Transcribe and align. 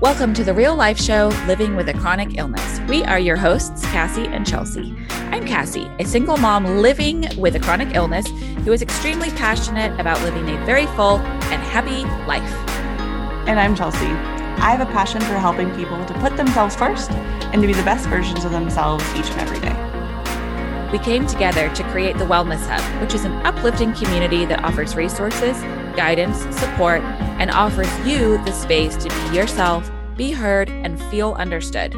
Welcome 0.00 0.32
to 0.34 0.44
the 0.44 0.54
real 0.54 0.76
life 0.76 0.96
show, 0.96 1.26
Living 1.48 1.74
with 1.74 1.88
a 1.88 1.92
Chronic 1.92 2.38
Illness. 2.38 2.78
We 2.88 3.02
are 3.02 3.18
your 3.18 3.34
hosts, 3.34 3.82
Cassie 3.86 4.28
and 4.28 4.46
Chelsea. 4.46 4.94
I'm 5.10 5.44
Cassie, 5.44 5.90
a 5.98 6.04
single 6.04 6.36
mom 6.36 6.64
living 6.64 7.26
with 7.36 7.56
a 7.56 7.58
chronic 7.58 7.96
illness 7.96 8.28
who 8.64 8.72
is 8.72 8.80
extremely 8.80 9.30
passionate 9.30 9.98
about 9.98 10.22
living 10.22 10.48
a 10.50 10.64
very 10.64 10.86
full 10.86 11.18
and 11.18 11.60
happy 11.60 12.04
life. 12.28 12.48
And 13.48 13.58
I'm 13.58 13.74
Chelsea. 13.74 14.06
I 14.06 14.70
have 14.70 14.80
a 14.80 14.92
passion 14.92 15.20
for 15.20 15.34
helping 15.34 15.74
people 15.74 16.04
to 16.04 16.14
put 16.20 16.36
themselves 16.36 16.76
first 16.76 17.10
and 17.10 17.60
to 17.60 17.66
be 17.66 17.74
the 17.74 17.82
best 17.82 18.08
versions 18.08 18.44
of 18.44 18.52
themselves 18.52 19.04
each 19.16 19.28
and 19.30 19.40
every 19.40 19.58
day. 19.58 19.88
We 20.92 21.00
came 21.00 21.26
together 21.26 21.74
to 21.74 21.82
create 21.90 22.18
the 22.18 22.24
Wellness 22.24 22.64
Hub, 22.68 23.02
which 23.02 23.14
is 23.14 23.24
an 23.24 23.32
uplifting 23.44 23.92
community 23.94 24.44
that 24.44 24.62
offers 24.62 24.94
resources, 24.94 25.60
guidance, 25.96 26.38
support, 26.56 27.02
and 27.38 27.50
offers 27.50 27.88
you 28.06 28.42
the 28.44 28.52
space 28.52 28.96
to 28.96 29.08
be 29.08 29.36
yourself, 29.36 29.90
be 30.16 30.32
heard, 30.32 30.68
and 30.68 31.00
feel 31.04 31.34
understood. 31.34 31.94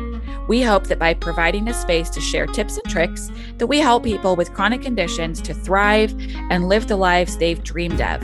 We 0.48 0.62
hope 0.62 0.88
that 0.88 0.98
by 0.98 1.14
providing 1.14 1.68
a 1.68 1.74
space 1.74 2.10
to 2.10 2.20
share 2.20 2.46
tips 2.46 2.76
and 2.76 2.90
tricks, 2.90 3.30
that 3.58 3.66
we 3.66 3.78
help 3.78 4.04
people 4.04 4.36
with 4.36 4.52
chronic 4.52 4.82
conditions 4.82 5.40
to 5.42 5.54
thrive 5.54 6.14
and 6.50 6.68
live 6.68 6.88
the 6.88 6.96
lives 6.96 7.36
they've 7.36 7.62
dreamed 7.62 8.00
of. 8.00 8.20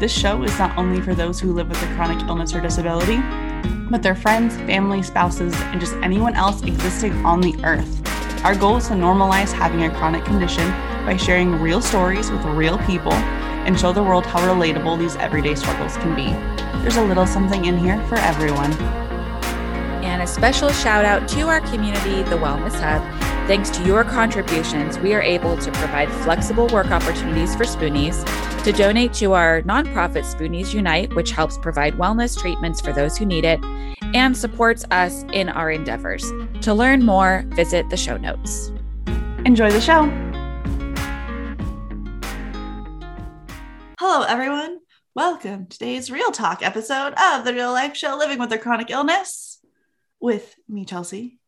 This 0.00 0.12
show 0.12 0.42
is 0.44 0.58
not 0.58 0.76
only 0.78 1.00
for 1.00 1.14
those 1.14 1.40
who 1.40 1.52
live 1.52 1.68
with 1.68 1.82
a 1.82 1.94
chronic 1.96 2.26
illness 2.28 2.54
or 2.54 2.60
disability, 2.60 3.18
but 3.90 4.02
their 4.02 4.14
friends, 4.14 4.56
family, 4.58 5.02
spouses, 5.02 5.54
and 5.54 5.80
just 5.80 5.94
anyone 5.94 6.34
else 6.34 6.62
existing 6.62 7.12
on 7.24 7.40
the 7.40 7.56
earth. 7.64 8.00
Our 8.44 8.54
goal 8.54 8.76
is 8.76 8.86
to 8.88 8.94
normalize 8.94 9.52
having 9.52 9.82
a 9.82 9.90
chronic 9.90 10.24
condition 10.24 10.70
by 11.04 11.16
sharing 11.16 11.60
real 11.60 11.82
stories 11.82 12.30
with 12.30 12.44
real 12.44 12.78
people 12.78 13.12
and 13.68 13.78
show 13.78 13.92
the 13.92 14.02
world 14.02 14.24
how 14.24 14.40
relatable 14.40 14.98
these 14.98 15.14
everyday 15.16 15.54
struggles 15.54 15.94
can 15.98 16.14
be. 16.16 16.30
There's 16.80 16.96
a 16.96 17.04
little 17.04 17.26
something 17.26 17.66
in 17.66 17.76
here 17.76 18.02
for 18.06 18.16
everyone. 18.16 18.72
And 20.02 20.22
a 20.22 20.26
special 20.26 20.70
shout 20.70 21.04
out 21.04 21.28
to 21.28 21.42
our 21.42 21.60
community, 21.60 22.22
the 22.30 22.36
Wellness 22.36 22.80
Hub. 22.80 23.02
Thanks 23.46 23.68
to 23.70 23.84
your 23.84 24.04
contributions, 24.04 24.98
we 24.98 25.12
are 25.12 25.20
able 25.20 25.58
to 25.58 25.70
provide 25.72 26.10
flexible 26.22 26.66
work 26.68 26.90
opportunities 26.90 27.54
for 27.54 27.64
Spoonies, 27.64 28.24
to 28.64 28.72
donate 28.72 29.12
to 29.14 29.34
our 29.34 29.60
nonprofit 29.62 30.24
Spoonies 30.24 30.72
Unite, 30.72 31.14
which 31.14 31.32
helps 31.32 31.58
provide 31.58 31.92
wellness 31.96 32.38
treatments 32.40 32.80
for 32.80 32.94
those 32.94 33.18
who 33.18 33.26
need 33.26 33.44
it, 33.44 33.62
and 34.14 34.34
supports 34.34 34.86
us 34.90 35.24
in 35.34 35.50
our 35.50 35.70
endeavors. 35.70 36.24
To 36.62 36.72
learn 36.72 37.04
more, 37.04 37.44
visit 37.48 37.90
the 37.90 37.98
show 37.98 38.16
notes. 38.16 38.72
Enjoy 39.44 39.70
the 39.70 39.80
show. 39.82 40.27
Hello, 44.00 44.22
everyone. 44.22 44.78
Welcome 45.16 45.66
to 45.66 45.76
today's 45.76 46.08
Real 46.08 46.30
Talk 46.30 46.62
episode 46.62 47.14
of 47.14 47.44
the 47.44 47.52
Real 47.52 47.72
Life 47.72 47.96
Show 47.96 48.16
Living 48.16 48.38
with 48.38 48.52
a 48.52 48.56
Chronic 48.56 48.90
Illness 48.90 49.58
with 50.20 50.54
me, 50.68 50.84
Chelsea, 50.84 51.40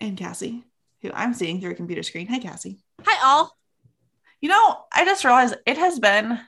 and 0.00 0.16
Cassie, 0.16 0.64
who 1.02 1.10
I'm 1.12 1.34
seeing 1.34 1.60
through 1.60 1.72
a 1.72 1.74
computer 1.74 2.02
screen. 2.02 2.28
Hi, 2.28 2.38
Cassie. 2.38 2.78
Hi, 3.04 3.28
all. 3.28 3.54
You 4.40 4.48
know, 4.48 4.84
I 4.90 5.04
just 5.04 5.22
realized 5.22 5.56
it 5.66 5.76
has 5.76 5.98
been 5.98 6.40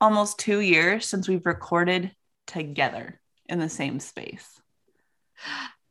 almost 0.00 0.38
two 0.38 0.60
years 0.60 1.06
since 1.06 1.28
we've 1.28 1.44
recorded 1.44 2.14
together 2.46 3.20
in 3.48 3.58
the 3.58 3.68
same 3.68 3.98
space. 3.98 4.60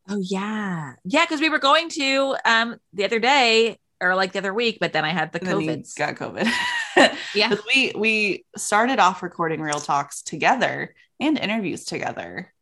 Oh 0.08 0.22
yeah, 0.22 0.94
yeah. 1.04 1.26
Because 1.26 1.42
we 1.42 1.50
were 1.50 1.60
going 1.60 1.90
to 1.90 2.38
um 2.46 2.78
the 2.94 3.04
other 3.04 3.20
day 3.20 3.80
or 4.00 4.16
like 4.16 4.32
the 4.32 4.40
other 4.40 4.54
week, 4.54 4.78
but 4.80 4.94
then 4.94 5.04
I 5.04 5.10
had 5.10 5.34
the 5.34 5.42
COVID. 5.42 5.94
Got 5.98 6.16
COVID. 6.16 6.50
Yeah. 7.34 7.56
We 7.74 7.94
we 7.96 8.46
started 8.56 9.00
off 9.00 9.24
recording 9.24 9.62
real 9.62 9.80
talks 9.80 10.22
together 10.22 10.96
and 11.20 11.38
interviews 11.38 11.86
together, 11.86 12.54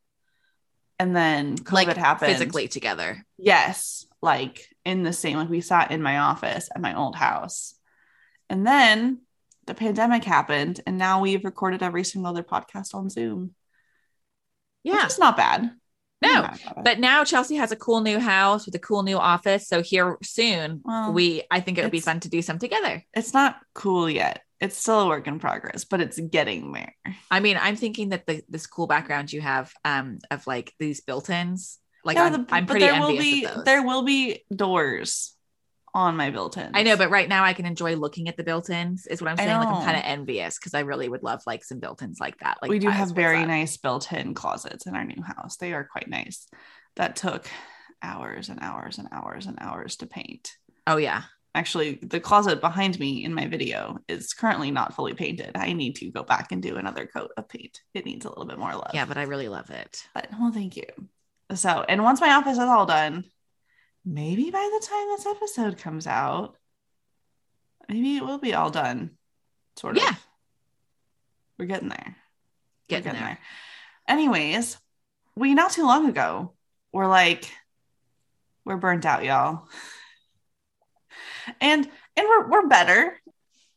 and 0.99 1.15
then 1.15 1.57
COVID 1.57 1.87
like 1.87 1.97
happened 1.97 2.31
physically 2.31 2.67
together. 2.67 3.25
Yes, 3.37 4.05
like 4.21 4.67
in 4.85 5.03
the 5.03 5.13
same. 5.13 5.37
Like 5.37 5.49
we 5.49 5.61
sat 5.61 5.91
in 5.91 6.01
my 6.01 6.17
office 6.17 6.69
at 6.73 6.81
my 6.81 6.97
old 6.97 7.15
house, 7.15 7.75
and 8.49 8.65
then 8.65 9.21
the 9.65 9.73
pandemic 9.73 10.23
happened, 10.23 10.81
and 10.85 10.97
now 10.97 11.21
we've 11.21 11.45
recorded 11.45 11.83
every 11.83 12.03
single 12.03 12.29
other 12.29 12.43
podcast 12.43 12.93
on 12.93 13.09
Zoom. 13.09 13.53
Yeah, 14.83 15.05
it's 15.05 15.19
not 15.19 15.37
bad. 15.37 15.71
No, 16.23 16.49
but 16.83 16.99
now 16.99 17.23
Chelsea 17.23 17.55
has 17.55 17.71
a 17.71 17.75
cool 17.75 18.01
new 18.01 18.19
house 18.19 18.65
with 18.65 18.75
a 18.75 18.79
cool 18.79 19.03
new 19.03 19.17
office. 19.17 19.67
So 19.67 19.81
here 19.81 20.17
soon, 20.23 20.81
Well, 20.83 21.13
we 21.13 21.43
I 21.51 21.59
think 21.59 21.77
it 21.77 21.83
would 21.83 21.91
be 21.91 21.99
fun 21.99 22.19
to 22.21 22.29
do 22.29 22.41
some 22.41 22.59
together. 22.59 23.03
it's 23.13 23.33
not 23.33 23.57
cool 23.73 24.09
yet. 24.09 24.41
It's 24.59 24.77
still 24.77 25.01
a 25.01 25.07
work 25.07 25.27
in 25.27 25.39
progress, 25.39 25.83
but 25.83 25.99
it's 25.99 26.17
getting 26.19 26.71
there. 26.71 26.95
I 27.29 27.41
mean, 27.41 27.57
I'm 27.59 27.75
thinking 27.75 28.09
that 28.09 28.25
the 28.25 28.41
this 28.47 28.65
cool 28.65 28.87
background 28.87 29.31
you 29.33 29.41
have 29.41 29.73
um 29.83 30.19
of 30.31 30.47
like 30.47 30.73
these 30.79 31.01
built-ins, 31.01 31.79
like 32.05 32.15
No, 32.15 32.23
I'm, 32.25 32.31
the- 32.31 32.45
I'm 32.49 32.65
but 32.65 32.71
pretty 32.71 32.85
there 32.85 32.93
envious 32.95 33.09
will 33.45 33.57
be 33.57 33.63
there 33.65 33.83
will 33.85 34.03
be 34.03 34.43
doors 34.55 35.32
on 35.93 36.15
my 36.17 36.31
built-in. 36.31 36.71
I 36.73 36.83
know, 36.83 36.97
but 36.97 37.09
right 37.09 37.29
now 37.29 37.43
I 37.43 37.53
can 37.53 37.65
enjoy 37.65 37.95
looking 37.95 38.27
at 38.27 38.37
the 38.37 38.43
built-ins. 38.43 39.05
Is 39.07 39.21
what 39.21 39.29
I'm 39.29 39.37
saying. 39.37 39.49
Like 39.49 39.67
I'm 39.67 39.85
kind 39.85 39.97
of 39.97 40.03
envious 40.05 40.57
because 40.57 40.73
I 40.73 40.81
really 40.81 41.07
would 41.07 41.23
love 41.23 41.41
like 41.45 41.63
some 41.63 41.79
built-ins 41.79 42.19
like 42.19 42.39
that. 42.39 42.57
Like 42.61 42.69
we 42.69 42.79
do 42.79 42.89
have 42.89 43.11
very 43.11 43.45
nice 43.45 43.77
built-in 43.77 44.33
closets 44.33 44.87
in 44.87 44.95
our 44.95 45.05
new 45.05 45.21
house. 45.21 45.57
They 45.57 45.73
are 45.73 45.83
quite 45.83 46.09
nice. 46.09 46.47
That 46.95 47.15
took 47.15 47.47
hours 48.01 48.49
and 48.49 48.59
hours 48.61 48.97
and 48.97 49.07
hours 49.11 49.45
and 49.45 49.57
hours 49.61 49.95
to 49.97 50.05
paint. 50.05 50.51
Oh 50.85 50.97
yeah, 50.97 51.23
Actually, 51.55 51.99
the 52.01 52.19
closet 52.19 52.59
behind 52.59 52.99
me 52.99 53.23
in 53.23 53.31
my 53.31 53.47
video 53.47 53.99
is 54.07 54.33
currently 54.33 54.71
not 54.71 54.95
fully 54.95 55.13
painted. 55.13 55.51
I 55.53 55.73
need 55.73 55.95
to 55.97 56.09
go 56.09 56.23
back 56.23 56.51
and 56.51 56.63
do 56.63 56.77
another 56.77 57.05
coat 57.05 57.29
of 57.37 57.47
paint. 57.47 57.79
It 57.93 58.05
needs 58.05 58.25
a 58.25 58.29
little 58.29 58.45
bit 58.45 58.57
more 58.57 58.73
love. 58.73 58.89
yeah, 58.93 59.05
but 59.05 59.17
I 59.17 59.23
really 59.23 59.49
love 59.49 59.69
it. 59.69 60.03
But 60.15 60.29
well, 60.39 60.51
thank 60.51 60.75
you. 60.75 60.87
So, 61.53 61.85
and 61.87 62.03
once 62.03 62.21
my 62.21 62.33
office 62.33 62.57
is 62.57 62.63
all 62.63 62.87
done, 62.87 63.25
maybe 64.05 64.51
by 64.51 64.69
the 64.79 64.85
time 64.85 65.07
this 65.07 65.25
episode 65.25 65.77
comes 65.77 66.07
out, 66.07 66.55
maybe 67.89 68.17
it 68.17 68.23
will 68.23 68.39
be 68.39 68.53
all 68.53 68.69
done. 68.69 69.11
Sort 69.77 69.97
of. 69.97 70.03
Yeah. 70.03 70.15
We're 71.57 71.65
getting 71.65 71.89
there. 71.89 72.15
We're 72.89 72.97
Getting 72.99 73.13
there. 73.13 73.39
Anyways, 74.07 74.77
we 75.35 75.53
not 75.53 75.71
too 75.71 75.85
long 75.85 76.09
ago 76.09 76.53
were 76.91 77.07
like, 77.07 77.51
we're 78.65 78.77
burnt 78.77 79.05
out, 79.05 79.23
y'all. 79.23 79.67
And 81.59 81.85
and 82.15 82.27
we're 82.27 82.49
we're 82.49 82.67
better. 82.67 83.19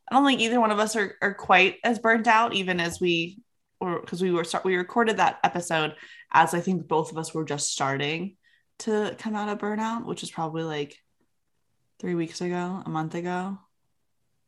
I 0.08 0.14
don't 0.14 0.24
think 0.24 0.40
either 0.40 0.60
one 0.60 0.70
of 0.70 0.78
us 0.78 0.94
are, 0.94 1.16
are 1.20 1.34
quite 1.34 1.78
as 1.82 1.98
burnt 1.98 2.28
out, 2.28 2.54
even 2.54 2.78
as 2.78 3.00
we 3.00 3.40
or 3.80 4.00
because 4.00 4.22
we 4.22 4.30
were 4.30 4.44
start 4.44 4.64
we 4.64 4.76
recorded 4.76 5.16
that 5.16 5.40
episode 5.42 5.96
as 6.32 6.54
I 6.54 6.60
think 6.60 6.86
both 6.86 7.10
of 7.10 7.18
us 7.18 7.34
were 7.34 7.44
just 7.44 7.72
starting 7.72 8.36
to 8.80 9.14
come 9.18 9.34
out 9.34 9.48
of 9.48 9.58
burnout, 9.58 10.04
which 10.04 10.22
is 10.22 10.30
probably 10.30 10.62
like 10.62 10.96
three 11.98 12.14
weeks 12.14 12.40
ago, 12.40 12.82
a 12.84 12.88
month 12.88 13.14
ago 13.14 13.58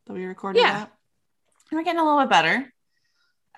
that 0.05 0.13
we 0.13 0.25
recorded 0.25 0.61
Yeah. 0.61 0.73
that. 0.73 0.93
And 1.71 1.77
we're 1.77 1.83
getting 1.83 1.99
a 1.99 2.03
little 2.03 2.21
bit 2.21 2.29
better. 2.29 2.73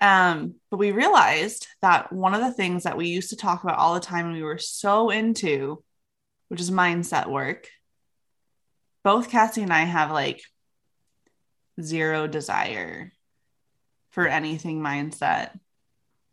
Um, 0.00 0.56
but 0.70 0.78
we 0.78 0.90
realized 0.90 1.68
that 1.80 2.12
one 2.12 2.34
of 2.34 2.40
the 2.40 2.52
things 2.52 2.84
that 2.84 2.96
we 2.96 3.06
used 3.08 3.30
to 3.30 3.36
talk 3.36 3.62
about 3.62 3.78
all 3.78 3.94
the 3.94 4.00
time 4.00 4.26
and 4.26 4.34
we 4.34 4.42
were 4.42 4.58
so 4.58 5.10
into, 5.10 5.82
which 6.48 6.60
is 6.60 6.70
mindset 6.70 7.28
work, 7.28 7.68
both 9.04 9.30
Cassie 9.30 9.62
and 9.62 9.72
I 9.72 9.80
have 9.80 10.10
like 10.10 10.42
zero 11.80 12.26
desire 12.26 13.12
for 14.10 14.26
anything 14.26 14.80
mindset 14.80 15.58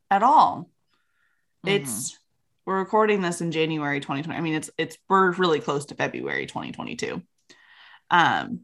at 0.09 0.23
all. 0.23 0.69
It's 1.65 2.18
we're 2.69 2.77
recording 2.77 3.19
this 3.19 3.41
in 3.41 3.51
January 3.51 3.99
2020. 3.99 4.37
I 4.37 4.41
mean, 4.43 4.53
it's 4.53 4.69
it's 4.77 4.95
we're 5.09 5.31
really 5.31 5.59
close 5.59 5.87
to 5.87 5.95
February 5.95 6.45
2022. 6.45 7.19
Um, 8.11 8.59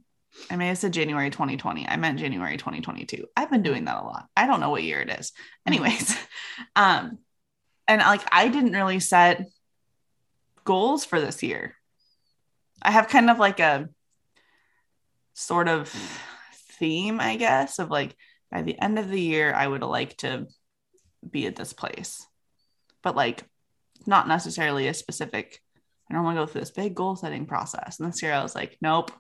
I 0.52 0.58
may 0.58 0.68
have 0.68 0.78
said 0.78 0.94
January 0.94 1.32
2020. 1.32 1.88
I 1.88 1.98
meant 1.98 2.20
January 2.20 2.56
2022. 2.56 3.26
I've 3.36 3.50
been 3.50 3.64
doing 3.64 3.86
that 3.86 3.98
a 4.00 4.06
lot. 4.06 4.28
I 4.38 4.46
don't 4.46 4.59
know 4.59 4.70
what 4.70 4.84
year 4.84 5.02
it 5.02 5.09
is. 5.09 5.32
Anyways, 5.66 6.16
um, 6.76 7.18
and 7.88 8.00
like 8.00 8.22
I 8.32 8.47
didn't 8.47 8.74
really 8.74 9.00
set 9.00 9.47
goals 10.66 11.03
for 11.03 11.20
this 11.20 11.41
year. 11.41 11.74
I 12.84 12.91
have 12.91 13.08
kind 13.08 13.32
of 13.32 13.40
like 13.40 13.59
a 13.59 13.90
sort 15.34 15.68
of 15.68 15.90
theme, 16.78 17.20
I 17.20 17.38
guess, 17.38 17.79
of 17.79 17.90
like 17.90 18.16
by 18.52 18.62
the 18.62 18.79
end 18.79 19.00
of 19.00 19.09
the 19.09 19.20
year, 19.20 19.52
I 19.52 19.66
would 19.66 19.82
like 19.82 20.16
to 20.18 20.46
be 21.28 21.47
at 21.47 21.56
this 21.56 21.74
place, 21.74 22.24
but 23.02 23.16
like 23.16 23.44
not 24.06 24.28
necessarily 24.28 24.88
a 24.88 24.94
specific. 24.94 25.62
I 26.09 26.14
don't 26.14 26.24
want 26.24 26.38
to 26.38 26.42
go 26.44 26.47
through 26.47 26.62
this 26.62 26.72
big 26.72 26.94
goal 26.96 27.16
setting 27.16 27.46
process. 27.46 28.00
And 28.00 28.12
this 28.12 28.22
year, 28.22 28.34
I 28.34 28.44
was 28.44 28.53
like, 28.56 28.78
nope, 28.82 29.12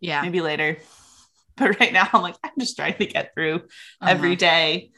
Yeah. 0.00 0.22
maybe 0.22 0.40
later. 0.40 0.78
But 1.56 1.78
right 1.78 1.92
now, 1.92 2.08
I'm 2.12 2.20
like, 2.22 2.34
I'm 2.42 2.50
just 2.58 2.74
trying 2.74 2.96
to 2.98 3.06
get 3.06 3.32
through 3.32 3.54
Uh-huh. 3.56 4.10
every 4.10 4.34
day, 4.34 4.90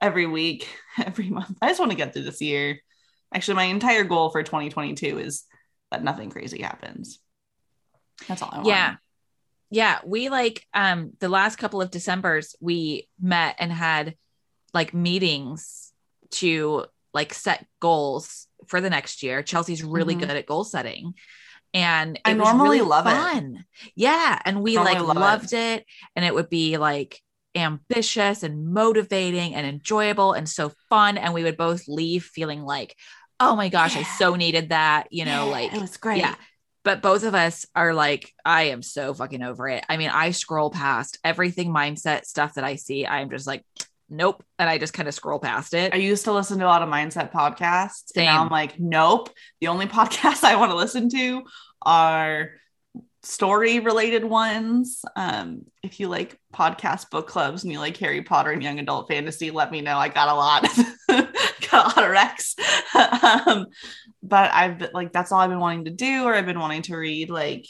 every 0.00 0.26
week, 0.26 0.68
every 1.04 1.30
month. 1.30 1.58
I 1.60 1.66
just 1.66 1.80
want 1.80 1.90
to 1.90 1.96
get 1.96 2.12
through 2.12 2.22
this 2.22 2.40
year. 2.40 2.80
Actually, 3.34 3.56
my 3.56 3.64
entire 3.64 4.04
goal 4.04 4.30
for 4.30 4.44
2022 4.44 5.18
is 5.18 5.42
that 5.90 6.04
nothing 6.04 6.30
crazy 6.30 6.62
happens. 6.62 7.18
That's 8.28 8.40
all 8.40 8.50
I 8.52 8.56
want. 8.58 8.68
Yeah. 8.68 8.94
Yeah. 9.70 9.98
We 10.06 10.28
like 10.28 10.64
um 10.72 11.10
the 11.18 11.28
last 11.28 11.56
couple 11.56 11.82
of 11.82 11.90
Decembers 11.90 12.54
we 12.60 13.08
met 13.20 13.56
and 13.58 13.72
had 13.72 14.14
like 14.72 14.94
meetings 14.94 15.92
to 16.30 16.86
like 17.16 17.34
set 17.34 17.66
goals 17.80 18.46
for 18.68 18.80
the 18.80 18.90
next 18.90 19.22
year. 19.24 19.42
Chelsea's 19.42 19.82
really 19.82 20.14
Mhm. 20.14 20.20
good 20.20 20.30
at 20.30 20.46
goal 20.46 20.62
setting. 20.64 21.14
And 21.74 22.18
I 22.24 22.32
normally 22.34 22.78
really 22.78 22.88
love 22.88 23.06
it. 23.08 23.64
Yeah. 23.96 24.38
And 24.44 24.62
we 24.62 24.76
like 24.78 25.00
love 25.00 25.16
loved 25.16 25.52
it. 25.52 25.84
And 26.14 26.24
it 26.24 26.32
would 26.34 26.48
be 26.48 26.76
like 26.78 27.20
ambitious 27.54 28.42
and 28.42 28.72
motivating 28.72 29.54
and 29.54 29.66
enjoyable 29.66 30.32
and 30.32 30.48
so 30.48 30.72
fun. 30.88 31.18
And 31.18 31.34
we 31.34 31.42
would 31.42 31.56
both 31.56 31.88
leave 31.88 32.24
feeling 32.24 32.62
like, 32.62 32.94
oh 33.40 33.56
my 33.56 33.68
gosh, 33.68 33.96
I 33.96 34.02
so 34.04 34.36
needed 34.36 34.70
that, 34.70 35.08
you 35.10 35.24
know, 35.24 35.46
Yeah, 35.46 35.52
like 35.52 35.74
it 35.74 35.80
was 35.80 35.96
great. 35.96 36.18
yeah. 36.18 36.34
But 36.84 37.02
both 37.02 37.24
of 37.24 37.34
us 37.34 37.66
are 37.74 37.92
like, 37.92 38.32
I 38.44 38.64
am 38.64 38.80
so 38.82 39.12
fucking 39.12 39.42
over 39.42 39.68
it. 39.68 39.84
I 39.88 39.96
mean, 39.96 40.10
I 40.10 40.30
scroll 40.30 40.70
past 40.70 41.18
everything 41.24 41.74
mindset 41.74 42.24
stuff 42.26 42.54
that 42.54 42.64
I 42.64 42.76
see. 42.76 43.06
I'm 43.06 43.28
just 43.28 43.46
like, 43.46 43.64
nope. 44.08 44.42
And 44.58 44.68
I 44.68 44.78
just 44.78 44.92
kind 44.92 45.08
of 45.08 45.14
scroll 45.14 45.38
past 45.38 45.74
it. 45.74 45.92
I 45.92 45.96
used 45.96 46.24
to 46.24 46.32
listen 46.32 46.58
to 46.58 46.64
a 46.64 46.68
lot 46.68 46.82
of 46.82 46.88
mindset 46.88 47.32
podcasts. 47.32 48.12
And 48.14 48.26
now 48.26 48.42
I'm 48.42 48.50
like, 48.50 48.78
nope. 48.78 49.30
The 49.60 49.68
only 49.68 49.86
podcasts 49.86 50.44
I 50.44 50.56
want 50.56 50.70
to 50.70 50.76
listen 50.76 51.08
to 51.10 51.42
are 51.82 52.50
story 53.22 53.80
related 53.80 54.24
ones. 54.24 55.04
Um, 55.16 55.62
if 55.82 55.98
you 55.98 56.08
like 56.08 56.38
podcast 56.54 57.10
book 57.10 57.26
clubs 57.26 57.64
and 57.64 57.72
you 57.72 57.80
like 57.80 57.96
Harry 57.96 58.22
Potter 58.22 58.50
and 58.50 58.62
young 58.62 58.78
adult 58.78 59.08
fantasy, 59.08 59.50
let 59.50 59.70
me 59.70 59.80
know. 59.80 59.98
I 59.98 60.08
got 60.08 60.28
a 60.28 60.34
lot, 60.34 60.62
got 61.70 61.72
a 61.72 62.00
lot 62.00 62.04
of 62.04 62.10
Rex. 62.10 62.54
um, 63.22 63.66
but 64.22 64.52
I've 64.52 64.78
been- 64.78 64.90
like 64.94 65.12
that's 65.12 65.32
all 65.32 65.40
I've 65.40 65.50
been 65.50 65.60
wanting 65.60 65.86
to 65.86 65.90
do, 65.90 66.24
or 66.24 66.34
I've 66.34 66.46
been 66.46 66.60
wanting 66.60 66.82
to 66.82 66.96
read 66.96 67.30
like 67.30 67.66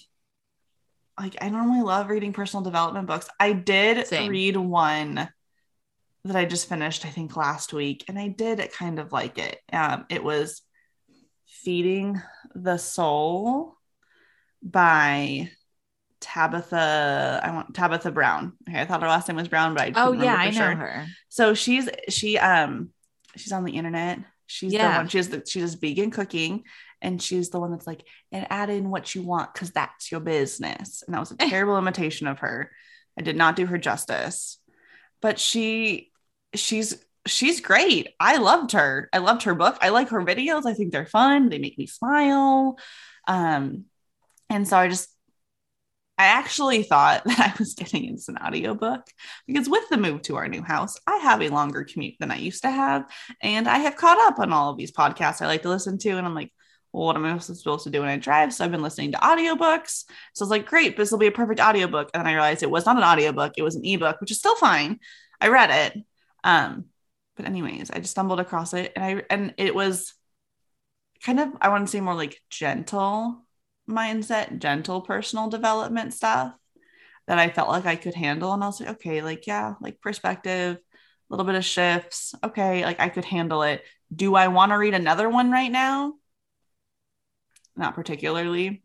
like 1.18 1.36
I 1.40 1.48
normally 1.48 1.82
love 1.82 2.08
reading 2.08 2.32
personal 2.32 2.62
development 2.62 3.06
books. 3.06 3.28
I 3.40 3.52
did 3.52 4.06
Same. 4.06 4.30
read 4.30 4.56
one 4.56 5.28
that 6.26 6.36
I 6.36 6.44
just 6.44 6.68
finished, 6.68 7.04
I 7.04 7.10
think 7.10 7.36
last 7.36 7.72
week, 7.72 8.04
and 8.08 8.18
I 8.18 8.28
did 8.28 8.60
kind 8.72 8.98
of 8.98 9.12
like 9.12 9.38
it. 9.38 9.60
Um, 9.72 10.06
it 10.08 10.22
was 10.22 10.62
Feeding 11.46 12.20
the 12.54 12.76
Soul 12.76 13.76
by 14.62 15.50
Tabitha. 16.20 17.40
I 17.42 17.50
want 17.52 17.74
Tabitha 17.74 18.10
Brown. 18.10 18.52
Okay, 18.68 18.80
I 18.80 18.84
thought 18.84 19.02
her 19.02 19.08
last 19.08 19.28
name 19.28 19.36
was 19.36 19.48
Brown, 19.48 19.74
but 19.74 19.82
I 19.82 19.92
oh 19.96 20.12
yeah, 20.12 20.34
I 20.34 20.50
know 20.50 20.52
sure. 20.52 20.74
her. 20.74 21.06
So 21.28 21.54
she's 21.54 21.88
she 22.08 22.38
um 22.38 22.90
she's 23.36 23.52
on 23.52 23.64
the 23.64 23.76
internet. 23.76 24.18
She's 24.46 24.72
the 24.72 24.78
one. 24.78 25.08
She 25.08 25.18
has 25.18 25.28
the 25.28 25.42
she 25.46 25.60
does 25.60 25.74
vegan 25.74 26.10
cooking, 26.10 26.64
and 27.02 27.20
she's 27.20 27.50
the 27.50 27.60
one 27.60 27.70
that's 27.70 27.86
like 27.86 28.04
and 28.32 28.46
add 28.50 28.70
in 28.70 28.90
what 28.90 29.14
you 29.14 29.22
want 29.22 29.52
because 29.52 29.70
that's 29.70 30.10
your 30.10 30.20
business. 30.20 31.02
And 31.06 31.14
that 31.14 31.20
was 31.20 31.32
a 31.32 31.36
terrible 31.36 31.78
imitation 31.78 32.26
of 32.26 32.40
her. 32.40 32.70
I 33.18 33.22
did 33.22 33.36
not 33.36 33.56
do 33.56 33.66
her 33.66 33.78
justice, 33.78 34.58
but 35.20 35.38
she 35.38 36.10
she's 36.56 36.96
she's 37.26 37.60
great. 37.60 38.08
I 38.20 38.38
loved 38.38 38.72
her. 38.72 39.08
I 39.12 39.18
loved 39.18 39.44
her 39.44 39.54
book. 39.54 39.78
I 39.80 39.90
like 39.90 40.10
her 40.10 40.22
videos. 40.22 40.66
I 40.66 40.74
think 40.74 40.92
they're 40.92 41.06
fun. 41.06 41.48
They 41.48 41.58
make 41.58 41.78
me 41.78 41.86
smile. 41.86 42.78
Um, 43.26 43.86
and 44.48 44.66
so 44.66 44.76
I 44.76 44.88
just 44.88 45.08
I 46.18 46.26
actually 46.26 46.82
thought 46.82 47.24
that 47.26 47.38
I 47.40 47.52
was 47.58 47.74
getting 47.74 48.04
into 48.04 48.24
an 48.28 48.38
audiobook 48.38 49.06
because 49.46 49.68
with 49.68 49.88
the 49.90 49.98
move 49.98 50.22
to 50.22 50.36
our 50.36 50.48
new 50.48 50.62
house, 50.62 50.96
I 51.06 51.16
have 51.18 51.42
a 51.42 51.48
longer 51.48 51.84
commute 51.84 52.14
than 52.18 52.30
I 52.30 52.36
used 52.36 52.62
to 52.62 52.70
have. 52.70 53.04
And 53.42 53.68
I 53.68 53.78
have 53.78 53.96
caught 53.96 54.18
up 54.26 54.38
on 54.38 54.52
all 54.52 54.70
of 54.70 54.78
these 54.78 54.92
podcasts 54.92 55.42
I 55.42 55.46
like 55.46 55.62
to 55.62 55.68
listen 55.68 55.98
to. 55.98 56.10
And 56.10 56.26
I'm 56.26 56.34
like, 56.34 56.52
well, 56.92 57.06
what 57.06 57.16
am 57.16 57.26
I 57.26 57.36
supposed 57.38 57.84
to 57.84 57.90
do 57.90 58.00
when 58.00 58.08
I 58.08 58.16
drive? 58.16 58.54
So 58.54 58.64
I've 58.64 58.70
been 58.70 58.82
listening 58.82 59.12
to 59.12 59.18
audiobooks. 59.18 60.04
So 60.32 60.42
I 60.42 60.44
was 60.44 60.50
like, 60.50 60.66
great, 60.66 60.96
this 60.96 61.10
will 61.10 61.18
be 61.18 61.26
a 61.26 61.32
perfect 61.32 61.60
audiobook. 61.60 62.10
And 62.14 62.26
I 62.26 62.32
realized 62.32 62.62
it 62.62 62.70
was 62.70 62.86
not 62.86 62.96
an 62.96 63.02
audiobook, 63.02 63.52
it 63.58 63.62
was 63.62 63.76
an 63.76 63.84
ebook, 63.84 64.20
which 64.20 64.30
is 64.30 64.38
still 64.38 64.56
fine. 64.56 64.98
I 65.40 65.48
read 65.48 65.70
it. 65.70 66.02
Um, 66.44 66.86
but 67.36 67.46
anyways, 67.46 67.90
I 67.90 67.98
just 67.98 68.12
stumbled 68.12 68.40
across 68.40 68.74
it 68.74 68.92
and 68.96 69.04
I 69.04 69.22
and 69.30 69.54
it 69.58 69.74
was 69.74 70.14
kind 71.22 71.40
of 71.40 71.50
I 71.60 71.68
want 71.68 71.86
to 71.86 71.90
say 71.90 72.00
more 72.00 72.14
like 72.14 72.40
gentle 72.50 73.46
mindset, 73.88 74.58
gentle 74.58 75.00
personal 75.00 75.48
development 75.48 76.14
stuff 76.14 76.54
that 77.26 77.38
I 77.38 77.50
felt 77.50 77.68
like 77.68 77.86
I 77.86 77.96
could 77.96 78.14
handle. 78.14 78.52
And 78.52 78.62
I 78.62 78.66
was 78.66 78.80
like, 78.80 78.90
okay, 78.90 79.22
like, 79.22 79.46
yeah, 79.46 79.74
like 79.80 80.00
perspective, 80.00 80.76
a 80.76 80.80
little 81.28 81.46
bit 81.46 81.54
of 81.56 81.64
shifts. 81.64 82.34
Okay, 82.42 82.84
like 82.84 83.00
I 83.00 83.08
could 83.08 83.24
handle 83.24 83.62
it. 83.62 83.82
Do 84.14 84.34
I 84.34 84.48
want 84.48 84.70
to 84.70 84.78
read 84.78 84.94
another 84.94 85.28
one 85.28 85.50
right 85.50 85.70
now? 85.70 86.14
Not 87.76 87.94
particularly, 87.94 88.82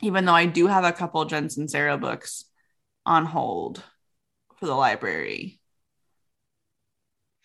even 0.00 0.24
though 0.24 0.34
I 0.34 0.46
do 0.46 0.66
have 0.66 0.84
a 0.84 0.92
couple 0.92 1.24
Jen 1.24 1.48
Sincero 1.48 2.00
books 2.00 2.44
on 3.04 3.26
hold 3.26 3.82
for 4.58 4.66
the 4.66 4.74
library. 4.74 5.60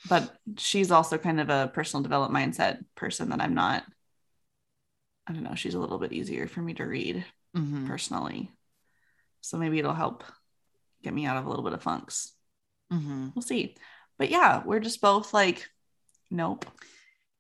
But 0.08 0.34
she's 0.58 0.92
also 0.92 1.18
kind 1.18 1.42
of 1.42 1.50
a 1.50 1.70
personal 1.74 2.04
development 2.04 2.56
mindset 2.56 2.80
person 2.96 3.30
that 3.30 3.42
I'm 3.42 3.54
not. 3.54 3.84
I 5.28 5.34
don't 5.34 5.44
know. 5.44 5.56
She's 5.56 5.76
a 5.76 5.80
little 5.80 6.00
bit 6.00 6.14
easier 6.14 6.48
for 6.48 6.62
me 6.62 6.74
to 6.76 6.86
read 6.86 7.26
Mhm. 7.56 7.88
personally. 7.88 8.52
So 9.42 9.58
maybe 9.58 9.80
it'll 9.80 9.94
help 9.94 10.24
get 11.04 11.14
me 11.14 11.26
out 11.26 11.38
of 11.38 11.46
a 11.46 11.50
little 11.50 11.64
bit 11.64 11.74
of 11.74 11.84
funks. 11.84 12.34
Mhm. 12.92 13.36
We'll 13.36 13.44
see. 13.44 13.76
But 14.18 14.30
yeah, 14.30 14.64
we're 14.64 14.80
just 14.80 15.02
both 15.02 15.34
like, 15.34 15.70
nope. 16.32 16.66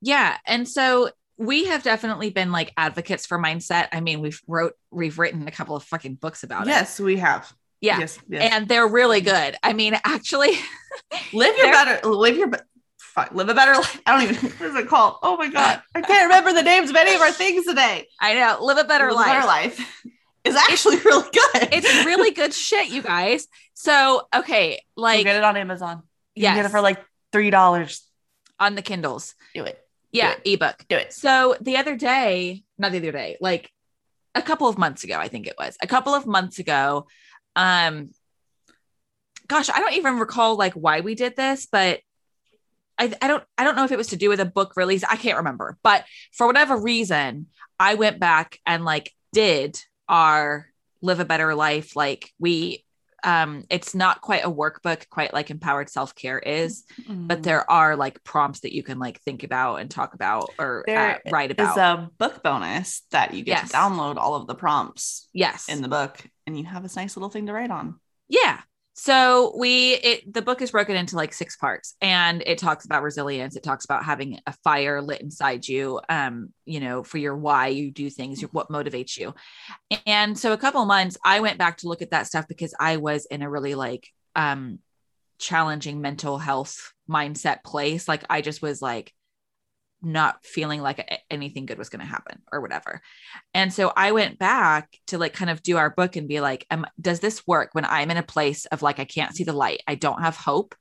Yeah. 0.01 0.37
And 0.45 0.67
so 0.67 1.11
we 1.37 1.65
have 1.65 1.83
definitely 1.83 2.29
been 2.29 2.51
like 2.51 2.73
advocates 2.77 3.25
for 3.25 3.39
mindset. 3.39 3.87
I 3.91 4.01
mean, 4.01 4.21
we've 4.21 4.41
wrote 4.47 4.73
we've 4.91 5.17
written 5.17 5.47
a 5.47 5.51
couple 5.51 5.75
of 5.75 5.83
fucking 5.83 6.15
books 6.15 6.43
about 6.43 6.67
it. 6.67 6.69
Yes, 6.69 6.99
we 6.99 7.17
have. 7.17 7.51
Yeah. 7.81 7.99
Yes. 7.99 8.19
yes. 8.27 8.51
And 8.53 8.67
they're 8.67 8.87
really 8.87 9.21
good. 9.21 9.55
I 9.63 9.73
mean, 9.73 9.97
actually, 10.03 10.51
live 11.33 11.57
your 11.57 11.71
better. 11.71 12.07
Live 12.07 12.37
your. 12.37 12.51
Fuck, 12.99 13.31
live 13.33 13.49
a 13.49 13.53
better 13.53 13.73
life. 13.73 14.01
I 14.05 14.11
don't 14.19 14.29
even. 14.35 14.51
What 14.59 14.69
is 14.69 14.75
it 14.75 14.87
called? 14.87 15.15
Oh 15.23 15.37
my 15.37 15.49
god, 15.49 15.81
I 15.95 16.01
can't 16.01 16.23
remember 16.23 16.53
the 16.53 16.63
names 16.63 16.89
of 16.89 16.95
any 16.95 17.15
of 17.15 17.21
our 17.21 17.31
things 17.31 17.65
today. 17.65 18.07
I 18.19 18.35
know, 18.35 18.57
live 18.61 18.77
a 18.77 18.83
better 18.83 19.11
Live 19.11 19.13
a 19.13 19.15
life. 19.15 19.27
Better 19.27 19.47
life 19.47 20.05
is 20.43 20.55
actually 20.55 20.97
really 20.99 21.23
good. 21.31 21.69
It's 21.71 22.05
really 22.05 22.31
good 22.31 22.53
shit, 22.53 22.89
you 22.89 23.01
guys. 23.01 23.47
So, 23.73 24.27
okay, 24.35 24.81
like 24.95 25.23
get 25.23 25.35
it 25.37 25.43
on 25.43 25.57
Amazon. 25.57 26.03
You 26.35 26.43
can 26.45 26.55
get 26.55 26.65
it 26.65 26.69
for 26.69 26.81
like 26.81 26.99
three 27.31 27.49
dollars. 27.49 28.03
on 28.59 28.75
the 28.75 28.81
Kindles. 28.81 29.35
Do 29.55 29.63
it. 29.63 29.79
Yeah, 30.11 30.35
ebook. 30.45 30.85
Do 30.89 30.95
it. 30.97 31.13
So 31.13 31.55
the 31.61 31.77
other 31.77 31.95
day, 31.95 32.63
not 32.77 32.91
the 32.91 32.97
other 32.97 33.11
day, 33.11 33.37
like 33.39 33.71
a 34.35 34.41
couple 34.41 34.67
of 34.67 34.77
months 34.77 35.03
ago, 35.03 35.17
I 35.17 35.27
think 35.27 35.47
it 35.47 35.55
was 35.57 35.77
a 35.81 35.87
couple 35.87 36.13
of 36.13 36.25
months 36.25 36.59
ago. 36.59 37.07
Um, 37.59 38.11
gosh, 39.47 39.69
I 39.69 39.79
don't 39.79 39.93
even 39.93 40.17
recall 40.19 40.55
like 40.57 40.73
why 40.73 41.01
we 41.01 41.15
did 41.15 41.35
this, 41.35 41.67
but 41.71 41.99
I, 42.97 43.13
I 43.21 43.27
don't 43.27 43.43
I 43.57 43.63
don't 43.63 43.75
know 43.75 43.83
if 43.85 43.91
it 43.91 43.97
was 43.97 44.07
to 44.07 44.17
do 44.17 44.29
with 44.29 44.39
a 44.39 44.45
book 44.45 44.73
release. 44.75 45.03
I 45.03 45.15
can't 45.15 45.37
remember, 45.37 45.77
but 45.83 46.05
for 46.33 46.47
whatever 46.47 46.77
reason, 46.77 47.47
I 47.79 47.95
went 47.95 48.19
back 48.19 48.59
and 48.65 48.83
like 48.85 49.11
did 49.33 49.79
our 50.07 50.67
live 51.01 51.19
a 51.19 51.25
better 51.25 51.55
life. 51.55 51.95
Like 51.95 52.29
we, 52.39 52.83
um, 53.23 53.63
it's 53.69 53.95
not 53.95 54.19
quite 54.21 54.43
a 54.43 54.51
workbook, 54.51 55.07
quite 55.09 55.33
like 55.33 55.49
empowered 55.49 55.89
self 55.89 56.13
care 56.13 56.39
is, 56.39 56.83
but 57.07 57.39
Mm. 57.39 57.43
there 57.43 57.69
are 57.71 57.95
like 57.95 58.21
prompts 58.23 58.61
that 58.61 58.73
you 58.73 58.83
can 58.83 58.99
like 58.99 59.21
think 59.21 59.43
about 59.43 59.77
and 59.77 59.89
talk 59.89 60.13
about 60.13 60.49
or 60.59 60.83
uh, 60.89 61.15
write 61.31 61.51
is 61.51 61.53
about. 61.53 61.77
a 61.77 62.09
book 62.17 62.43
bonus 62.43 63.03
that 63.11 63.33
you 63.33 63.43
get 63.43 63.59
Yes. 63.59 63.71
to 63.71 63.77
download 63.77 64.17
all 64.17 64.35
of 64.35 64.47
the 64.47 64.55
prompts 64.55 65.29
yes. 65.33 65.69
in 65.69 65.81
the 65.81 65.87
book, 65.87 66.19
and 66.49 66.57
you 66.59 66.65
have 66.65 66.83
this 66.83 66.95
nice 66.95 67.15
little 67.15 67.29
thing 67.29 67.45
to 67.45 67.53
write 67.53 67.71
on. 67.71 67.99
yeah. 68.27 68.59
So 68.95 69.53
we 69.57 69.93
it 69.93 70.33
the 70.33 70.41
book 70.41 70.61
is 70.61 70.71
broken 70.71 70.97
into 70.97 71.15
like 71.15 71.33
six 71.33 71.55
parts 71.55 71.95
and 72.01 72.43
it 72.45 72.57
talks 72.57 72.83
about 72.83 73.01
resilience. 73.01 73.55
It 73.55 73.63
talks 73.63 73.85
about 73.85 74.03
having 74.03 74.39
a 74.45 74.51
fire 74.65 75.01
lit 75.01 75.21
inside 75.21 75.65
you, 75.65 76.01
um, 76.09 76.51
you 76.65 76.81
know, 76.81 77.03
for 77.03 77.17
your 77.17 77.37
why 77.37 77.67
you 77.67 77.91
do 77.91 78.09
things, 78.09 78.41
your, 78.41 78.49
what 78.49 78.67
motivates 78.67 79.15
you. 79.15 79.33
And 80.05 80.37
so 80.37 80.51
a 80.51 80.57
couple 80.57 80.81
of 80.81 80.87
months 80.89 81.17
I 81.23 81.39
went 81.39 81.57
back 81.57 81.77
to 81.77 81.87
look 81.87 82.01
at 82.01 82.11
that 82.11 82.27
stuff 82.27 82.45
because 82.49 82.73
I 82.77 82.97
was 82.97 83.25
in 83.25 83.41
a 83.41 83.49
really 83.49 83.73
like 83.73 84.05
um 84.35 84.79
challenging 85.37 86.01
mental 86.01 86.37
health 86.37 86.91
mindset 87.09 87.63
place. 87.63 88.05
Like 88.05 88.25
I 88.29 88.41
just 88.41 88.61
was 88.61 88.81
like 88.81 89.13
not 90.01 90.45
feeling 90.45 90.81
like 90.81 91.05
anything 91.29 91.65
good 91.65 91.77
was 91.77 91.89
going 91.89 91.99
to 91.99 92.05
happen 92.05 92.41
or 92.51 92.61
whatever. 92.61 93.01
And 93.53 93.73
so 93.73 93.91
I 93.95 94.11
went 94.13 94.39
back 94.39 94.89
to 95.07 95.17
like 95.17 95.33
kind 95.33 95.49
of 95.51 95.61
do 95.61 95.77
our 95.77 95.89
book 95.89 96.15
and 96.15 96.27
be 96.27 96.39
like, 96.39 96.65
am, 96.71 96.85
does 96.99 97.19
this 97.19 97.45
work 97.45 97.69
when 97.73 97.85
I'm 97.85 98.09
in 98.11 98.17
a 98.17 98.23
place 98.23 98.65
of 98.67 98.81
like, 98.81 98.99
I 98.99 99.05
can't 99.05 99.35
see 99.35 99.43
the 99.43 99.53
light? 99.53 99.81
I 99.87 99.95
don't 99.95 100.21
have 100.21 100.35
hope. 100.37 100.75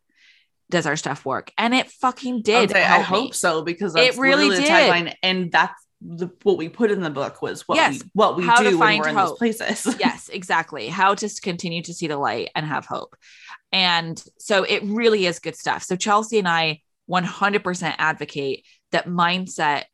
Does 0.70 0.87
our 0.87 0.96
stuff 0.96 1.25
work? 1.25 1.50
And 1.56 1.75
it 1.75 1.90
fucking 1.90 2.42
did. 2.42 2.70
say, 2.70 2.82
I 2.82 2.98
help 2.98 3.04
hope 3.06 3.25
me. 3.30 3.32
so 3.32 3.62
because 3.62 3.96
It 3.96 4.16
really 4.18 4.50
did. 4.50 4.68
tagline, 4.68 5.14
and 5.22 5.50
that's 5.50 5.72
the, 6.00 6.30
what 6.44 6.58
we 6.58 6.68
put 6.68 6.90
in 6.92 7.00
the 7.00 7.10
book 7.10 7.42
was 7.42 7.66
what 7.66 7.76
Yes. 7.76 7.94
we 8.04 8.10
what 8.12 8.37
we 8.37 8.44
How 8.44 8.62
to 8.62 8.70
do 8.70 8.78
when 8.78 8.98
we're 9.00 9.08
in 9.08 9.16
hope. 9.16 9.30
those 9.40 9.56
places. 9.58 9.96
yes, 9.98 10.28
exactly. 10.28 10.88
How 10.88 11.14
to 11.16 11.28
continue 11.42 11.82
to 11.82 11.92
see 11.94 12.06
the 12.06 12.18
light 12.18 12.50
and 12.54 12.64
have 12.66 12.84
hope. 12.87 13.16
And 13.72 14.22
so 14.38 14.62
it 14.62 14.82
really 14.84 15.26
is 15.26 15.38
good 15.40 15.56
stuff. 15.56 15.82
So 15.82 15.96
Chelsea 15.96 16.38
and 16.38 16.46
I 16.46 16.82
100% 17.10 17.94
advocate 17.98 18.64
that 18.92 19.07
mindset 19.07 19.85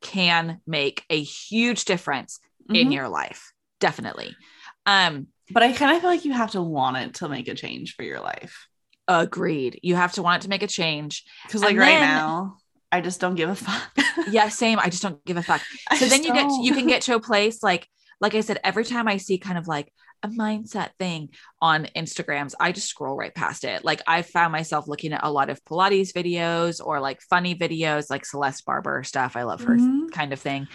can 0.00 0.60
make 0.66 1.04
a 1.10 1.20
huge 1.22 1.84
difference 1.84 2.38
in 2.68 2.88
Mhm. 2.88 2.92
your 2.94 3.08
life. 3.08 3.52
Definitely. 3.80 4.36
Um 4.84 5.28
But 5.50 5.62
I 5.62 5.72
kind 5.72 5.94
of 5.94 6.00
feel 6.02 6.10
like 6.10 6.24
you 6.24 6.32
have 6.32 6.50
to 6.52 6.62
want 6.62 6.96
it 6.96 7.14
to 7.14 7.28
make 7.28 7.48
a 7.48 7.54
change 7.54 7.94
for 7.94 8.02
your 8.02 8.20
life. 8.20 8.66
agreed. 9.08 9.78
You 9.84 9.94
have 9.94 10.12
to 10.14 10.22
want 10.22 10.42
it 10.42 10.44
to 10.46 10.48
make 10.48 10.64
a 10.64 10.66
change. 10.66 11.24
Because 11.44 11.62
And 11.62 11.70
like 11.70 11.78
right 11.78 12.00
then- 12.00 12.00
now, 12.00 12.56
I 12.90 13.00
just 13.00 13.20
don't 13.20 13.36
give 13.36 13.48
a 13.48 13.54
fuck. 13.54 13.96
yeah, 14.30 14.48
same. 14.48 14.78
I 14.80 14.88
just 14.90 15.02
don't 15.02 15.24
give 15.24 15.36
a 15.36 15.42
fuck. 15.42 15.62
So 15.96 16.06
then 16.06 16.24
you 16.24 16.32
get 16.32 16.48
don't. 16.48 16.64
you 16.64 16.74
can 16.74 16.86
get 16.88 17.02
to 17.02 17.14
a 17.14 17.20
place 17.20 17.62
like 17.62 17.88
like 18.20 18.34
I 18.34 18.40
said, 18.40 18.58
every 18.64 18.84
time 18.84 19.06
I 19.08 19.18
see 19.18 19.38
kind 19.38 19.58
of 19.58 19.68
like 19.68 19.92
a 20.26 20.34
mindset 20.36 20.90
thing 20.98 21.30
on 21.60 21.88
Instagrams, 21.96 22.54
I 22.58 22.72
just 22.72 22.88
scroll 22.88 23.16
right 23.16 23.34
past 23.34 23.64
it. 23.64 23.84
Like 23.84 24.02
I 24.06 24.22
found 24.22 24.52
myself 24.52 24.88
looking 24.88 25.12
at 25.12 25.24
a 25.24 25.30
lot 25.30 25.50
of 25.50 25.64
Pilates 25.64 26.12
videos 26.12 26.84
or 26.84 27.00
like 27.00 27.20
funny 27.22 27.54
videos, 27.54 28.10
like 28.10 28.24
Celeste 28.26 28.64
Barber 28.64 29.02
stuff. 29.04 29.36
I 29.36 29.42
love 29.44 29.62
her 29.62 29.76
Mhm. 29.76 30.10
kind 30.12 30.32
of 30.32 30.40
thing. 30.40 30.66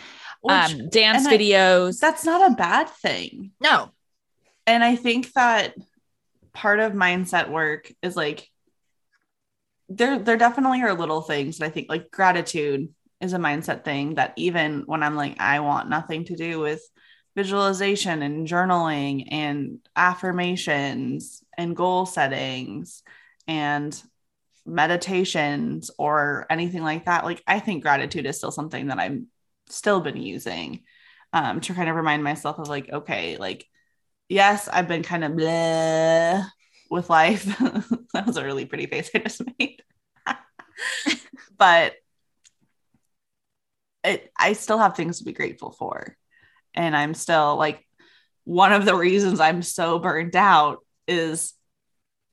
Which- 0.41 0.53
um, 0.53 0.89
dance 0.89 1.25
and 1.25 1.27
I- 1.33 1.37
videos. 1.37 1.99
that's 1.99 2.25
not 2.25 2.51
a 2.51 2.55
bad 2.55 2.89
thing. 2.89 3.51
no, 3.59 3.91
And 4.67 4.83
I 4.83 4.95
think 4.95 5.31
that 5.33 5.75
part 6.53 6.79
of 6.79 6.93
mindset 6.93 7.49
work 7.49 7.91
is 8.01 8.15
like 8.15 8.47
there 9.89 10.19
there 10.19 10.37
definitely 10.37 10.81
are 10.83 10.93
little 10.93 11.21
things 11.21 11.57
that 11.57 11.65
I 11.65 11.69
think 11.69 11.89
like 11.89 12.11
gratitude 12.11 12.93
is 13.19 13.33
a 13.33 13.37
mindset 13.37 13.83
thing 13.83 14.15
that 14.15 14.33
even 14.35 14.83
when 14.85 15.03
I'm 15.03 15.15
like 15.15 15.39
I 15.39 15.59
want 15.59 15.89
nothing 15.89 16.25
to 16.25 16.35
do 16.35 16.59
with 16.59 16.81
visualization 17.35 18.21
and 18.21 18.47
journaling 18.47 19.27
and 19.31 19.79
affirmations 19.95 21.43
and 21.57 21.75
goal 21.75 22.05
settings 22.05 23.03
and 23.47 24.01
meditations 24.65 25.89
or 25.97 26.45
anything 26.49 26.83
like 26.83 27.05
that 27.05 27.25
like 27.25 27.41
I 27.47 27.59
think 27.59 27.81
gratitude 27.81 28.25
is 28.27 28.37
still 28.37 28.51
something 28.51 28.87
that 28.87 28.99
I'm 28.99 29.27
still 29.69 30.01
been 30.01 30.17
using 30.17 30.83
um 31.33 31.61
to 31.61 31.73
kind 31.73 31.89
of 31.89 31.95
remind 31.95 32.23
myself 32.23 32.59
of 32.59 32.67
like 32.67 32.89
okay 32.91 33.37
like 33.37 33.65
yes, 34.29 34.67
I've 34.67 34.87
been 34.87 35.03
kind 35.03 35.23
of 35.23 35.33
bleh 35.33 36.45
with 36.89 37.09
life. 37.09 37.43
that 38.13 38.25
was 38.25 38.37
a 38.37 38.43
really 38.45 38.65
pretty 38.65 38.87
face 38.87 39.11
I 39.13 39.19
just 39.19 39.41
made. 39.59 39.83
but 41.57 41.93
it, 44.03 44.31
I 44.37 44.53
still 44.53 44.77
have 44.77 44.95
things 44.95 45.19
to 45.19 45.23
be 45.25 45.33
grateful 45.33 45.71
for. 45.71 46.17
And 46.73 46.95
I'm 46.95 47.13
still 47.13 47.57
like, 47.57 47.85
one 48.43 48.73
of 48.73 48.85
the 48.85 48.95
reasons 48.95 49.39
I'm 49.39 49.61
so 49.61 49.99
burned 49.99 50.35
out 50.35 50.79
is 51.07 51.53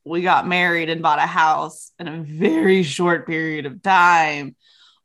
we 0.05 0.21
got 0.21 0.47
married 0.47 0.89
and 0.89 1.01
bought 1.01 1.19
a 1.19 1.27
house 1.27 1.91
in 1.99 2.07
a 2.07 2.23
very 2.23 2.83
short 2.83 3.27
period 3.27 3.65
of 3.65 3.81
time, 3.81 4.55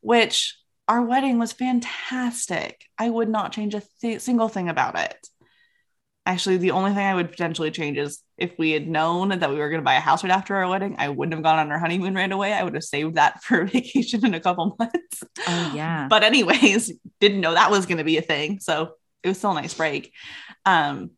which 0.01 0.57
our 0.89 1.03
wedding 1.03 1.39
was 1.39 1.53
fantastic. 1.53 2.85
I 2.99 3.09
would 3.09 3.29
not 3.29 3.53
change 3.53 3.75
a 3.75 3.83
th- 4.01 4.21
single 4.21 4.49
thing 4.49 4.69
about 4.69 4.99
it. 4.99 5.29
Actually, 6.27 6.57
the 6.57 6.71
only 6.71 6.91
thing 6.93 7.05
I 7.05 7.15
would 7.15 7.31
potentially 7.31 7.71
change 7.71 7.99
is 7.99 8.23
if 8.39 8.59
we 8.59 8.71
had 8.71 8.89
known 8.89 9.29
that 9.29 9.51
we 9.51 9.57
were 9.57 9.69
going 9.69 9.81
to 9.81 9.85
buy 9.85 9.95
a 9.95 10.01
house 10.01 10.25
right 10.25 10.33
after 10.33 10.57
our 10.57 10.69
wedding, 10.69 10.97
I 10.99 11.11
wouldn't 11.11 11.35
have 11.35 11.43
gone 11.43 11.59
on 11.59 11.71
our 11.71 11.79
honeymoon 11.79 12.15
right 12.15 12.33
away. 12.33 12.55
I 12.55 12.63
would 12.63 12.75
have 12.75 12.85
saved 12.85 13.17
that 13.17 13.43
for 13.43 13.61
a 13.61 13.67
vacation 13.69 14.25
in 14.25 14.33
a 14.33 14.41
couple 14.41 14.75
months. 14.79 15.23
Oh, 15.47 15.73
yeah. 15.75 16.07
But 16.09 16.25
anyways, 16.25 16.93
didn't 17.21 17.43
know 17.43 17.53
that 17.53 17.71
was 17.71 17.85
going 17.85 17.99
to 17.99 18.05
be 18.05 18.17
a 18.17 18.23
thing. 18.23 18.59
So 18.61 18.95
it 19.25 19.29
was 19.29 19.39
still 19.39 19.53
a 19.53 19.55
nice 19.63 19.75
break. 19.75 20.13
Um, 20.67 21.13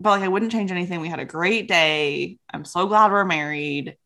but 0.00 0.10
like 0.10 0.22
I 0.22 0.28
wouldn't 0.28 0.52
change 0.52 0.70
anything. 0.70 1.00
We 1.00 1.08
had 1.08 1.20
a 1.20 1.24
great 1.26 1.68
day. 1.68 2.38
I'm 2.52 2.64
so 2.64 2.86
glad 2.86 3.12
we're 3.12 3.24
married. 3.24 3.96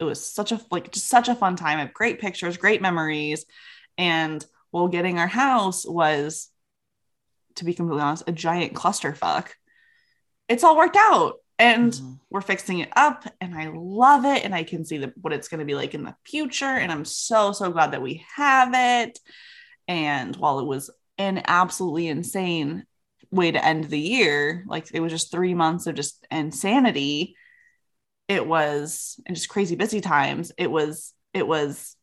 It 0.00 0.04
was 0.04 0.24
such 0.24 0.52
a 0.52 0.60
like 0.70 0.92
just 0.92 1.08
such 1.08 1.28
a 1.28 1.34
fun 1.34 1.56
time. 1.56 1.78
I 1.78 1.82
have 1.82 1.94
great 1.94 2.20
pictures, 2.20 2.56
great 2.56 2.82
memories. 2.82 3.46
And 3.98 4.44
while 4.70 4.88
getting 4.88 5.18
our 5.18 5.28
house 5.28 5.86
was, 5.86 6.48
to 7.56 7.64
be 7.64 7.74
completely 7.74 8.02
honest, 8.02 8.24
a 8.26 8.32
giant 8.32 8.74
clusterfuck. 8.74 9.48
It's 10.48 10.64
all 10.64 10.76
worked 10.76 10.96
out. 10.98 11.36
And 11.58 11.92
Mhm. 11.92 12.20
we're 12.28 12.42
fixing 12.42 12.80
it 12.80 12.90
up 12.94 13.24
and 13.40 13.54
I 13.54 13.68
love 13.74 14.26
it 14.26 14.44
and 14.44 14.54
I 14.54 14.62
can 14.62 14.84
see 14.84 14.98
the, 14.98 15.12
what 15.22 15.32
it's 15.32 15.48
going 15.48 15.60
to 15.60 15.64
be 15.64 15.74
like 15.74 15.94
in 15.94 16.04
the 16.04 16.14
future 16.26 16.66
and 16.66 16.92
I'm 16.92 17.06
so 17.06 17.52
so 17.52 17.70
glad 17.70 17.92
that 17.92 18.02
we 18.02 18.26
have 18.34 18.72
it. 18.74 19.18
And 19.88 20.36
while 20.36 20.58
it 20.58 20.66
was 20.66 20.90
an 21.18 21.42
absolutely 21.46 22.08
insane 22.08 22.84
way 23.30 23.50
to 23.50 23.64
end 23.64 23.84
the 23.84 23.98
year, 23.98 24.64
like 24.66 24.88
it 24.92 25.00
was 25.00 25.12
just 25.12 25.30
3 25.30 25.54
months 25.54 25.86
of 25.86 25.94
just 25.94 26.26
insanity, 26.30 27.36
it 28.28 28.46
was 28.46 29.20
and 29.26 29.36
just 29.36 29.48
crazy 29.48 29.76
busy 29.76 30.00
times. 30.00 30.52
It 30.58 30.70
was 30.70 31.12
it 31.32 31.46
was 31.46 31.96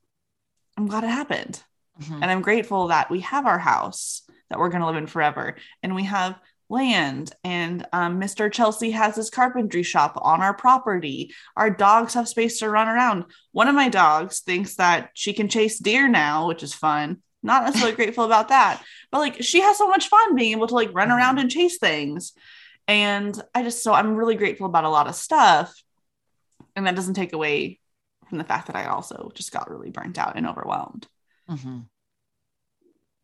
I'm 0.78 0.88
glad 0.88 1.04
it 1.04 1.10
happened. 1.10 1.62
Mhm. 2.02 2.22
And 2.22 2.26
I'm 2.26 2.42
grateful 2.42 2.88
that 2.88 3.12
we 3.12 3.20
have 3.22 3.46
our 3.46 3.60
house 3.60 4.24
that 4.50 4.60
we're 4.60 4.70
going 4.70 4.82
to 4.82 4.88
live 4.88 4.96
in 4.96 5.08
forever. 5.08 5.56
And 5.82 5.96
we 5.96 6.04
have 6.04 6.40
land. 6.70 7.34
And 7.44 7.86
um, 7.94 8.20
Mr. 8.20 8.52
Chelsea 8.52 8.92
has 8.92 9.16
his 9.16 9.30
carpentry 9.30 9.84
shop 9.84 10.18
on 10.22 10.42
our 10.42 10.54
property. 10.54 11.34
Our 11.56 11.70
dogs 11.70 12.14
have 12.16 12.28
space 12.28 12.60
to 12.60 12.70
run 12.70 12.88
around. 12.88 13.26
One 13.52 13.68
of 13.68 13.76
my 13.76 13.90
dogs 13.90 14.40
thinks 14.40 14.76
that 14.76 15.12
she 15.14 15.34
can 15.34 15.50
chase 15.50 15.78
deer 15.78 16.08
now, 16.08 16.48
which 16.48 16.64
is 16.64 16.74
fun. 16.74 17.22
Not 17.44 17.64
necessarily 17.66 17.96
grateful 17.96 18.24
about 18.24 18.48
that, 18.48 18.82
but 19.12 19.20
like 19.20 19.44
she 19.44 19.62
has 19.62 19.78
so 19.78 19.88
much 19.90 20.08
fun 20.08 20.36
being 20.36 20.54
able 20.54 20.68
to 20.68 20.76
like 20.76 20.94
run 20.94 21.12
around 21.12 21.40
and 21.40 21.52
chase 21.52 21.78
things. 21.78 22.34
And 22.88 23.40
I 23.54 23.64
just, 23.64 23.84
so 23.84 23.94
I'm 23.94 24.16
really 24.16 24.36
grateful 24.36 24.66
about 24.66 24.86
a 24.86 24.90
lot 24.90 25.08
of 25.08 25.16
stuff. 25.16 25.74
And 26.76 26.88
that 26.88 26.96
doesn't 26.96 27.14
take 27.16 27.34
away 27.34 27.80
from 28.30 28.38
the 28.38 28.44
fact 28.44 28.68
that 28.68 28.76
I 28.76 28.86
also 28.86 29.32
just 29.36 29.52
got 29.52 29.70
really 29.70 29.90
burnt 29.92 30.18
out 30.18 30.38
and 30.38 30.48
overwhelmed. 30.48 31.08
Mhm. 31.50 31.86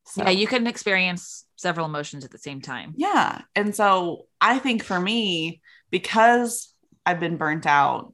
So, 0.06 0.24
Yeah, 0.24 0.30
you 0.32 0.48
can 0.48 0.68
experience 0.68 1.46
several 1.56 1.86
emotions 1.86 2.26
at 2.26 2.32
the 2.32 2.38
same 2.38 2.62
time. 2.62 2.94
yeah. 2.98 3.42
And 3.56 3.76
so 3.76 4.26
I 4.42 4.60
think 4.60 4.84
for 4.84 5.00
me, 5.00 5.62
because 5.92 6.74
I've 7.06 7.20
been 7.20 7.38
burnt 7.38 7.66
out, 7.66 8.14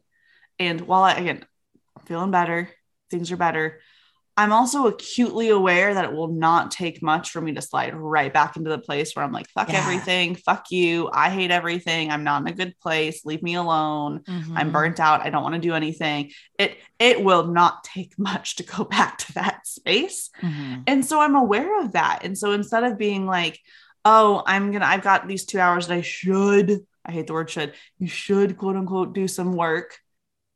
and 0.60 0.82
while 0.82 1.04
I, 1.04 1.14
again, 1.14 1.46
I'm 1.98 2.06
feeling 2.06 2.32
better, 2.32 2.70
things 3.10 3.32
are 3.32 3.38
better, 3.38 3.82
I'm 4.38 4.52
also 4.52 4.88
acutely 4.88 5.48
aware 5.48 5.94
that 5.94 6.04
it 6.04 6.12
will 6.12 6.28
not 6.28 6.70
take 6.70 7.02
much 7.02 7.32
for 7.32 7.40
me 7.40 7.54
to 7.54 7.62
slide 7.62 7.96
right 7.96 8.34
back 8.34 8.58
into 8.58 8.70
the 8.70 8.78
place 8.78 9.16
where 9.16 9.24
I'm 9.24 9.32
like, 9.32 9.48
fuck 9.50 9.70
Yeah. 9.70 9.80
everything, 9.82 10.36
fuck 10.36 10.72
you, 10.72 11.10
I 11.14 11.30
hate 11.30 11.52
everything, 11.52 12.12
I'm 12.12 12.26
not 12.26 12.42
in 12.42 12.48
a 12.48 12.52
good 12.52 12.78
place, 12.82 13.24
leave 13.24 13.42
me 13.42 13.56
alone. 13.56 14.24
I'm 14.28 14.70
Mhm. 14.70 14.72
burnt 14.74 15.00
out. 15.00 15.22
I 15.22 15.30
don't 15.30 15.42
want 15.44 15.56
to 15.56 15.62
do 15.62 15.74
anything. 15.74 16.32
It 16.60 16.78
it 17.00 17.24
will 17.24 17.48
not 17.48 17.84
take 17.86 18.18
much 18.20 18.58
to 18.58 18.64
go 18.64 18.84
back 18.84 19.20
to 19.20 19.34
that 19.36 19.66
space. 19.66 20.30
Mhm. 20.42 20.84
And 20.86 21.06
so 21.06 21.22
I'm 21.22 21.36
aware 21.36 21.80
of 21.80 21.94
that. 21.94 22.26
And 22.26 22.38
so 22.38 22.52
instead 22.52 22.84
of 22.84 22.98
being 22.98 23.26
like, 23.26 23.58
oh, 24.04 24.44
I'm 24.46 24.72
gonna, 24.74 24.86
I've 24.86 25.02
got 25.02 25.28
these 25.30 25.46
two 25.46 25.60
hours 25.62 25.88
that 25.88 25.94
I 25.96 26.02
should, 26.02 26.86
I 27.06 27.12
hate 27.14 27.28
the 27.28 27.34
word 27.34 27.50
should, 27.50 27.74
you 28.00 28.08
should 28.08 28.58
quote 28.58 28.76
unquote 28.76 29.14
do 29.16 29.30
some 29.30 29.54
work. 29.54 29.98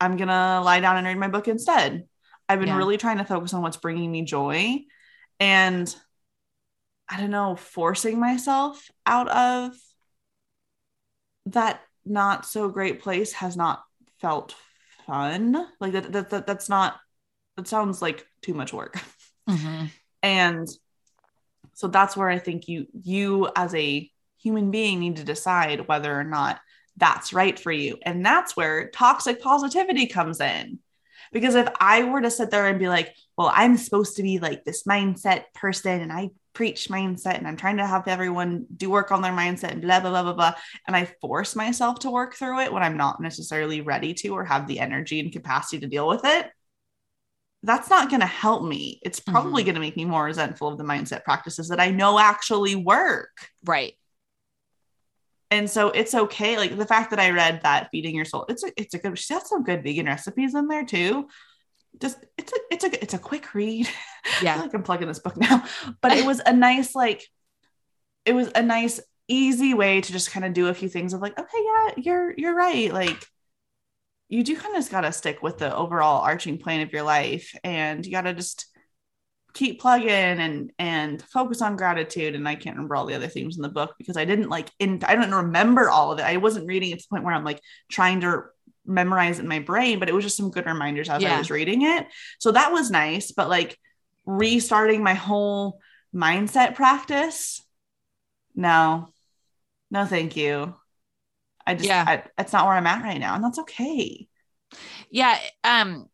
I'm 0.02 0.18
gonna 0.18 0.62
lie 0.66 0.82
down 0.82 0.98
and 0.98 1.08
read 1.08 1.18
my 1.18 1.30
book 1.30 1.48
instead. 1.48 2.09
I've 2.50 2.60
been 2.60 2.68
Yeah. 2.70 2.78
really 2.78 2.98
trying 2.98 3.20
to 3.20 3.26
focus 3.26 3.54
on 3.54 3.62
what's 3.62 3.78
bringing 3.78 4.12
me 4.12 4.24
joy. 4.24 4.80
And 5.40 5.96
I 7.08 7.18
don't 7.20 7.32
know, 7.32 7.56
forcing 7.56 8.20
myself 8.20 8.90
out 9.06 9.30
of 9.30 9.74
that 11.48 11.82
not 12.06 12.46
so 12.46 12.70
great 12.70 13.02
place 13.02 13.34
has 13.34 13.56
not 13.56 13.84
felt 14.20 14.56
fun. 15.08 15.66
Like 15.80 15.94
that, 15.94 16.12
that, 16.12 16.30
that 16.32 16.48
that's 16.48 16.70
not, 16.70 17.00
that 17.56 17.68
sounds 17.68 18.02
like 18.02 18.26
too 18.42 18.54
much 18.54 18.74
work 18.74 18.98
Mhm. 19.48 19.90
and 20.24 20.68
so 21.74 21.88
that's 21.88 22.16
where 22.16 22.30
i 22.30 22.38
think 22.40 22.68
you 22.70 22.88
you 23.04 23.50
as 23.56 23.74
a 23.76 24.10
human 24.42 24.72
being 24.72 25.00
need 25.00 25.18
to 25.18 25.24
decide 25.26 25.88
whether 25.88 26.18
or 26.18 26.24
not 26.24 26.60
that's 26.98 27.34
right 27.34 27.60
for 27.60 27.72
you 27.72 27.98
and 28.06 28.26
that's 28.26 28.56
where 28.56 28.90
toxic 28.92 29.42
positivity 29.42 30.08
comes 30.08 30.40
in 30.40 30.80
because 31.32 31.56
if 31.56 31.68
i 31.80 32.04
were 32.04 32.22
to 32.22 32.32
sit 32.32 32.52
there 32.52 32.68
and 32.68 32.80
be 32.80 32.88
like 32.90 33.14
well 33.38 33.52
i'm 33.54 33.78
supposed 33.78 34.16
to 34.18 34.24
be 34.24 34.40
like 34.40 34.64
this 34.64 34.84
mindset 34.84 35.44
person 35.54 36.02
and 36.02 36.12
i 36.12 36.30
preach 36.54 36.90
mindset 36.90 37.38
and 37.38 37.48
i'm 37.48 37.56
trying 37.58 37.78
to 37.78 37.88
help 37.88 38.08
everyone 38.08 38.66
do 38.76 38.90
work 38.90 39.12
on 39.12 39.22
their 39.22 39.32
mindset 39.32 39.72
and 39.72 39.82
blah 39.82 40.00
blah 40.00 40.10
blah 40.10 40.24
blah 40.24 40.34
blah 40.34 40.54
and 40.88 40.96
i 40.96 41.06
force 41.22 41.56
myself 41.56 42.00
to 42.00 42.10
work 42.10 42.36
through 42.36 42.60
it 42.60 42.74
when 42.74 42.84
i'm 42.84 42.98
not 42.98 43.22
necessarily 43.22 43.82
ready 43.82 44.14
to 44.14 44.30
or 44.30 44.44
have 44.44 44.68
the 44.68 44.80
energy 44.80 45.20
and 45.20 45.32
capacity 45.32 45.80
to 45.80 45.88
deal 45.88 46.08
with 46.08 46.22
it 46.26 46.48
that's 47.64 47.90
not 47.90 48.10
going 48.10 48.22
to 48.22 48.26
help 48.26 48.64
me. 48.64 49.02
It's 49.04 49.20
probably 49.20 49.64
Mhm. 49.64 49.66
going 49.66 49.76
to 49.76 49.82
make 49.82 49.98
me 49.98 50.06
more 50.06 50.24
resentful 50.24 50.70
of 50.70 50.78
the 50.78 50.86
mindset 50.86 51.26
practices 51.26 51.68
that 51.68 51.80
I 51.82 51.92
know 51.92 52.18
actually 52.18 52.76
work. 52.76 53.50
Right. 53.66 53.96
And 55.52 55.70
so 55.70 55.90
it's 55.90 56.14
okay. 56.14 56.58
Like 56.58 56.78
the 56.78 56.86
fact 56.86 57.10
that 57.10 57.20
I 57.20 57.32
read 57.32 57.62
that 57.64 57.90
feeding 57.92 58.16
your 58.16 58.26
soul, 58.26 58.46
it's 58.50 58.64
a, 58.64 58.72
it's 58.78 58.94
a 58.94 59.00
good, 59.00 59.18
she 59.18 59.34
has 59.34 59.50
some 59.50 59.64
good 59.64 59.84
vegan 59.84 60.06
recipes 60.06 60.54
in 60.56 60.68
there 60.68 60.86
too. 60.86 61.28
Just 62.02 62.20
it's 62.38 62.54
a, 62.54 62.58
it's 62.72 62.86
a, 62.86 63.04
it's 63.04 63.14
a 63.16 63.20
quick 63.20 63.54
read. 63.56 63.88
I 64.26 64.30
Yeah. 64.40 64.60
like 64.60 64.74
I'm 64.74 64.84
plugging 64.84 65.08
this 65.08 65.20
book 65.20 65.38
now, 65.38 65.66
but 66.02 66.14
it 66.14 66.26
was 66.26 66.42
a 66.46 66.54
nice, 66.54 66.96
like, 66.96 67.28
it 68.26 68.34
was 68.34 68.50
a 68.56 68.62
nice, 68.62 69.00
easy 69.28 69.74
way 69.74 70.02
to 70.02 70.12
just 70.12 70.32
kind 70.32 70.46
of 70.46 70.54
do 70.54 70.68
a 70.68 70.74
few 70.74 70.90
things 70.90 71.14
of 71.14 71.22
like, 71.22 71.38
okay, 71.40 71.58
yeah, 71.64 71.90
you're, 71.98 72.34
you're 72.38 72.56
right. 72.56 72.94
Like, 72.94 73.26
you 74.28 74.44
do 74.44 74.56
kind 74.56 74.76
of 74.76 74.80
just 74.80 74.92
got 74.92 75.02
to 75.02 75.12
stick 75.12 75.42
with 75.42 75.58
the 75.58 75.76
overall 75.76 76.22
arching 76.22 76.58
plan 76.58 76.82
of 76.82 76.94
your 76.94 77.04
life 77.04 77.56
and 77.64 78.06
you 78.06 78.12
got 78.12 78.22
to 78.22 78.34
just 78.34 78.68
keep 79.54 79.82
plugging 79.82 80.10
and 80.10 80.72
and 80.78 81.22
focus 81.24 81.62
on 81.62 81.76
gratitude 81.76 82.36
and 82.36 82.48
i 82.48 82.56
can't 82.56 82.76
remember 82.76 82.96
all 82.96 83.06
the 83.06 83.16
other 83.16 83.28
themes 83.28 83.56
in 83.56 83.64
the 83.64 83.70
book 83.70 83.96
because 83.98 84.16
i 84.16 84.26
didn't 84.26 84.50
like 84.50 84.70
in 84.80 85.02
i 85.06 85.16
don't 85.16 85.34
remember 85.34 85.90
all 85.90 86.12
of 86.12 86.20
it 86.20 86.26
i 86.26 86.38
wasn't 86.38 86.68
reading 86.68 86.92
it 86.92 87.00
to 87.00 87.06
the 87.06 87.10
point 87.10 87.24
where 87.24 87.34
i'm 87.34 87.44
like 87.44 87.60
trying 87.90 88.22
to 88.22 88.44
memorize 88.86 89.40
it 89.40 89.44
in 89.44 89.48
my 89.48 89.60
brain 89.60 90.00
but 90.00 90.08
it 90.08 90.14
was 90.14 90.24
just 90.24 90.38
some 90.38 90.52
good 90.52 90.66
reminders 90.66 91.10
as 91.10 91.24
i 91.24 91.38
was 91.38 91.52
reading 91.52 91.82
it 91.82 92.06
so 92.40 92.52
that 92.52 92.72
was 92.72 92.92
nice 92.92 93.32
but 93.32 93.50
like 93.50 93.78
restarting 94.26 95.04
my 95.04 95.16
whole 95.16 95.80
mindset 96.14 96.76
practice. 96.76 97.62
No, 98.56 99.10
no, 99.92 100.06
thank 100.06 100.36
you. 100.36 100.76
I 101.66 101.76
just, 101.76 101.88
Yeah. 101.88 102.04
I, 102.08 102.24
that's 102.38 102.54
not 102.54 102.66
where 102.66 102.76
I'm 102.76 102.88
at 102.88 103.04
right 103.04 103.20
now. 103.20 103.36
And 103.36 103.44
that's 103.44 103.60
okay. 103.60 104.28
Yeah. 105.10 105.38
Um, 105.64 106.08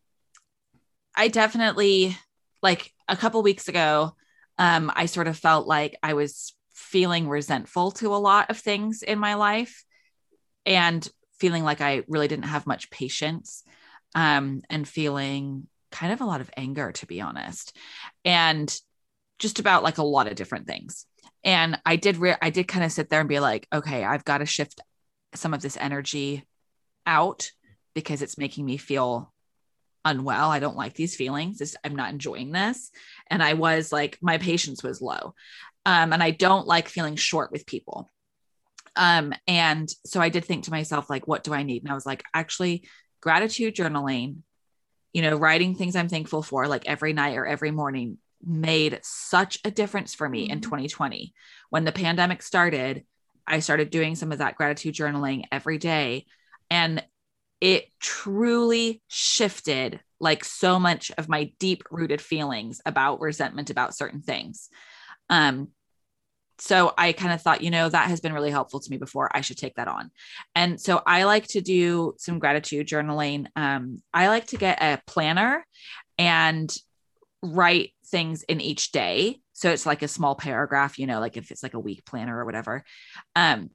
I 1.15 1.27
definitely 1.27 2.18
like 2.62 2.94
a 3.08 3.18
couple 3.18 3.42
weeks 3.44 3.68
ago, 3.68 4.16
um, 4.58 4.92
I 4.96 5.06
sort 5.06 5.28
of 5.28 5.38
felt 5.38 5.68
like 5.68 5.98
I 6.02 6.14
was 6.14 6.56
feeling 6.74 7.28
resentful 7.28 7.92
to 7.92 8.14
a 8.14 8.18
lot 8.18 8.50
of 8.50 8.58
things 8.58 9.02
in 9.02 9.20
my 9.20 9.36
life 9.36 9.84
and 10.66 11.08
feeling 11.40 11.64
like 11.64 11.82
I 11.82 12.04
really 12.08 12.28
didn't 12.28 12.46
have 12.46 12.68
much 12.68 12.90
patience 12.90 13.64
um, 14.14 14.62
and 14.70 14.88
feeling 14.88 15.68
kind 15.92 16.14
of 16.14 16.22
a 16.22 16.26
lot 16.26 16.42
of 16.42 16.50
anger, 16.58 16.92
to 16.92 17.06
be 17.06 17.22
honest, 17.22 17.76
and 18.24 18.74
just 19.40 19.60
about 19.60 19.84
like 19.84 19.98
a 19.98 20.04
lot 20.04 20.28
of 20.28 20.36
different 20.36 20.68
things. 20.68 21.06
And 21.44 21.80
I 21.86 21.98
did, 21.98 22.18
re- 22.18 22.38
I 22.42 22.50
did 22.50 22.68
kind 22.68 22.84
of 22.84 22.92
sit 22.92 23.10
there 23.10 23.20
and 23.20 23.30
be 23.30 23.40
like, 23.40 23.68
okay, 23.74 24.04
I've 24.04 24.26
got 24.26 24.40
to 24.40 24.46
shift 24.46 24.82
some 25.34 25.54
of 25.54 25.62
this 25.62 25.78
energy 25.78 26.44
out 27.06 27.52
because 27.94 28.22
it's 28.22 28.38
making 28.38 28.66
me 28.66 28.78
feel 28.78 29.34
unwell. 30.06 30.52
I 30.52 30.60
don't 30.60 30.78
like 30.78 30.94
these 30.94 31.16
feelings. 31.16 31.58
This, 31.58 31.76
I'm 31.84 31.96
not 31.96 32.12
enjoying 32.12 32.52
this. 32.52 32.92
And 33.30 33.44
I 33.44 33.54
was 33.54 33.92
like, 33.92 34.18
my 34.22 34.38
patience 34.38 34.84
was 34.84 35.02
low. 35.02 35.34
Um, 35.86 36.14
and 36.14 36.24
I 36.24 36.32
don't 36.32 36.68
like 36.68 36.88
feeling 36.88 37.16
short 37.16 37.52
with 37.52 37.66
people. 37.66 38.12
Um, 38.96 39.34
and 39.48 39.90
so 40.06 40.22
I 40.22 40.30
did 40.30 40.46
think 40.46 40.66
to 40.66 40.72
myself, 40.72 41.10
like, 41.10 41.28
what 41.28 41.44
do 41.44 41.54
I 41.54 41.64
need? 41.64 41.84
And 41.84 41.92
I 41.92 41.96
was 41.96 42.06
like, 42.06 42.24
actually, 42.34 42.88
gratitude 43.22 43.76
journaling, 43.76 44.38
you 45.12 45.22
know, 45.22 45.36
writing 45.36 45.76
things 45.76 45.96
I'm 45.96 46.10
thankful 46.10 46.44
for, 46.44 46.68
like 46.68 46.86
every 46.86 47.14
night 47.14 47.36
or 47.36 47.46
every 47.46 47.72
morning, 47.72 48.20
made 48.46 49.00
such 49.02 49.58
a 49.66 49.72
difference 49.72 50.14
for 50.14 50.30
me 50.30 50.50
in 50.50 50.60
Mhm. 50.60 50.64
2020. 50.64 51.34
When 51.70 51.84
the 51.84 51.92
pandemic 51.92 52.42
started, 52.42 53.06
I 53.48 53.60
started 53.60 53.90
doing 53.90 54.16
some 54.16 54.32
of 54.32 54.38
that 54.38 54.56
gratitude 54.56 54.96
journaling 54.96 55.46
every 55.52 55.78
day. 55.78 56.26
And 56.70 57.04
it 57.62 57.86
truly 58.00 59.02
shifted 59.08 60.00
like 60.20 60.44
so 60.44 60.80
much 60.80 61.12
of 61.18 61.30
my 61.30 61.52
deep 61.60 61.84
rooted 61.92 62.22
feelings 62.22 62.82
about 62.86 63.22
resentment 63.22 63.70
about 63.70 63.96
certain 63.96 64.22
things. 64.22 64.70
Um, 65.30 65.70
so 66.58 66.94
I 66.98 67.12
kind 67.12 67.34
of 67.34 67.42
thought, 67.42 67.62
you 67.62 67.70
know, 67.70 67.90
that 67.90 68.10
has 68.10 68.22
been 68.22 68.34
really 68.34 68.52
helpful 68.52 68.80
to 68.80 68.92
me 68.92 68.98
before. 68.98 69.30
I 69.36 69.42
should 69.42 69.58
take 69.58 69.76
that 69.76 69.90
on. 69.90 70.10
And 70.54 70.80
so 70.80 71.02
I 71.06 71.24
like 71.24 71.48
to 71.50 71.62
do 71.62 72.14
some 72.18 72.40
gratitude 72.40 72.88
journaling. 72.88 73.48
Um, 73.56 73.98
I 74.14 74.30
like 74.30 74.48
to 74.48 74.58
get 74.58 74.82
a 74.82 75.02
planner 75.06 75.66
and 76.18 76.74
write 77.42 77.92
things 78.08 78.44
in 78.44 78.62
each 78.62 78.92
day. 78.92 79.40
So 79.54 79.70
it's 79.70 79.86
like 79.86 80.02
a 80.02 80.08
small 80.08 80.36
paragraph, 80.36 80.98
you 80.98 81.08
know, 81.08 81.20
like 81.20 81.36
if 81.36 81.52
it's 81.52 81.64
like 81.64 81.74
a 81.74 81.80
week 81.80 82.06
planner 82.06 82.38
or 82.38 82.46
whatever. 82.46 82.84
Um, 83.36 83.70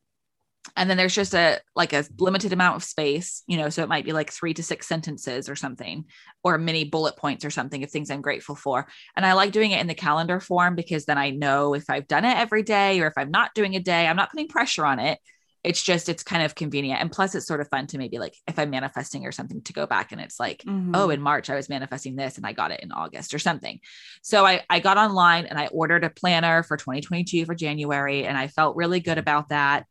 and 0.76 0.88
then 0.88 0.96
there's 0.96 1.14
just 1.14 1.34
a 1.34 1.60
like 1.74 1.92
a 1.92 2.04
limited 2.18 2.52
amount 2.52 2.76
of 2.76 2.84
space, 2.84 3.42
you 3.46 3.56
know, 3.56 3.68
so 3.68 3.82
it 3.82 3.88
might 3.88 4.04
be 4.04 4.12
like 4.12 4.30
three 4.30 4.54
to 4.54 4.62
six 4.62 4.86
sentences 4.86 5.48
or 5.48 5.56
something, 5.56 6.04
or 6.42 6.58
mini 6.58 6.84
bullet 6.84 7.16
points 7.16 7.44
or 7.44 7.50
something 7.50 7.82
of 7.82 7.90
things 7.90 8.10
I'm 8.10 8.20
grateful 8.20 8.54
for. 8.54 8.86
And 9.16 9.26
I 9.26 9.34
like 9.34 9.52
doing 9.52 9.70
it 9.72 9.80
in 9.80 9.86
the 9.86 9.94
calendar 9.94 10.40
form 10.40 10.74
because 10.74 11.04
then 11.04 11.18
I 11.18 11.30
know 11.30 11.74
if 11.74 11.88
I've 11.88 12.08
done 12.08 12.24
it 12.24 12.36
every 12.36 12.62
day 12.62 13.00
or 13.00 13.06
if 13.06 13.14
I'm 13.16 13.30
not 13.30 13.54
doing 13.54 13.76
a 13.76 13.80
day, 13.80 14.06
I'm 14.06 14.16
not 14.16 14.30
putting 14.30 14.48
pressure 14.48 14.86
on 14.86 14.98
it. 14.98 15.18
It's 15.62 15.82
just, 15.82 16.08
it's 16.08 16.22
kind 16.22 16.42
of 16.42 16.54
convenient. 16.54 17.00
And 17.00 17.12
plus, 17.12 17.34
it's 17.34 17.46
sort 17.46 17.60
of 17.60 17.68
fun 17.68 17.86
to 17.88 17.98
maybe 17.98 18.18
like 18.18 18.34
if 18.48 18.58
I'm 18.58 18.70
manifesting 18.70 19.26
or 19.26 19.32
something 19.32 19.60
to 19.62 19.72
go 19.74 19.86
back 19.86 20.10
and 20.12 20.20
it's 20.20 20.40
like, 20.40 20.62
Mhm. 20.62 20.92
oh, 20.94 21.10
in 21.10 21.20
March 21.20 21.50
I 21.50 21.54
was 21.54 21.68
manifesting 21.68 22.16
this 22.16 22.38
and 22.38 22.46
I 22.46 22.52
got 22.52 22.70
it 22.70 22.80
in 22.80 22.92
August 22.92 23.34
or 23.34 23.38
something. 23.38 23.78
So 24.22 24.46
I, 24.46 24.62
I 24.70 24.80
got 24.80 24.96
online 24.96 25.44
and 25.46 25.58
I 25.58 25.66
ordered 25.66 26.02
a 26.04 26.10
planner 26.10 26.62
for 26.62 26.76
2022 26.76 27.44
for 27.44 27.54
January 27.54 28.24
and 28.26 28.38
I 28.38 28.48
felt 28.48 28.76
really 28.76 29.00
good 29.00 29.18
about 29.18 29.50
that. 29.50 29.84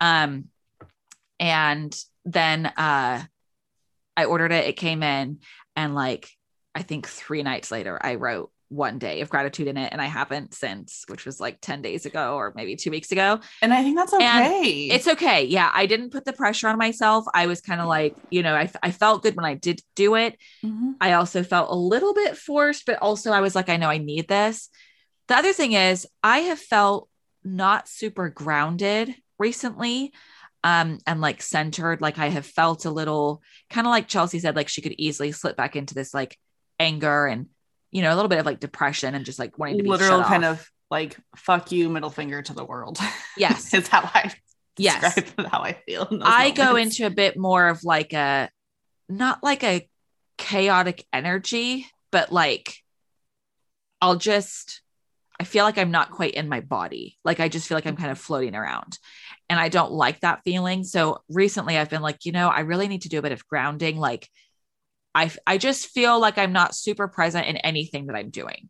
Um, 0.00 0.46
and 1.38 1.94
then 2.24 2.66
uh, 2.66 3.22
I 4.16 4.24
ordered 4.24 4.52
it, 4.52 4.66
it 4.68 4.76
came 4.76 5.02
in, 5.02 5.38
and 5.76 5.94
like 5.94 6.28
I 6.74 6.82
think 6.82 7.08
three 7.08 7.42
nights 7.42 7.70
later, 7.70 7.98
I 8.00 8.14
wrote 8.16 8.50
one 8.70 8.98
day 8.98 9.20
of 9.20 9.28
gratitude 9.28 9.68
in 9.68 9.76
it, 9.76 9.92
and 9.92 10.00
I 10.00 10.06
haven't 10.06 10.54
since, 10.54 11.04
which 11.08 11.26
was 11.26 11.40
like 11.40 11.60
10 11.60 11.82
days 11.82 12.06
ago 12.06 12.36
or 12.36 12.52
maybe 12.56 12.76
two 12.76 12.90
weeks 12.90 13.12
ago. 13.12 13.40
and 13.60 13.74
I 13.74 13.82
think 13.82 13.96
that's 13.96 14.14
okay. 14.14 14.84
It's 14.90 15.06
okay. 15.08 15.44
Yeah, 15.44 15.70
I 15.74 15.86
didn't 15.86 16.10
put 16.10 16.24
the 16.24 16.32
pressure 16.32 16.68
on 16.68 16.78
myself. 16.78 17.24
I 17.34 17.46
was 17.46 17.60
kind 17.60 17.80
of 17.80 17.88
like, 17.88 18.16
you 18.30 18.42
know, 18.42 18.54
I, 18.54 18.70
I 18.82 18.92
felt 18.92 19.22
good 19.22 19.36
when 19.36 19.44
I 19.44 19.54
did 19.54 19.82
do 19.96 20.14
it. 20.14 20.38
Mhm. 20.64 20.94
I 21.00 21.12
also 21.14 21.42
felt 21.42 21.68
a 21.70 21.74
little 21.74 22.14
bit 22.14 22.36
forced, 22.36 22.86
but 22.86 22.98
also 23.02 23.32
I 23.32 23.40
was 23.40 23.54
like, 23.54 23.68
I 23.68 23.76
know 23.76 23.90
I 23.90 23.98
need 23.98 24.28
this. 24.28 24.70
The 25.28 25.36
other 25.36 25.52
thing 25.52 25.72
is, 25.72 26.06
I 26.22 26.38
have 26.38 26.58
felt 26.58 27.08
not 27.44 27.88
super 27.88 28.28
grounded 28.28 29.14
recently 29.38 30.12
um 30.62 30.98
and 31.06 31.22
like 31.22 31.40
centered 31.40 32.02
like 32.02 32.18
i 32.18 32.28
have 32.28 32.44
felt 32.44 32.84
a 32.84 32.90
little 32.90 33.40
kind 33.70 33.86
of 33.86 33.90
like 33.90 34.06
chelsea 34.06 34.38
said 34.38 34.54
like 34.54 34.68
she 34.68 34.82
could 34.82 34.94
easily 34.98 35.32
slip 35.32 35.56
back 35.56 35.74
into 35.74 35.94
this 35.94 36.12
like 36.12 36.36
anger 36.78 37.26
and 37.26 37.46
you 37.90 38.02
know 38.02 38.12
a 38.12 38.16
little 38.16 38.28
bit 38.28 38.38
of 38.38 38.46
like 38.46 38.60
depression 38.60 39.14
and 39.14 39.24
just 39.24 39.38
like 39.38 39.58
wanting 39.58 39.78
to 39.78 39.82
be 39.82 39.88
literal 39.88 40.22
kind 40.22 40.44
off. 40.44 40.60
of 40.60 40.70
like 40.90 41.16
fuck 41.36 41.72
you 41.72 41.88
middle 41.88 42.10
finger 42.10 42.42
to 42.42 42.52
the 42.52 42.64
world. 42.64 42.98
yes 43.36 43.72
is 43.74 43.88
how 43.88 44.00
I 44.02 44.32
yes 44.76 45.14
describe 45.14 45.46
how 45.50 45.60
I 45.62 45.74
feel. 45.86 46.08
I 46.22 46.50
go 46.50 46.76
into 46.76 47.06
a 47.06 47.10
bit 47.10 47.36
more 47.36 47.68
of 47.68 47.84
like 47.84 48.12
a 48.12 48.50
not 49.08 49.42
like 49.42 49.64
a 49.64 49.88
chaotic 50.38 51.04
energy, 51.12 51.86
but 52.10 52.32
like 52.32 52.76
I'll 54.00 54.16
just 54.16 54.82
I 55.40 55.44
feel 55.44 55.64
like 55.64 55.78
I'm 55.78 55.90
not 55.90 56.10
quite 56.10 56.34
in 56.34 56.50
my 56.50 56.60
body. 56.60 57.18
Like 57.24 57.40
I 57.40 57.48
just 57.48 57.66
feel 57.66 57.76
like 57.76 57.86
I'm 57.86 57.96
kind 57.96 58.10
of 58.10 58.18
floating 58.18 58.54
around. 58.54 58.98
And 59.48 59.58
I 59.58 59.70
don't 59.70 59.92
like 59.92 60.20
that 60.20 60.42
feeling. 60.44 60.84
So 60.84 61.22
recently 61.30 61.78
I've 61.78 61.88
been 61.88 62.02
like, 62.02 62.26
you 62.26 62.32
know, 62.32 62.48
I 62.48 62.60
really 62.60 62.88
need 62.88 63.02
to 63.02 63.08
do 63.08 63.18
a 63.18 63.22
bit 63.22 63.32
of 63.32 63.46
grounding. 63.46 63.96
Like 63.96 64.28
I 65.14 65.30
I 65.46 65.58
just 65.58 65.88
feel 65.88 66.18
like 66.20 66.38
I'm 66.38 66.52
not 66.52 66.74
super 66.74 67.08
present 67.08 67.46
in 67.46 67.56
anything 67.58 68.06
that 68.06 68.16
I'm 68.16 68.30
doing. 68.30 68.68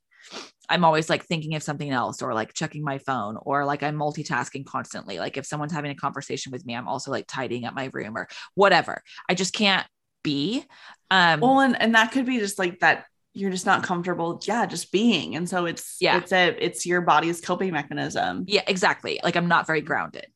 I'm 0.69 0.85
always 0.85 1.11
like 1.11 1.25
thinking 1.25 1.57
of 1.57 1.63
something 1.65 1.91
else 1.91 2.23
or 2.23 2.33
like 2.33 2.55
checking 2.55 2.85
my 2.85 2.99
phone 2.99 3.37
or 3.43 3.65
like 3.65 3.83
I'm 3.83 3.97
multitasking 3.97 4.65
constantly. 4.67 5.19
Like 5.19 5.37
if 5.37 5.45
someone's 5.45 5.73
having 5.73 5.91
a 5.91 5.97
conversation 5.97 6.53
with 6.53 6.65
me, 6.65 6.75
I'm 6.77 6.87
also 6.87 7.11
like 7.11 7.25
tidying 7.27 7.65
up 7.65 7.75
my 7.75 7.91
room 7.93 8.17
or 8.17 8.29
whatever. 8.55 9.03
I 9.29 9.35
just 9.35 9.53
can't 9.53 9.87
be. 10.23 10.65
Um 11.11 11.41
well, 11.41 11.61
and 11.61 11.81
and 11.81 11.95
that 11.95 12.13
could 12.13 12.27
be 12.27 12.39
just 12.39 12.59
like 12.59 12.79
that. 12.81 13.07
You're 13.33 13.51
just 13.51 13.67
not 13.67 13.85
comfortable. 13.85 14.41
Yeah, 14.45 14.67
just 14.67 14.91
being, 14.91 15.37
and 15.37 15.49
so 15.49 15.65
it's 15.67 15.97
Yeah. 16.01 16.19
it's 16.19 16.33
a 16.33 16.49
it's 16.65 16.85
your 16.85 17.01
body's 17.01 17.41
coping 17.41 17.73
mechanism. 17.73 18.45
yeah, 18.49 18.63
exactly. 18.67 19.21
Like 19.23 19.37
I'm 19.37 19.47
not 19.49 19.67
very 19.69 19.81
grounded. 19.83 20.27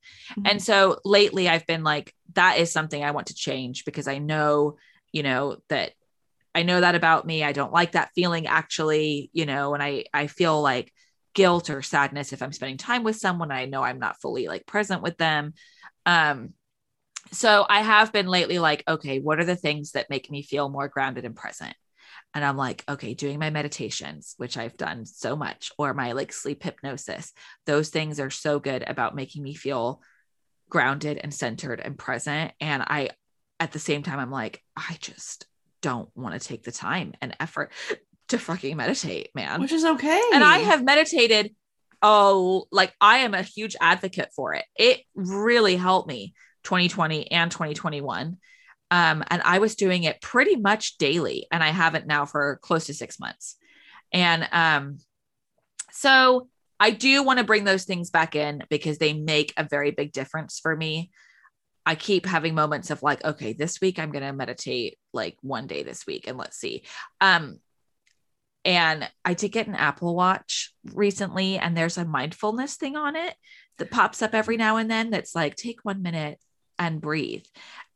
And 0.45 0.63
so 0.63 0.99
lately 1.05 1.49
I've 1.49 1.67
been 1.67 1.83
like, 1.85 2.13
that 2.35 2.59
is 2.59 2.71
something 2.73 3.03
I 3.05 3.11
want 3.13 3.29
to 3.29 3.35
change 3.35 3.85
because 3.85 4.07
I 4.09 4.19
know, 4.19 4.77
you 5.15 5.23
know, 5.23 5.57
that 5.69 5.93
I 6.55 6.65
know 6.65 6.81
that 6.81 6.97
about 6.97 7.25
me. 7.25 7.45
I 7.45 7.53
don't 7.53 7.73
like 7.73 7.93
that 7.93 8.11
feeling 8.15 8.49
actually, 8.49 9.31
you 9.33 9.47
know, 9.47 9.73
and 9.73 9.83
I 9.83 10.05
I 10.13 10.27
feel 10.27 10.61
like 10.61 10.93
guilt 11.35 11.71
or 11.71 11.83
sadness 11.83 12.33
if 12.33 12.43
I'm 12.43 12.53
spending 12.53 12.77
time 12.79 13.05
with 13.05 13.17
someone 13.17 13.51
I 13.51 13.65
know 13.65 13.83
I'm 13.83 13.99
not 14.01 14.21
fully 14.21 14.49
like 14.49 14.67
present 14.67 15.03
with 15.03 15.17
them. 15.17 15.55
Um 16.05 16.53
so 17.33 17.65
I 17.69 17.81
have 17.81 18.13
been 18.13 18.27
lately 18.27 18.59
like, 18.59 18.83
okay, 18.87 19.21
what 19.21 19.39
are 19.41 19.45
the 19.45 19.57
things 19.57 19.93
that 19.93 20.11
make 20.11 20.31
me 20.31 20.43
feel 20.43 20.69
more 20.69 20.89
grounded 20.89 21.25
and 21.25 21.37
present? 21.37 21.75
And 22.35 22.45
I'm 22.45 22.57
like, 22.57 22.85
okay, 22.89 23.15
doing 23.15 23.39
my 23.39 23.51
meditations, 23.51 24.35
which 24.37 24.57
I've 24.57 24.77
done 24.77 25.07
so 25.07 25.37
much, 25.37 25.71
or 25.79 25.95
my 25.95 26.13
like 26.13 26.33
sleep 26.33 26.63
hypnosis. 26.63 27.33
Those 27.67 27.89
things 27.89 28.19
are 28.19 28.31
so 28.31 28.59
good 28.59 28.85
about 28.87 29.15
making 29.15 29.43
me 29.45 29.55
feel 29.55 30.03
grounded 30.69 31.19
and 31.23 31.33
centered 31.33 31.81
and 31.81 31.97
present. 31.97 32.53
And 32.61 32.83
I, 32.83 33.11
at 33.61 33.73
the 33.73 33.79
same 33.79 34.03
time, 34.03 34.19
I'm 34.19 34.31
like, 34.31 34.63
I 34.77 34.97
just 35.01 35.47
don't 35.81 36.09
want 36.15 36.41
to 36.41 36.47
take 36.47 36.63
the 36.65 36.73
time 36.73 37.15
and 37.21 37.37
effort 37.41 37.73
to 38.29 38.39
fucking 38.39 38.77
meditate, 38.77 39.31
man. 39.35 39.61
which 39.61 39.73
is 39.73 39.85
okay. 39.85 40.21
And 40.33 40.43
I 40.43 40.59
have 40.59 40.85
meditated. 40.85 41.55
Oh, 42.03 42.67
like 42.71 42.93
I 43.01 43.19
am 43.19 43.33
a 43.33 43.43
huge 43.43 43.77
advocate 43.81 44.31
for 44.37 44.55
it. 44.55 44.65
It 44.77 45.01
really 45.15 45.77
helped 45.77 46.09
me 46.09 46.35
2020 46.65 47.31
and 47.31 47.51
2021. 47.51 48.37
Um, 48.91 49.25
and 49.29 49.43
I 49.43 49.59
was 49.59 49.75
doing 49.75 50.05
it 50.05 50.21
pretty 50.21 50.57
much 50.57 50.99
daily, 50.99 51.47
and 51.51 51.65
I 51.65 51.69
haven't 51.69 52.07
now 52.07 52.27
for 52.27 52.59
close 52.63 52.87
to 52.87 52.95
six 52.95 53.19
months. 53.19 53.57
And 54.13 54.47
um, 54.53 54.99
so 55.91 56.49
I 56.79 56.91
do 56.91 57.23
want 57.23 57.39
to 57.39 57.45
bring 57.45 57.65
those 57.65 57.85
things 57.85 58.11
back 58.11 58.37
in 58.37 58.63
because 58.69 58.99
they 58.99 59.13
make 59.13 59.53
a 59.57 59.65
very 59.65 59.91
big 59.91 60.13
difference 60.13 60.61
for 60.61 60.77
me. 60.77 61.11
I 61.87 61.95
keep 61.95 62.25
having 62.27 62.55
moments 62.55 62.91
of 62.91 63.03
like, 63.03 63.25
okay, 63.25 63.53
this 63.53 63.81
week 63.81 63.99
I'm 63.99 64.11
going 64.11 64.25
to 64.25 64.33
meditate 64.33 64.99
like 65.13 65.37
one 65.43 65.67
day 65.67 65.83
this 65.83 66.07
week 66.07 66.27
and 66.27 66.39
let's 66.39 66.57
see. 66.57 66.85
Um, 67.21 67.59
and 68.65 69.09
I 69.25 69.35
did 69.35 69.53
get 69.53 69.67
an 69.67 69.75
Apple 69.75 70.15
Watch 70.15 70.73
recently, 70.95 71.59
and 71.59 71.77
there's 71.77 71.99
a 71.99 72.05
mindfulness 72.07 72.77
thing 72.77 72.97
on 72.97 73.15
it 73.15 73.35
that 73.77 73.91
pops 73.91 74.23
up 74.23 74.35
every 74.35 74.57
now 74.57 74.79
and 74.79 74.91
then 74.91 75.11
that's 75.11 75.35
like, 75.35 75.57
take 75.57 75.81
one 75.85 76.01
minute 76.03 76.39
and 76.79 77.01
breathe. 77.01 77.45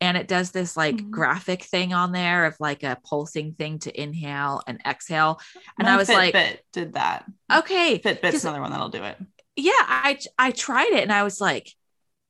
And 0.01 0.17
it 0.17 0.29
does 0.29 0.51
this 0.51 0.77
like 0.77 0.97
Mhm. 0.97 1.11
graphic 1.11 1.63
thing 1.63 1.95
on 1.95 2.13
there 2.13 2.45
of 2.45 2.57
like 2.61 2.83
a 2.83 2.99
pulsing 3.09 3.55
thing 3.55 3.79
to 3.81 4.01
inhale 4.01 4.63
and 4.67 4.81
exhale. 4.87 5.41
And 5.79 5.87
My 5.89 5.95
I 5.95 5.97
was 5.97 6.09
like, 6.09 6.35
Fitbit 6.35 6.59
did 6.73 6.93
that. 6.95 7.25
okay, 7.51 7.99
Fitbit's 7.99 8.45
another 8.45 8.61
one 8.61 8.71
that'll 8.71 8.91
do 8.91 9.03
it. 9.05 9.17
yeah, 9.57 9.73
I 9.73 10.19
I 10.39 10.51
tried 10.51 10.93
it 10.93 11.03
and 11.03 11.13
I 11.13 11.23
was 11.23 11.41
like, 11.41 11.73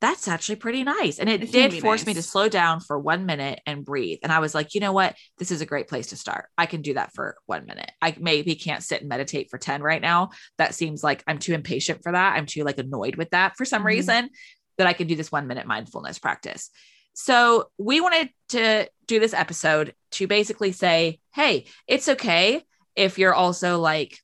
that's 0.01 0.27
actually 0.29 0.55
pretty 0.55 0.83
nice. 0.83 1.19
And 1.19 1.29
it, 1.29 1.43
It 1.43 1.51
did 1.51 1.73
force 1.81 2.05
me 2.05 2.13
to 2.13 2.21
slow 2.21 2.47
down 2.47 2.79
for 2.79 2.97
one 2.97 3.25
minute 3.25 3.59
and 3.65 3.83
breathe. 3.83 4.19
And 4.23 4.31
I 4.31 4.39
was 4.39 4.55
like, 4.55 4.73
you 4.73 4.79
know 4.79 4.93
what? 4.93 5.15
This 5.37 5.51
is 5.51 5.59
a 5.61 5.65
great 5.65 5.87
place 5.89 6.07
to 6.07 6.15
start. 6.15 6.45
I 6.57 6.67
can 6.67 6.81
do 6.81 6.93
that 6.93 7.13
for 7.13 7.35
one 7.47 7.65
minute. 7.65 7.91
I 8.01 8.15
maybe 8.17 8.55
can't 8.55 8.81
sit 8.83 9.01
and 9.01 9.09
meditate 9.09 9.49
for 9.49 9.57
10 9.57 9.81
right 9.83 10.01
now. 10.01 10.29
That 10.57 10.73
seems 10.73 11.03
like 11.03 11.23
I'm 11.27 11.37
too 11.37 11.53
impatient 11.53 12.01
for 12.01 12.13
that. 12.13 12.35
I'm 12.37 12.45
too 12.45 12.63
like 12.63 12.77
annoyed 12.77 13.17
with 13.17 13.31
that 13.31 13.57
for 13.57 13.65
some 13.65 13.81
Mhm. 13.81 13.87
reason 13.87 14.29
that 14.77 14.87
I 14.87 14.93
can 14.93 15.07
do 15.07 15.17
this 15.17 15.31
one 15.31 15.47
minute 15.47 15.67
mindfulness 15.67 16.17
practice. 16.19 16.69
So 17.13 17.69
we 17.77 17.99
wanted 17.99 18.29
to 18.49 18.87
do 19.05 19.19
this 19.19 19.33
episode 19.33 19.93
to 20.11 20.27
basically 20.27 20.71
say, 20.71 21.19
hey, 21.33 21.65
it's 21.87 22.07
okay 22.07 22.63
if 22.95 23.19
you're 23.19 23.33
also 23.33 23.79
like 23.79 24.17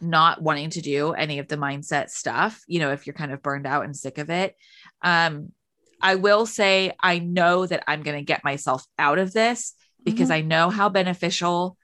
not 0.00 0.42
wanting 0.42 0.70
to 0.70 0.80
do 0.80 1.12
any 1.12 1.38
of 1.38 1.48
the 1.48 1.56
mindset 1.56 2.10
stuff, 2.10 2.62
you 2.66 2.78
know, 2.78 2.92
if 2.92 3.06
you're 3.06 3.14
kind 3.14 3.32
of 3.32 3.42
burned 3.42 3.66
out 3.66 3.84
and 3.84 3.96
sick 3.96 4.18
of 4.18 4.30
it. 4.30 4.56
Um, 5.02 5.52
I 6.00 6.14
will 6.14 6.46
say, 6.46 6.92
I 7.00 7.18
know 7.18 7.66
that 7.66 7.84
I'm 7.88 8.02
going 8.02 8.18
to 8.18 8.24
get 8.24 8.44
myself 8.44 8.84
out 8.98 9.18
of 9.18 9.32
this 9.32 9.74
because 10.04 10.30
I 10.30 10.40
know 10.42 10.70
how 10.70 10.88
beneficial 10.88 11.76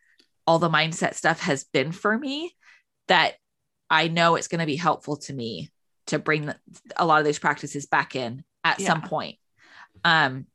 all 0.47 0.59
the 0.59 0.71
mindset 0.71 1.15
stuff 1.15 1.41
has 1.41 1.65
been 1.65 1.91
for 1.91 2.17
me, 2.17 2.55
that 3.09 3.35
I 3.91 4.09
know 4.09 4.37
it's 4.37 4.49
going 4.49 4.61
to 4.61 4.67
be 4.67 4.77
helpful 4.77 5.17
to 5.19 5.33
me 5.33 5.71
to 6.07 6.19
bring 6.19 6.47
the, 6.47 6.57
a 6.97 7.05
lot 7.05 7.19
of 7.19 7.27
these 7.27 7.39
practices 7.39 7.87
back 7.87 8.15
in 8.15 8.45
at 8.63 8.81
some 8.81 9.03
point. 9.03 9.39
Um, 10.05 10.47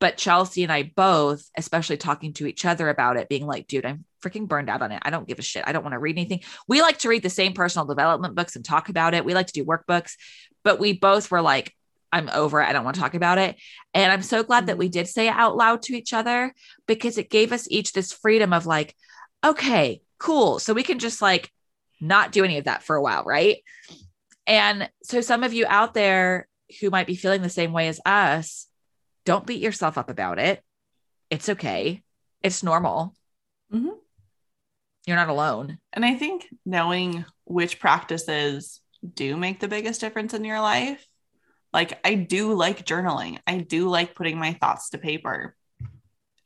but 0.00 0.16
Chelsea 0.16 0.62
and 0.62 0.72
I 0.72 0.82
both, 0.94 1.48
especially 1.56 1.96
talking 1.96 2.32
to 2.34 2.46
each 2.46 2.64
other 2.64 2.88
about 2.88 3.16
it, 3.16 3.28
being 3.28 3.46
like, 3.46 3.66
dude, 3.66 3.86
I'm 3.86 4.04
freaking 4.22 4.48
burned 4.48 4.70
out 4.70 4.82
on 4.82 4.92
it. 4.92 5.02
I 5.02 5.10
don't 5.10 5.28
give 5.28 5.38
a 5.38 5.42
shit. 5.42 5.64
I 5.66 5.72
don't 5.72 5.82
want 5.82 5.92
to 5.94 5.98
read 5.98 6.16
anything. 6.16 6.40
We 6.68 6.80
like 6.80 6.98
to 6.98 7.08
read 7.08 7.22
the 7.22 7.30
same 7.30 7.52
personal 7.52 7.86
development 7.86 8.34
books 8.34 8.56
and 8.56 8.64
talk 8.64 8.88
about 8.88 9.14
it. 9.14 9.24
We 9.24 9.34
like 9.34 9.48
to 9.48 9.52
do 9.52 9.64
workbooks, 9.64 10.12
but 10.62 10.78
we 10.78 10.92
both 10.92 11.30
were 11.30 11.42
like, 11.42 11.74
I'm 12.12 12.28
over 12.32 12.60
it. 12.60 12.68
I 12.68 12.72
don't 12.72 12.84
want 12.84 12.94
to 12.94 13.00
talk 13.00 13.14
about 13.14 13.38
it. 13.38 13.56
And 13.94 14.12
I'm 14.12 14.22
so 14.22 14.42
glad 14.42 14.66
that 14.66 14.78
we 14.78 14.88
did 14.88 15.08
say 15.08 15.28
it 15.28 15.34
out 15.34 15.56
loud 15.56 15.82
to 15.82 15.96
each 15.96 16.12
other 16.12 16.52
because 16.86 17.18
it 17.18 17.30
gave 17.30 17.52
us 17.52 17.66
each 17.70 17.92
this 17.92 18.12
freedom 18.12 18.52
of 18.52 18.66
like, 18.66 18.94
okay, 19.44 20.02
cool. 20.18 20.58
So 20.58 20.74
we 20.74 20.82
can 20.82 20.98
just 20.98 21.22
like 21.22 21.50
not 22.00 22.32
do 22.32 22.44
any 22.44 22.58
of 22.58 22.64
that 22.64 22.82
for 22.82 22.96
a 22.96 23.02
while. 23.02 23.24
Right. 23.24 23.64
And 24.46 24.90
so 25.02 25.20
some 25.20 25.42
of 25.42 25.54
you 25.54 25.66
out 25.66 25.94
there 25.94 26.48
who 26.80 26.90
might 26.90 27.06
be 27.06 27.16
feeling 27.16 27.42
the 27.42 27.48
same 27.48 27.72
way 27.72 27.88
as 27.88 28.00
us, 28.04 28.66
don't 29.24 29.46
beat 29.46 29.62
yourself 29.62 29.96
up 29.96 30.10
about 30.10 30.38
it. 30.38 30.62
It's 31.30 31.48
okay. 31.48 32.02
It's 32.42 32.62
normal. 32.62 33.14
Mhm. 33.72 33.96
You're 35.06 35.16
not 35.16 35.28
alone. 35.28 35.78
And 35.92 36.04
I 36.04 36.14
think 36.14 36.46
knowing 36.64 37.24
which 37.44 37.80
practices 37.80 38.80
do 39.14 39.36
make 39.36 39.60
the 39.60 39.68
biggest 39.68 40.00
difference 40.00 40.32
in 40.32 40.44
your 40.44 40.60
life, 40.60 41.06
like 41.72 41.98
I 42.06 42.14
do 42.14 42.52
like 42.52 42.86
journaling. 42.86 43.38
I 43.46 43.58
do 43.58 43.88
like 43.88 44.14
putting 44.14 44.38
my 44.38 44.52
thoughts 44.52 44.90
to 44.90 44.98
paper. 44.98 45.56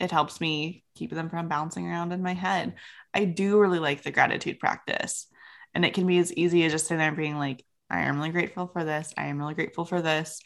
It 0.01 0.11
helps 0.11 0.41
me 0.41 0.85
keep 0.95 1.11
them 1.11 1.29
from 1.29 1.49
bouncing 1.49 1.87
around 1.87 2.13
in 2.13 2.23
my 2.23 2.35
head. 2.35 2.75
I 3.13 3.25
do 3.25 3.59
really 3.59 3.79
like 3.79 4.03
the 4.03 4.11
gratitude 4.11 4.59
practice. 4.59 5.27
And 5.75 5.85
it 5.85 5.95
can 5.95 6.07
be 6.07 6.19
as 6.19 6.33
easy 6.33 6.65
as 6.65 6.73
just 6.73 6.87
sitting 6.87 6.99
there 6.99 7.13
being 7.13 7.37
like, 7.37 7.65
I 7.91 8.03
am 8.03 8.17
really 8.17 8.31
grateful 8.31 8.69
for 8.69 8.85
this. 8.85 9.13
I 9.17 9.27
am 9.27 9.39
really 9.39 9.55
grateful 9.55 9.85
for 9.85 10.01
this. 10.01 10.41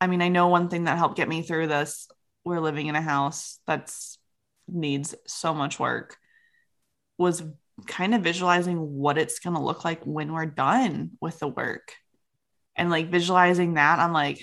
I 0.00 0.06
mean, 0.08 0.22
I 0.22 0.28
know 0.28 0.48
one 0.48 0.68
thing 0.68 0.84
that 0.84 0.98
helped 0.98 1.16
get 1.16 1.28
me 1.28 1.42
through 1.42 1.68
this. 1.68 2.08
We're 2.44 2.60
living 2.60 2.88
in 2.88 2.96
a 2.96 3.00
house 3.00 3.60
that's 3.66 4.18
needs 4.66 5.14
so 5.26 5.54
much 5.54 5.78
work 5.78 6.18
was 7.18 7.42
kind 7.86 8.14
of 8.14 8.22
visualizing 8.22 8.76
what 8.78 9.18
it's 9.18 9.40
going 9.40 9.56
to 9.56 9.62
look 9.62 9.84
like 9.84 10.02
when 10.04 10.32
we're 10.32 10.46
done 10.46 11.12
with 11.20 11.38
the 11.38 11.48
work. 11.48 11.92
And 12.76 12.90
like 12.90 13.10
visualizing 13.10 13.74
that 13.74 14.00
i'm 14.00 14.12
like 14.12 14.40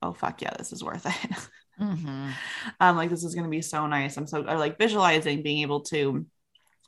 oh 0.00 0.12
fuck 0.14 0.40
yeah 0.40 0.54
this 0.56 0.72
is 0.72 0.82
worth 0.82 1.06
it. 1.06 1.38
Mhm. 1.80 2.30
i'm 2.78 2.96
like 2.96 3.10
this 3.10 3.24
is 3.24 3.34
going 3.34 3.44
to 3.44 3.50
be 3.50 3.60
so 3.62 3.86
nice. 3.88 4.16
I'm 4.16 4.26
so 4.28 4.40
like 4.40 4.78
visualizing 4.78 5.42
being 5.42 5.62
able 5.62 5.80
to 5.86 6.24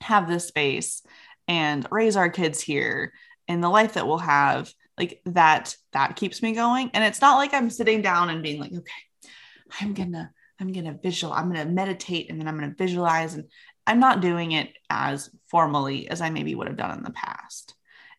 have 0.00 0.28
this 0.28 0.46
space 0.46 1.02
and 1.48 1.84
raise 1.90 2.16
our 2.16 2.28
kids 2.30 2.60
here 2.60 3.12
and 3.48 3.62
the 3.62 3.68
life 3.68 3.94
that 3.94 4.06
we'll 4.06 4.18
have 4.18 4.72
like 4.96 5.20
that 5.26 5.74
that 5.92 6.14
keeps 6.16 6.40
me 6.40 6.52
going. 6.52 6.90
And 6.94 7.02
it's 7.02 7.20
not 7.20 7.36
like 7.36 7.52
i'm 7.52 7.68
sitting 7.68 8.00
down 8.00 8.30
and 8.30 8.42
being 8.42 8.60
like 8.60 8.72
okay 8.72 9.30
i'm 9.80 9.92
gonna 9.92 10.30
i'm 10.60 10.72
gonna 10.72 10.96
visual 11.02 11.32
i'm 11.32 11.52
gonna 11.52 11.66
meditate 11.70 12.30
and 12.30 12.40
then 12.40 12.46
i'm 12.46 12.54
gonna 12.58 12.74
visualize 12.78 13.34
and 13.34 13.44
i'm 13.86 14.00
not 14.00 14.20
doing 14.20 14.52
it 14.52 14.72
as 14.90 15.30
formally 15.48 16.08
as 16.08 16.20
i 16.20 16.30
maybe 16.30 16.54
would 16.54 16.68
have 16.68 16.76
done 16.76 16.96
in 16.98 17.04
the 17.04 17.10
past. 17.10 17.74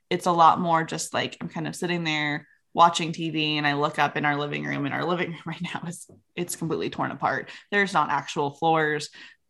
It's 0.10 0.26
a 0.26 0.32
lot 0.32 0.60
more 0.60 0.84
just 0.84 1.14
like 1.14 1.38
i'm 1.42 1.50
kind 1.50 1.68
of 1.68 1.76
sitting 1.76 2.04
there 2.04 2.48
watching 2.74 3.12
tv 3.12 3.56
and 3.56 3.66
i 3.66 3.74
look 3.74 3.98
up 3.98 4.16
in 4.18 4.26
our 4.26 4.38
living 4.38 4.64
room 4.64 4.86
and 4.86 4.94
our 4.94 5.04
living 5.04 5.32
room 5.32 5.42
right 5.46 5.62
now 5.62 5.82
is 5.88 6.08
it's 6.36 6.56
completely 6.56 6.90
torn 6.90 7.12
apart. 7.12 7.50
There's 7.72 7.94
not 7.94 8.10
actual 8.10 8.52
floors. 8.52 9.10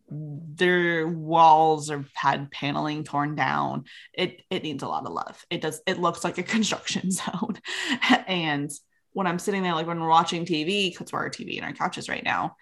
Their 0.10 1.06
walls 1.06 1.92
are 1.92 2.06
had 2.14 2.50
paneling 2.50 3.04
torn 3.04 3.36
down. 3.36 3.84
It 4.14 4.42
it 4.50 4.64
needs 4.64 4.82
a 4.82 4.88
lot 4.88 5.06
of 5.06 5.12
love. 5.12 5.46
It 5.50 5.62
does 5.62 5.82
it 5.86 6.00
looks 6.00 6.24
like 6.24 6.38
a 6.38 6.44
construction 6.56 7.12
zone. 7.12 7.60
And 8.28 8.72
when 9.18 9.26
i'm 9.26 9.40
sitting 9.40 9.64
there 9.64 9.74
like 9.74 9.88
when 9.88 10.00
we're 10.00 10.08
watching 10.08 10.46
tv 10.46 10.92
because 10.92 11.12
we're 11.12 11.18
our 11.18 11.30
tv 11.30 11.58
and 11.58 11.66
our 11.66 11.74
couches 11.74 12.08
right 12.08 12.24
now 12.24 12.56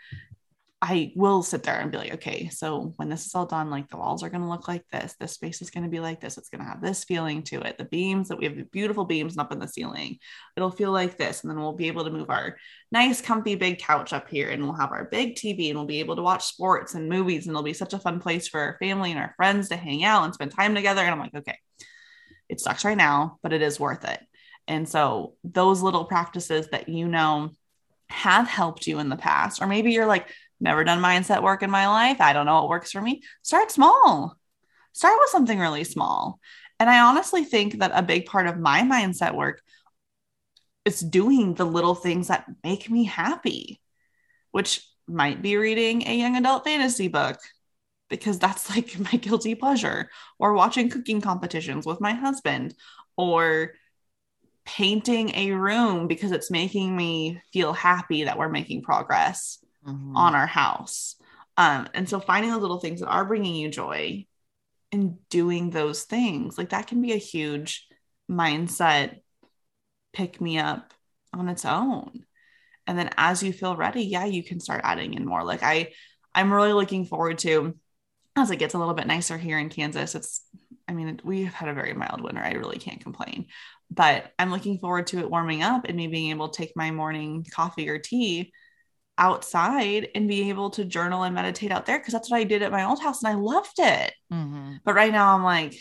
i 0.85 1.11
will 1.15 1.41
sit 1.41 1.63
there 1.63 1.79
and 1.79 1.91
be 1.91 1.97
like 1.97 2.13
okay 2.13 2.49
so 2.49 2.93
when 2.97 3.09
this 3.09 3.25
is 3.25 3.33
all 3.35 3.45
done 3.45 3.69
like 3.69 3.89
the 3.89 3.97
walls 3.97 4.23
are 4.23 4.29
going 4.29 4.41
to 4.41 4.49
look 4.49 4.67
like 4.67 4.83
this 4.91 5.15
this 5.19 5.33
space 5.33 5.61
is 5.61 5.69
going 5.69 5.83
to 5.83 5.89
be 5.89 5.99
like 5.99 6.21
this 6.21 6.37
it's 6.37 6.49
going 6.49 6.63
to 6.63 6.67
have 6.67 6.81
this 6.81 7.03
feeling 7.03 7.41
to 7.41 7.59
it 7.61 7.77
the 7.77 7.85
beams 7.85 8.27
that 8.29 8.37
we 8.37 8.45
have 8.45 8.55
the 8.55 8.63
beautiful 8.63 9.05
beams 9.05 9.37
up 9.37 9.51
in 9.51 9.59
the 9.59 9.67
ceiling 9.67 10.17
it'll 10.55 10.71
feel 10.71 10.91
like 10.91 11.17
this 11.17 11.41
and 11.41 11.51
then 11.51 11.59
we'll 11.59 11.73
be 11.73 11.87
able 11.87 12.03
to 12.03 12.11
move 12.11 12.29
our 12.29 12.55
nice 12.91 13.21
comfy 13.21 13.55
big 13.55 13.79
couch 13.79 14.13
up 14.13 14.29
here 14.29 14.49
and 14.49 14.63
we'll 14.63 14.73
have 14.73 14.91
our 14.91 15.05
big 15.05 15.35
tv 15.35 15.69
and 15.69 15.77
we'll 15.77 15.87
be 15.87 15.99
able 15.99 16.15
to 16.15 16.21
watch 16.21 16.45
sports 16.45 16.93
and 16.93 17.09
movies 17.09 17.45
and 17.45 17.53
it'll 17.53 17.63
be 17.63 17.73
such 17.73 17.93
a 17.93 17.99
fun 17.99 18.19
place 18.19 18.47
for 18.47 18.59
our 18.59 18.77
family 18.79 19.11
and 19.11 19.19
our 19.19 19.33
friends 19.35 19.69
to 19.69 19.75
hang 19.75 20.03
out 20.03 20.23
and 20.23 20.33
spend 20.33 20.51
time 20.51 20.75
together 20.75 21.01
and 21.01 21.11
i'm 21.11 21.19
like 21.19 21.35
okay 21.35 21.57
it 22.49 22.59
sucks 22.59 22.85
right 22.85 22.97
now 22.97 23.39
but 23.41 23.53
it 23.53 23.61
is 23.61 23.79
worth 23.79 24.05
it. 24.05 24.19
And 24.67 24.89
so 24.89 25.35
those 25.43 25.81
little 25.81 26.05
practices 26.05 26.69
that 26.69 26.89
you 26.89 27.07
know 27.07 27.51
have 28.09 28.47
helped 28.47 28.87
you 28.87 28.99
in 28.99 29.09
the 29.09 29.15
past 29.15 29.61
or 29.61 29.67
maybe 29.67 29.91
you're 29.91 30.05
like 30.05 30.27
never 30.59 30.83
done 30.83 31.01
mindset 31.01 31.43
work 31.43 31.63
in 31.63 31.69
my 31.69 31.87
life. 31.87 32.21
I 32.21 32.33
don't 32.33 32.45
know 32.45 32.55
what 32.55 32.69
works 32.69 32.91
for 32.91 33.01
me. 33.01 33.21
Start 33.41 33.71
small. 33.71 34.37
Start 34.93 35.17
with 35.19 35.29
something 35.29 35.59
really 35.59 35.83
small. 35.83 36.39
And 36.79 36.89
i 36.89 36.99
honestly 36.99 37.43
think 37.43 37.79
that 37.79 37.91
a 37.93 38.03
big 38.03 38.25
part 38.25 38.47
of 38.47 38.59
my 38.59 38.81
mindset 38.81 39.35
work 39.35 39.61
is 40.83 40.99
doing 40.99 41.53
the 41.53 41.65
little 41.65 41.95
things 41.95 42.27
that 42.27 42.45
make 42.63 42.89
me 42.89 43.05
happy, 43.05 43.81
which 44.51 44.87
might 45.07 45.41
be 45.41 45.57
reading 45.57 46.07
a 46.07 46.17
young 46.17 46.35
adult 46.35 46.63
fantasy 46.63 47.07
book 47.07 47.39
because 48.09 48.39
that's 48.39 48.69
like 48.75 48.99
my 48.99 49.17
guilty 49.17 49.55
pleasure, 49.55 50.09
or 50.37 50.53
watching 50.53 50.89
cooking 50.89 51.21
competitions 51.21 51.85
with 51.85 52.01
my 52.01 52.13
husband, 52.13 52.75
or 53.17 53.71
painting 54.65 55.31
a 55.35 55.51
room 55.51 56.07
because 56.07 56.31
it's 56.31 56.49
making 56.49 56.95
me 56.95 57.39
feel 57.53 57.71
happy 57.71 58.23
that 58.23 58.37
we're 58.37 58.49
making 58.49 58.81
progress 58.81 59.63
Mhm. 59.85 60.15
on 60.15 60.35
our 60.35 60.47
house. 60.47 61.15
Um, 61.57 61.87
and 61.93 62.09
so 62.09 62.19
finding 62.19 62.51
the 62.51 62.57
little 62.57 62.79
things 62.79 62.99
that 62.99 63.07
are 63.09 63.25
bringing 63.25 63.55
you 63.55 63.69
joy 63.69 64.25
and 64.91 65.17
doing 65.29 65.69
those 65.69 66.03
things, 66.03 66.57
like 66.57 66.69
that 66.69 66.87
can 66.87 67.01
be 67.01 67.13
a 67.13 67.17
huge 67.17 67.87
mindset 68.29 69.19
pick 70.13 70.39
me 70.39 70.57
up 70.57 70.93
on 71.33 71.49
its 71.49 71.65
own. 71.65 72.25
And 72.87 72.97
then 72.97 73.09
as 73.17 73.43
you 73.43 73.51
feel 73.53 73.75
ready, 73.75 74.03
yeah, 74.03 74.25
you 74.25 74.43
can 74.43 74.59
start 74.59 74.81
adding 74.83 75.13
in 75.13 75.25
more. 75.25 75.43
Like 75.43 75.63
I, 75.63 75.93
I'm 76.33 76.53
really 76.53 76.73
looking 76.73 77.05
forward 77.05 77.39
to 77.39 77.75
as 78.35 78.51
it 78.51 78.57
gets 78.57 78.73
a 78.73 78.77
little 78.77 78.93
bit 78.93 79.07
nicer 79.07 79.37
here 79.37 79.59
in 79.59 79.69
Kansas. 79.69 80.15
It's, 80.15 80.41
I 80.87 80.93
mean, 80.93 81.19
we've 81.23 81.53
had 81.53 81.69
a 81.69 81.73
very 81.73 81.93
mild 81.93 82.21
winter. 82.21 82.41
I 82.41 82.53
really 82.53 82.77
can't 82.77 83.01
complain, 83.01 83.47
but 83.89 84.31
I'm 84.37 84.51
looking 84.51 84.79
forward 84.79 85.07
to 85.07 85.19
it 85.19 85.29
warming 85.29 85.63
up 85.63 85.85
and 85.85 85.97
me 85.97 86.07
being 86.07 86.31
able 86.31 86.49
to 86.49 86.57
take 86.57 86.73
my 86.75 86.91
morning 86.91 87.45
coffee 87.51 87.89
or 87.89 87.97
tea 87.99 88.51
outside 89.17 90.09
and 90.15 90.27
be 90.27 90.49
able 90.49 90.69
to 90.71 90.85
journal 90.85 91.23
and 91.23 91.35
meditate 91.35 91.71
out 91.71 91.85
there 91.85 91.97
because 91.97 92.13
that's 92.13 92.29
what 92.29 92.37
I 92.37 92.43
did 92.43 92.61
at 92.61 92.71
my 92.71 92.83
old 92.85 93.01
house 93.01 93.23
and 93.23 93.31
I 93.31 93.35
loved 93.35 93.79
it. 93.79 94.13
Mhm. 94.31 94.79
But 94.83 94.95
right 94.95 95.11
now 95.11 95.35
I'm 95.35 95.43
like, 95.43 95.75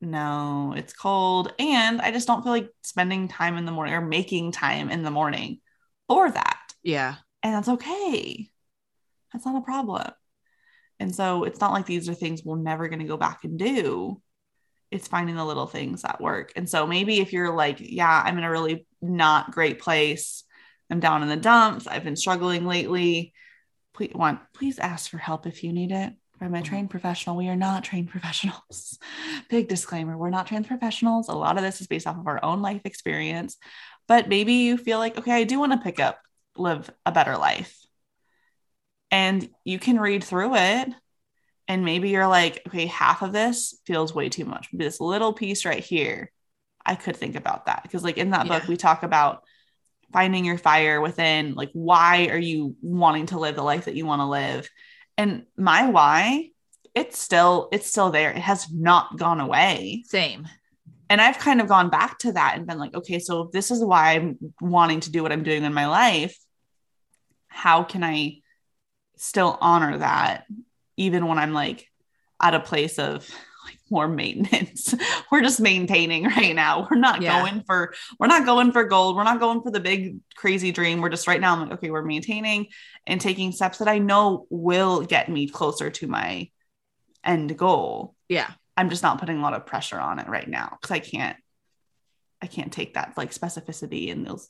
no, 0.00 0.74
it's 0.76 0.92
cold. 0.92 1.54
And 1.58 2.00
I 2.00 2.10
just 2.10 2.26
don't 2.26 2.42
feel 2.42 2.52
like 2.52 2.68
spending 2.82 3.28
time 3.28 3.56
in 3.56 3.64
the 3.64 3.72
morning 3.72 3.94
or 3.94 4.00
making 4.00 4.52
time 4.52 4.90
in 4.90 5.02
the 5.02 5.10
morning 5.10 5.60
for 6.08 6.30
that. 6.30 6.60
Yeah. 6.82 7.16
And 7.42 7.54
that's 7.54 7.68
okay. 7.68 8.50
That's 9.32 9.46
not 9.46 9.56
a 9.56 9.64
problem. 9.64 10.10
And 11.00 11.14
so 11.14 11.44
it's 11.44 11.60
not 11.60 11.72
like 11.72 11.86
these 11.86 12.08
are 12.08 12.14
things 12.14 12.42
we're 12.44 12.58
never 12.58 12.88
going 12.88 13.00
to 13.00 13.06
go 13.06 13.16
back 13.16 13.44
and 13.44 13.58
do. 13.58 14.20
It's 14.90 15.08
finding 15.08 15.36
the 15.36 15.44
little 15.44 15.66
things 15.66 16.02
that 16.02 16.20
work. 16.20 16.52
And 16.54 16.68
so 16.68 16.86
maybe 16.86 17.20
if 17.20 17.32
you're 17.32 17.54
like, 17.54 17.78
yeah, 17.80 18.22
I'm 18.24 18.38
in 18.38 18.44
a 18.44 18.50
really 18.50 18.86
not 19.00 19.52
great 19.52 19.80
place 19.80 20.44
I'm 20.92 21.00
down 21.00 21.22
in 21.22 21.28
the 21.30 21.36
dumps. 21.36 21.86
I've 21.86 22.04
been 22.04 22.16
struggling 22.16 22.66
lately. 22.66 23.32
Please, 23.94 24.12
one, 24.12 24.40
please 24.52 24.78
ask 24.78 25.10
for 25.10 25.18
help 25.18 25.46
if 25.46 25.64
you 25.64 25.72
need 25.72 25.90
it 25.90 26.12
I'm 26.42 26.54
a 26.54 26.58
Mm-hmm. 26.58 26.64
trained 26.64 26.90
professional. 26.90 27.36
We 27.36 27.48
are 27.48 27.56
not 27.56 27.84
trained 27.84 28.10
professionals. 28.10 28.98
Big 29.48 29.68
disclaimer 29.68 30.16
we're 30.16 30.30
not 30.30 30.46
trained 30.46 30.66
professionals. 30.66 31.28
A 31.28 31.34
lot 31.34 31.56
of 31.56 31.62
this 31.62 31.80
is 31.80 31.86
based 31.86 32.06
off 32.06 32.18
of 32.18 32.26
our 32.26 32.44
own 32.44 32.62
life 32.62 32.82
experience. 32.84 33.56
But 34.08 34.28
maybe 34.28 34.54
you 34.54 34.76
feel 34.76 34.98
like, 34.98 35.16
okay, 35.16 35.32
I 35.32 35.44
do 35.44 35.58
want 35.58 35.72
to 35.72 35.78
pick 35.78 36.00
up, 36.00 36.20
live 36.56 36.90
a 37.06 37.12
better 37.12 37.36
life. 37.36 37.78
And 39.10 39.48
you 39.64 39.78
can 39.78 40.00
read 40.00 40.24
through 40.24 40.56
it. 40.56 40.88
And 41.68 41.84
maybe 41.84 42.10
you're 42.10 42.26
like, 42.26 42.62
okay, 42.66 42.86
half 42.86 43.22
of 43.22 43.32
this 43.32 43.78
feels 43.86 44.14
way 44.14 44.28
too 44.28 44.44
much. 44.44 44.68
This 44.72 45.00
little 45.00 45.32
piece 45.32 45.64
right 45.64 45.82
here, 45.82 46.32
I 46.84 46.96
could 46.96 47.16
think 47.16 47.36
about 47.36 47.66
that. 47.66 47.84
Because, 47.84 48.02
like, 48.02 48.18
in 48.18 48.30
that 48.30 48.48
book, 48.48 48.66
we 48.66 48.76
talk 48.76 49.04
about 49.04 49.44
finding 50.12 50.44
your 50.44 50.58
fire 50.58 51.00
within, 51.00 51.54
like, 51.54 51.70
why 51.72 52.28
are 52.28 52.38
you 52.38 52.76
wanting 52.82 53.26
to 53.26 53.38
live 53.38 53.56
the 53.56 53.62
life 53.62 53.86
that 53.86 53.94
you 53.94 54.06
want 54.06 54.20
to 54.20 54.26
live? 54.26 54.68
And 55.16 55.44
my 55.56 55.88
why, 55.88 56.50
it's 56.94 57.18
still, 57.18 57.68
it's 57.72 57.86
still 57.86 58.10
there. 58.10 58.30
It 58.30 58.38
has 58.38 58.70
not 58.72 59.16
gone 59.18 59.40
away 59.40 60.04
Same. 60.06 60.46
and 61.08 61.20
I've 61.20 61.38
kind 61.38 61.60
of 61.60 61.68
gone 61.68 61.90
back 61.90 62.18
to 62.20 62.32
that 62.32 62.54
and 62.56 62.66
been 62.66 62.78
like, 62.78 62.94
okay, 62.94 63.18
so 63.18 63.42
if 63.42 63.52
this 63.52 63.70
is 63.70 63.82
why 63.84 64.12
I'm 64.12 64.38
wanting 64.60 65.00
to 65.00 65.10
do 65.10 65.22
what 65.22 65.32
I'm 65.32 65.42
doing 65.42 65.64
in 65.64 65.72
my 65.72 65.86
life, 65.86 66.36
how 67.48 67.82
can 67.82 68.04
I 68.04 68.40
still 69.16 69.56
honor 69.60 69.98
that 69.98 70.44
even 70.96 71.26
when 71.26 71.38
I'm 71.38 71.52
like 71.52 71.86
at 72.40 72.54
a 72.54 72.60
place 72.60 72.98
of 72.98 73.28
like 73.64 73.78
more 73.90 74.08
maintenance? 74.08 74.94
we're 75.32 75.42
just 75.42 75.60
maintaining 75.60 76.24
right 76.24 76.54
now. 76.54 76.88
We're 76.90 76.98
not 76.98 77.22
Yeah. 77.22 77.40
going 77.40 77.62
for 77.64 77.94
we're 78.18 78.26
not 78.26 78.44
going 78.46 78.72
for 78.72 78.84
gold. 78.84 79.16
We're 79.16 79.24
not 79.24 79.40
going 79.40 79.62
for 79.62 79.70
the 79.70 79.80
big 79.80 80.18
crazy 80.36 80.72
dream. 80.72 81.00
We're 81.00 81.08
just 81.10 81.26
right 81.26 81.40
now 81.40 81.54
I'm 81.54 81.60
like, 81.62 81.72
okay, 81.72 81.90
we're 81.90 82.02
maintaining 82.02 82.66
and 83.06 83.20
taking 83.20 83.52
steps 83.52 83.78
that 83.78 83.88
I 83.88 83.98
know 83.98 84.46
will 84.50 85.02
get 85.02 85.28
me 85.28 85.48
closer 85.48 85.90
to 85.90 86.06
my 86.06 86.50
end 87.24 87.56
goal. 87.56 88.14
Yeah. 88.28 88.50
I'm 88.76 88.90
just 88.90 89.02
not 89.02 89.18
putting 89.20 89.38
a 89.38 89.42
lot 89.42 89.54
of 89.54 89.66
pressure 89.66 89.98
on 90.00 90.18
it 90.18 90.28
right 90.28 90.48
now 90.48 90.76
because 90.80 90.90
I 90.90 90.98
can't 90.98 91.36
I 92.40 92.46
can't 92.46 92.72
take 92.72 92.94
that 92.94 93.14
like 93.16 93.30
specificity 93.32 94.10
and 94.10 94.26
those 94.26 94.48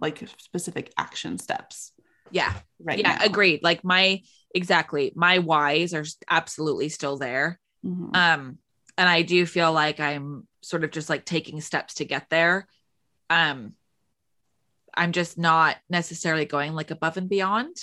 like 0.00 0.22
specific 0.38 0.92
action 0.96 1.38
steps 1.38 1.92
Yeah. 2.30 2.52
right 2.80 2.98
yeah. 2.98 3.16
now. 3.16 3.24
Agreed. 3.24 3.60
Like 3.62 3.82
my, 3.84 4.22
exactly. 4.54 5.12
My 5.16 5.40
whys 5.40 5.92
are 5.92 6.04
absolutely 6.30 6.88
still 6.88 7.16
there. 7.18 7.58
Mhm. 7.84 8.14
Um, 8.16 8.58
and 8.96 9.08
I 9.08 9.22
do 9.22 9.46
feel 9.46 9.72
like 9.72 10.00
I'm 10.00 10.46
sort 10.60 10.84
of 10.84 10.90
just 10.90 11.08
like 11.08 11.24
taking 11.24 11.60
steps 11.60 11.94
to 11.94 12.04
get 12.04 12.28
there. 12.30 12.66
Um, 13.30 13.74
I'm 14.94 15.12
just 15.12 15.38
not 15.38 15.76
necessarily 15.88 16.44
going 16.44 16.74
like 16.74 16.90
above 16.90 17.16
and 17.16 17.28
beyond, 17.28 17.76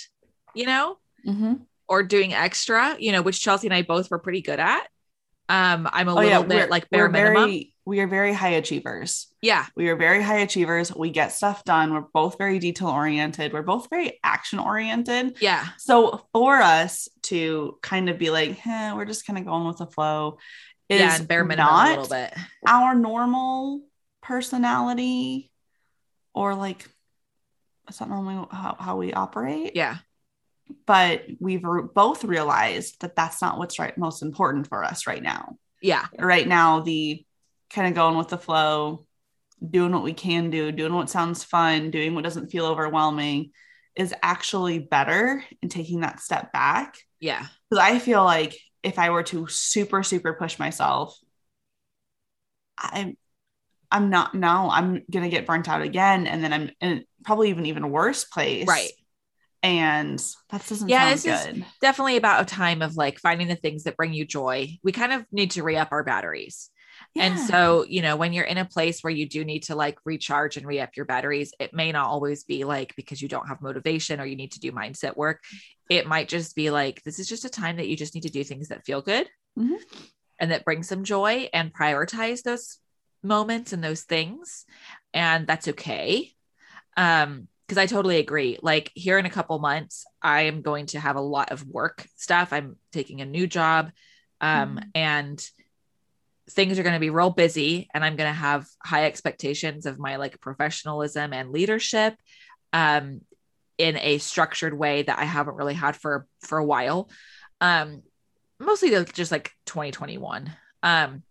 you 0.54 0.66
know, 0.66 0.98
Mhm. 1.26 1.66
or 1.88 2.02
doing 2.04 2.32
extra, 2.32 2.96
you 2.98 3.10
know, 3.12 3.22
which 3.22 3.40
Chelsea 3.40 3.66
and 3.66 3.74
I 3.74 3.82
both 3.82 4.10
were 4.10 4.18
pretty 4.20 4.42
good 4.42 4.60
at. 4.60 4.88
Um, 5.50 5.88
I'm 5.92 6.08
a 6.08 6.12
Oh 6.12 6.14
little 6.14 6.30
yeah, 6.30 6.42
bit 6.42 6.70
like 6.70 6.88
bare 6.90 7.06
we're 7.06 7.08
minimum. 7.10 7.34
very 7.44 7.74
we 7.84 7.98
are 8.00 8.06
very 8.06 8.32
high 8.32 8.50
achievers. 8.50 9.26
yeah. 9.42 9.66
We 9.74 9.88
are 9.88 9.96
very 9.96 10.22
high 10.22 10.38
achievers. 10.38 10.94
We 10.94 11.10
get 11.10 11.32
stuff 11.32 11.64
done. 11.64 11.92
We're 11.92 12.02
both 12.12 12.38
very 12.38 12.60
detail 12.60 12.88
oriented. 12.88 13.52
We're 13.52 13.62
both 13.62 13.88
very 13.90 14.20
action 14.22 14.60
oriented. 14.60 15.38
Yeah. 15.42 15.66
So 15.78 16.24
for 16.32 16.56
us 16.58 17.08
to 17.22 17.78
kind 17.82 18.08
of 18.08 18.16
be 18.18 18.30
like, 18.30 18.64
eh, 18.64 18.92
we're 18.94 19.06
just 19.06 19.26
kind 19.26 19.38
of 19.40 19.44
going 19.44 19.66
with 19.66 19.78
the 19.78 19.86
flow 19.86 20.38
is 20.88 21.00
yeah. 21.00 21.22
Bare 21.22 21.44
minimum 21.44 21.66
not 21.72 21.86
a 21.86 22.00
little 22.00 22.08
bit. 22.16 22.34
our 22.68 22.94
normal 22.94 23.82
personality 24.22 25.50
or 26.34 26.54
like 26.54 26.86
that's 27.86 27.98
not 28.00 28.08
normally 28.08 28.46
how, 28.52 28.76
how 28.78 28.96
we 28.96 29.12
operate 29.12 29.72
Yeah. 29.74 29.96
But 30.86 31.22
we've 31.38 31.64
re- 31.64 31.88
both 31.94 32.24
realized 32.24 33.00
that 33.00 33.16
that's 33.16 33.40
not 33.42 33.58
what's 33.58 33.78
right 33.78 33.96
most 33.98 34.22
important 34.22 34.68
for 34.68 34.84
us 34.84 35.06
right 35.06 35.22
now 35.22 35.56
Yeah. 35.82 36.06
right 36.18 36.46
now 36.46 36.80
the 36.80 37.24
kind 37.70 37.88
of 37.88 37.94
going 37.94 38.16
with 38.16 38.28
the 38.28 38.38
flow 38.38 39.06
doing 39.68 39.92
what 39.92 40.02
we 40.02 40.12
can 40.14 40.50
do 40.50 40.72
doing 40.72 40.94
what 40.94 41.10
sounds 41.10 41.44
fun 41.44 41.90
doing 41.90 42.14
what 42.14 42.24
doesn't 42.24 42.50
feel 42.50 42.66
overwhelming 42.66 43.50
is 43.96 44.14
actually 44.22 44.78
better 44.78 45.44
in 45.62 45.68
taking 45.68 46.00
that 46.00 46.20
step 46.20 46.52
back 46.52 46.96
Yeah. 47.20 47.46
because 47.68 47.82
I 47.82 47.98
feel 47.98 48.24
like 48.24 48.56
if 48.82 48.98
I 48.98 49.10
were 49.10 49.22
to 49.24 49.46
super 49.48 50.02
super 50.02 50.32
push 50.32 50.58
myself, 50.58 51.14
I'm 52.78 53.16
I'm 53.92 54.08
not 54.08 54.34
no, 54.34 54.70
I'm 54.70 55.02
gonna 55.10 55.28
get 55.28 55.46
burnt 55.46 55.68
out 55.68 55.82
again, 55.82 56.26
and 56.26 56.42
then 56.42 56.52
I'm 56.52 56.70
in 56.80 57.04
probably 57.24 57.50
even 57.50 57.66
even 57.66 57.90
worse 57.90 58.24
place, 58.24 58.66
Right. 58.66 58.92
And 59.62 60.18
that 60.50 60.66
doesn't 60.66 60.88
Yeah, 60.88 61.10
this 61.10 61.26
is- 61.26 61.62
Definitely 61.80 62.16
about 62.16 62.42
a 62.42 62.46
time 62.46 62.80
of 62.82 62.96
like 62.96 63.18
finding 63.18 63.48
the 63.48 63.56
things 63.56 63.84
that 63.84 63.96
bring 63.96 64.12
you 64.14 64.24
joy. 64.24 64.78
We 64.82 64.92
kind 64.92 65.12
of 65.12 65.26
need 65.30 65.50
to 65.52 65.62
re 65.62 65.76
up 65.76 65.88
our 65.92 66.02
batteries. 66.04 66.70
And 67.16 67.38
so, 67.38 67.84
you 67.88 68.02
know, 68.02 68.16
when 68.16 68.32
you're 68.32 68.44
in 68.44 68.58
a 68.58 68.64
place 68.64 69.00
where 69.02 69.12
you 69.12 69.26
do 69.28 69.44
need 69.44 69.64
to 69.64 69.74
like 69.74 69.98
recharge 70.04 70.56
and 70.56 70.66
re 70.66 70.80
up 70.80 70.96
your 70.96 71.06
batteries, 71.06 71.52
it 71.58 71.72
may 71.74 71.92
not 71.92 72.06
always 72.08 72.44
be 72.44 72.64
like 72.64 72.94
because 72.94 73.20
you 73.22 73.28
don't 73.28 73.48
have 73.48 73.62
motivation 73.62 74.20
or 74.20 74.26
you 74.26 74.36
need 74.36 74.52
to 74.52 74.60
do 74.60 74.70
mindset 74.70 75.16
work. 75.16 75.42
It 75.88 76.06
might 76.06 76.28
just 76.28 76.54
be 76.54 76.70
like, 76.70 77.02
this 77.02 77.18
is 77.18 77.28
just 77.28 77.44
a 77.44 77.50
time 77.50 77.76
that 77.76 77.88
you 77.88 77.96
just 77.96 78.14
need 78.14 78.22
to 78.22 78.30
do 78.30 78.44
things 78.44 78.68
that 78.68 78.84
feel 78.84 79.02
good 79.02 79.28
Mhm. 79.58 79.78
and 80.38 80.50
that 80.52 80.64
bring 80.64 80.82
some 80.82 81.04
joy 81.04 81.48
and 81.52 81.72
prioritize 81.72 82.42
those 82.42 82.78
moments 83.22 83.72
and 83.72 83.82
those 83.82 84.02
things. 84.02 84.64
And 85.12 85.46
that's 85.46 85.68
okay. 85.68 86.32
Um, 86.96 87.48
because 87.70 87.78
I 87.78 87.86
totally 87.86 88.18
agree. 88.18 88.58
Like 88.60 88.90
here 88.96 89.16
in 89.16 89.26
a 89.26 89.30
couple 89.30 89.56
months, 89.60 90.04
I 90.20 90.42
am 90.42 90.60
going 90.60 90.86
to 90.86 90.98
have 90.98 91.14
a 91.14 91.20
lot 91.20 91.52
of 91.52 91.64
work 91.64 92.04
stuff. 92.16 92.52
I'm 92.52 92.74
taking 92.90 93.20
a 93.20 93.24
new 93.24 93.46
job. 93.46 93.92
Um, 94.40 94.80
Mhm. 94.80 94.90
and 94.96 95.50
things 96.50 96.80
are 96.80 96.82
going 96.82 96.94
to 96.94 96.98
be 97.00 97.10
real 97.10 97.30
busy 97.30 97.88
and 97.94 98.04
i'm 98.04 98.16
going 98.16 98.28
to 98.28 98.34
have 98.34 98.66
high 98.84 99.04
expectations 99.04 99.86
of 99.86 100.00
my 100.00 100.16
like 100.16 100.40
professionalism 100.40 101.32
and 101.32 101.52
leadership 101.52 102.16
um 102.72 103.20
in 103.78 103.96
a 103.98 104.18
structured 104.18 104.76
way 104.76 105.02
that 105.02 105.16
i 105.20 105.24
haven't 105.24 105.54
really 105.54 105.74
had 105.74 105.94
for 105.94 106.26
for 106.40 106.58
a 106.58 106.64
while 106.64 107.08
um 107.60 108.02
mostly 108.58 108.90
just 109.12 109.30
like 109.30 109.52
2021 109.66 110.52
um 110.82 111.22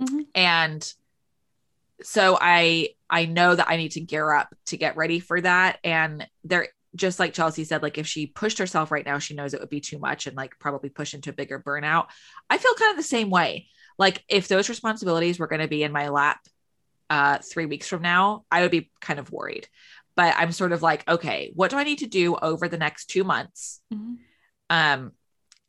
Mhm. 0.00 0.26
and 0.34 0.94
so 2.04 2.38
i 2.40 2.90
i 3.10 3.24
know 3.24 3.54
that 3.54 3.68
i 3.68 3.76
need 3.76 3.90
to 3.92 4.00
gear 4.00 4.30
up 4.32 4.54
to 4.66 4.76
get 4.76 4.96
ready 4.96 5.18
for 5.20 5.40
that. 5.40 5.78
And 5.82 6.26
there 6.44 6.68
just 6.94 7.18
like 7.18 7.32
chelsea 7.34 7.64
said 7.64 7.82
like 7.82 7.98
if 7.98 8.06
she 8.06 8.26
pushed 8.28 8.58
herself 8.58 8.92
right 8.92 9.04
now 9.04 9.18
she 9.18 9.34
knows 9.34 9.52
it 9.52 9.60
would 9.60 9.68
be 9.70 9.80
too 9.80 9.98
much 9.98 10.28
and 10.28 10.36
like 10.36 10.58
probably 10.60 10.90
push 10.90 11.14
into 11.14 11.30
a 11.30 11.32
bigger 11.32 11.58
burnout. 11.58 12.06
I 12.48 12.58
feel 12.58 12.74
kind 12.74 12.92
of 12.92 12.96
the 12.96 13.02
same 13.02 13.30
way. 13.30 13.66
Like 13.98 14.22
if 14.28 14.46
those 14.48 14.68
responsibilities 14.68 15.38
were 15.38 15.48
going 15.48 15.62
to 15.62 15.68
be 15.68 15.82
in 15.82 15.92
my 15.92 16.08
lap 16.08 16.38
uh 17.10 17.38
three 17.38 17.66
weeks 17.66 17.88
from 17.88 18.02
now 18.02 18.44
i 18.50 18.62
would 18.62 18.70
be 18.70 18.90
kind 19.00 19.18
of 19.18 19.30
worried. 19.32 19.66
But 20.16 20.34
i'm 20.36 20.52
sort 20.52 20.72
of 20.72 20.82
like 20.82 21.08
okay 21.08 21.52
what 21.54 21.70
do 21.70 21.76
i 21.78 21.84
need 21.84 21.98
to 21.98 22.06
do 22.06 22.36
over 22.36 22.68
the 22.68 22.78
next 22.78 23.06
two 23.06 23.24
months 23.24 23.80
Mhm. 23.92 24.18
um, 24.70 25.12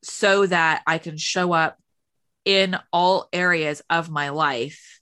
so 0.03 0.45
that 0.45 0.83
I 0.85 0.99
can 0.99 1.17
show 1.17 1.51
up 1.51 1.79
in 2.45 2.77
all 2.93 3.27
areas 3.33 3.81
of 3.89 4.07
my 4.11 4.29
life 4.29 4.94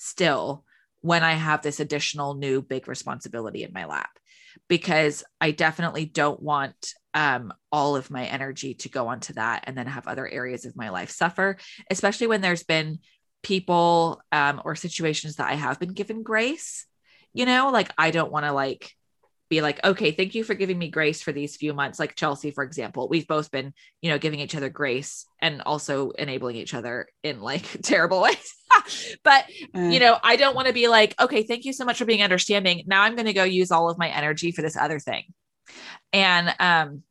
still 0.00 0.64
when 1.02 1.22
I 1.22 1.32
have 1.32 1.62
this 1.62 1.78
additional 1.78 2.34
new 2.34 2.62
big 2.62 2.88
responsibility 2.88 3.62
in 3.62 3.72
my 3.72 3.84
lap. 3.84 4.10
Because 4.66 5.22
I 5.40 5.52
definitely 5.52 6.06
don't 6.06 6.42
want 6.42 6.94
um, 7.14 7.52
all 7.70 7.96
of 7.96 8.10
my 8.10 8.24
energy 8.24 8.74
to 8.74 8.88
go 8.88 9.08
onto 9.08 9.34
that 9.34 9.64
and 9.66 9.76
then 9.76 9.86
have 9.86 10.08
other 10.08 10.26
areas 10.26 10.64
of 10.64 10.76
my 10.76 10.88
life 10.88 11.10
suffer, 11.10 11.56
especially 11.90 12.26
when 12.26 12.40
there's 12.40 12.64
been 12.64 12.98
people 13.42 14.20
um, 14.32 14.60
or 14.64 14.74
situations 14.74 15.36
that 15.36 15.50
I 15.50 15.54
have 15.54 15.78
been 15.78 15.92
given 15.92 16.22
grace. 16.22 16.86
You 17.32 17.46
know, 17.46 17.70
like 17.70 17.92
I 17.96 18.10
don't 18.10 18.32
want 18.32 18.46
to 18.46 18.52
like 18.52 18.90
be 19.48 19.60
like, 19.60 19.84
okay, 19.84 20.12
thank 20.12 20.34
you 20.34 20.44
for 20.44 20.54
giving 20.54 20.78
me 20.78 20.88
grace 20.88 21.22
for 21.22 21.32
these 21.32 21.56
few 21.56 21.74
months. 21.74 21.98
Like 21.98 22.16
Chelsea, 22.16 22.50
for 22.50 22.64
example, 22.64 23.08
we've 23.08 23.28
both 23.28 23.50
been, 23.50 23.72
you 24.00 24.10
know, 24.10 24.18
giving 24.18 24.40
each 24.40 24.54
other 24.56 24.68
grace 24.68 25.26
and 25.40 25.62
also 25.62 26.10
enabling 26.10 26.56
each 26.56 26.74
other 26.74 27.08
in 27.22 27.40
like 27.40 27.64
terrible 27.82 28.22
ways. 28.22 28.54
but, 29.24 29.44
you 29.74 30.00
know, 30.00 30.18
I 30.22 30.36
don't 30.36 30.54
want 30.54 30.68
to 30.68 30.74
be 30.74 30.88
like, 30.88 31.20
okay, 31.20 31.42
thank 31.42 31.64
you 31.64 31.72
so 31.72 31.84
much 31.84 31.98
for 31.98 32.04
being 32.04 32.22
understanding. 32.22 32.84
Now 32.86 33.02
I'm 33.02 33.14
going 33.14 33.26
to 33.26 33.32
go 33.32 33.44
use 33.44 33.70
all 33.70 33.90
of 33.90 33.98
my 33.98 34.08
energy 34.08 34.52
for 34.52 34.62
this 34.62 34.76
other 34.76 34.98
thing. 34.98 35.24
And 36.12 36.54
um, 36.58 37.02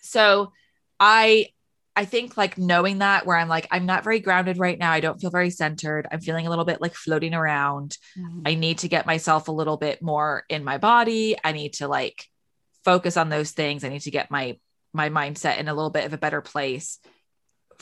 so 0.00 0.52
I, 1.00 1.48
I 1.94 2.04
think 2.06 2.36
like 2.36 2.56
knowing 2.56 2.98
that 2.98 3.26
where 3.26 3.36
I'm 3.36 3.48
like, 3.48 3.68
I'm 3.70 3.84
not 3.84 4.04
very 4.04 4.20
grounded 4.20 4.58
right 4.58 4.78
now. 4.78 4.92
I 4.92 5.00
don't 5.00 5.20
feel 5.20 5.30
very 5.30 5.50
centered. 5.50 6.06
I'm 6.10 6.20
feeling 6.20 6.46
a 6.46 6.50
little 6.50 6.64
bit 6.64 6.80
like 6.80 6.94
floating 6.94 7.34
around. 7.34 7.98
Mhm. 8.18 8.42
I 8.46 8.54
need 8.54 8.78
to 8.78 8.88
get 8.88 9.04
myself 9.06 9.48
a 9.48 9.52
little 9.52 9.76
bit 9.76 10.00
more 10.00 10.44
in 10.48 10.64
my 10.64 10.78
body. 10.78 11.36
I 11.44 11.52
need 11.52 11.74
to 11.74 11.88
like 11.88 12.24
focus 12.84 13.16
on 13.16 13.28
those 13.28 13.50
things. 13.50 13.84
I 13.84 13.88
need 13.88 14.02
to 14.02 14.10
get 14.10 14.30
my 14.30 14.58
my 14.94 15.08
mindset 15.08 15.58
in 15.58 15.68
a 15.68 15.74
little 15.74 15.90
bit 15.90 16.04
of 16.04 16.12
a 16.12 16.18
better 16.18 16.40
place 16.40 16.98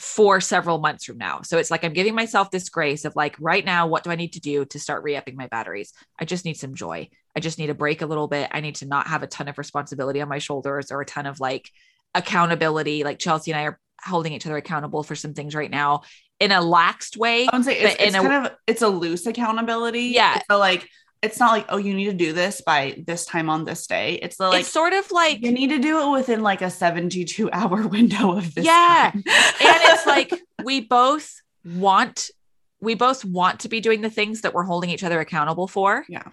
for 0.01 0.41
several 0.41 0.79
months 0.79 1.05
from 1.05 1.19
now. 1.19 1.41
So 1.43 1.59
it's 1.59 1.69
like 1.69 1.83
I'm 1.83 1.93
giving 1.93 2.15
myself 2.15 2.49
this 2.49 2.69
grace 2.69 3.05
of 3.05 3.15
like 3.15 3.35
right 3.39 3.63
now 3.63 3.85
what 3.85 4.03
do 4.03 4.09
I 4.09 4.15
need 4.15 4.33
to 4.33 4.39
do 4.39 4.65
to 4.65 4.79
start 4.79 5.03
re-upping 5.03 5.35
my 5.35 5.45
batteries? 5.45 5.93
I 6.19 6.25
just 6.25 6.43
need 6.43 6.57
some 6.57 6.73
joy. 6.73 7.07
I 7.35 7.39
just 7.39 7.59
need 7.59 7.69
a 7.69 7.75
break 7.75 8.01
a 8.01 8.07
little 8.07 8.27
bit. 8.27 8.49
I 8.51 8.61
need 8.61 8.75
to 8.77 8.87
not 8.87 9.05
have 9.05 9.21
a 9.21 9.27
ton 9.27 9.47
of 9.47 9.59
responsibility 9.59 10.19
on 10.19 10.27
my 10.27 10.39
shoulders 10.39 10.91
or 10.91 11.01
a 11.01 11.05
ton 11.05 11.27
of 11.27 11.39
like 11.39 11.69
accountability. 12.15 13.03
Like 13.03 13.19
Chelsea 13.19 13.51
and 13.51 13.59
I 13.59 13.65
are 13.65 13.79
holding 14.03 14.33
each 14.33 14.47
other 14.47 14.57
accountable 14.57 15.03
for 15.03 15.13
some 15.13 15.35
things 15.35 15.53
right 15.53 15.69
now 15.69 16.01
in 16.39 16.51
a 16.51 16.59
laxed 16.59 17.15
way. 17.15 17.47
I 17.47 17.55
would 17.55 17.65
say 17.65 17.79
it's, 17.79 18.01
it's 18.01 18.15
a, 18.15 18.21
kind 18.21 18.47
of 18.47 18.53
it's 18.65 18.81
a 18.81 18.87
loose 18.89 19.27
accountability. 19.27 20.05
Yeah. 20.05 20.41
So 20.49 20.57
like 20.57 20.89
it's 21.21 21.39
not 21.39 21.51
like 21.51 21.65
oh 21.69 21.77
you 21.77 21.93
need 21.93 22.05
to 22.05 22.13
do 22.13 22.33
this 22.33 22.61
by 22.61 22.95
this 23.05 23.25
time 23.25 23.49
on 23.49 23.63
this 23.65 23.85
day. 23.87 24.15
It's 24.21 24.37
the, 24.37 24.49
like 24.49 24.61
it's 24.61 24.71
sort 24.71 24.93
of 24.93 25.09
like 25.11 25.41
you 25.43 25.51
need 25.51 25.69
to 25.69 25.79
do 25.79 26.01
it 26.01 26.11
within 26.11 26.41
like 26.41 26.61
a 26.61 26.69
72 26.69 27.49
hour 27.53 27.87
window 27.87 28.35
of 28.37 28.53
this. 28.55 28.65
Yeah. 28.65 29.11
and 29.13 29.23
it's 29.25 30.05
like 30.05 30.33
we 30.63 30.81
both 30.81 31.41
want 31.63 32.31
we 32.79 32.95
both 32.95 33.23
want 33.23 33.59
to 33.61 33.69
be 33.69 33.79
doing 33.79 34.01
the 34.01 34.09
things 34.09 34.41
that 34.41 34.53
we're 34.55 34.63
holding 34.63 34.89
each 34.89 35.03
other 35.03 35.19
accountable 35.19 35.67
for. 35.67 36.03
Yeah. 36.09 36.23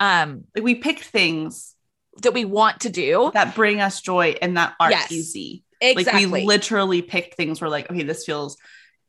Um 0.00 0.44
like 0.54 0.62
we 0.64 0.76
pick 0.76 1.00
things 1.00 1.74
that 2.22 2.32
we 2.32 2.44
want 2.44 2.80
to 2.80 2.90
do 2.90 3.30
that 3.34 3.54
bring 3.54 3.80
us 3.80 4.00
joy 4.00 4.36
and 4.40 4.56
that 4.56 4.74
are 4.80 4.90
Yes. 4.90 5.10
easy. 5.12 5.64
exactly. 5.80 6.24
Like 6.26 6.32
we 6.42 6.46
literally 6.46 7.02
picked 7.02 7.34
things 7.34 7.60
where 7.60 7.68
like, 7.68 7.90
okay, 7.90 8.04
this 8.04 8.24
feels 8.24 8.56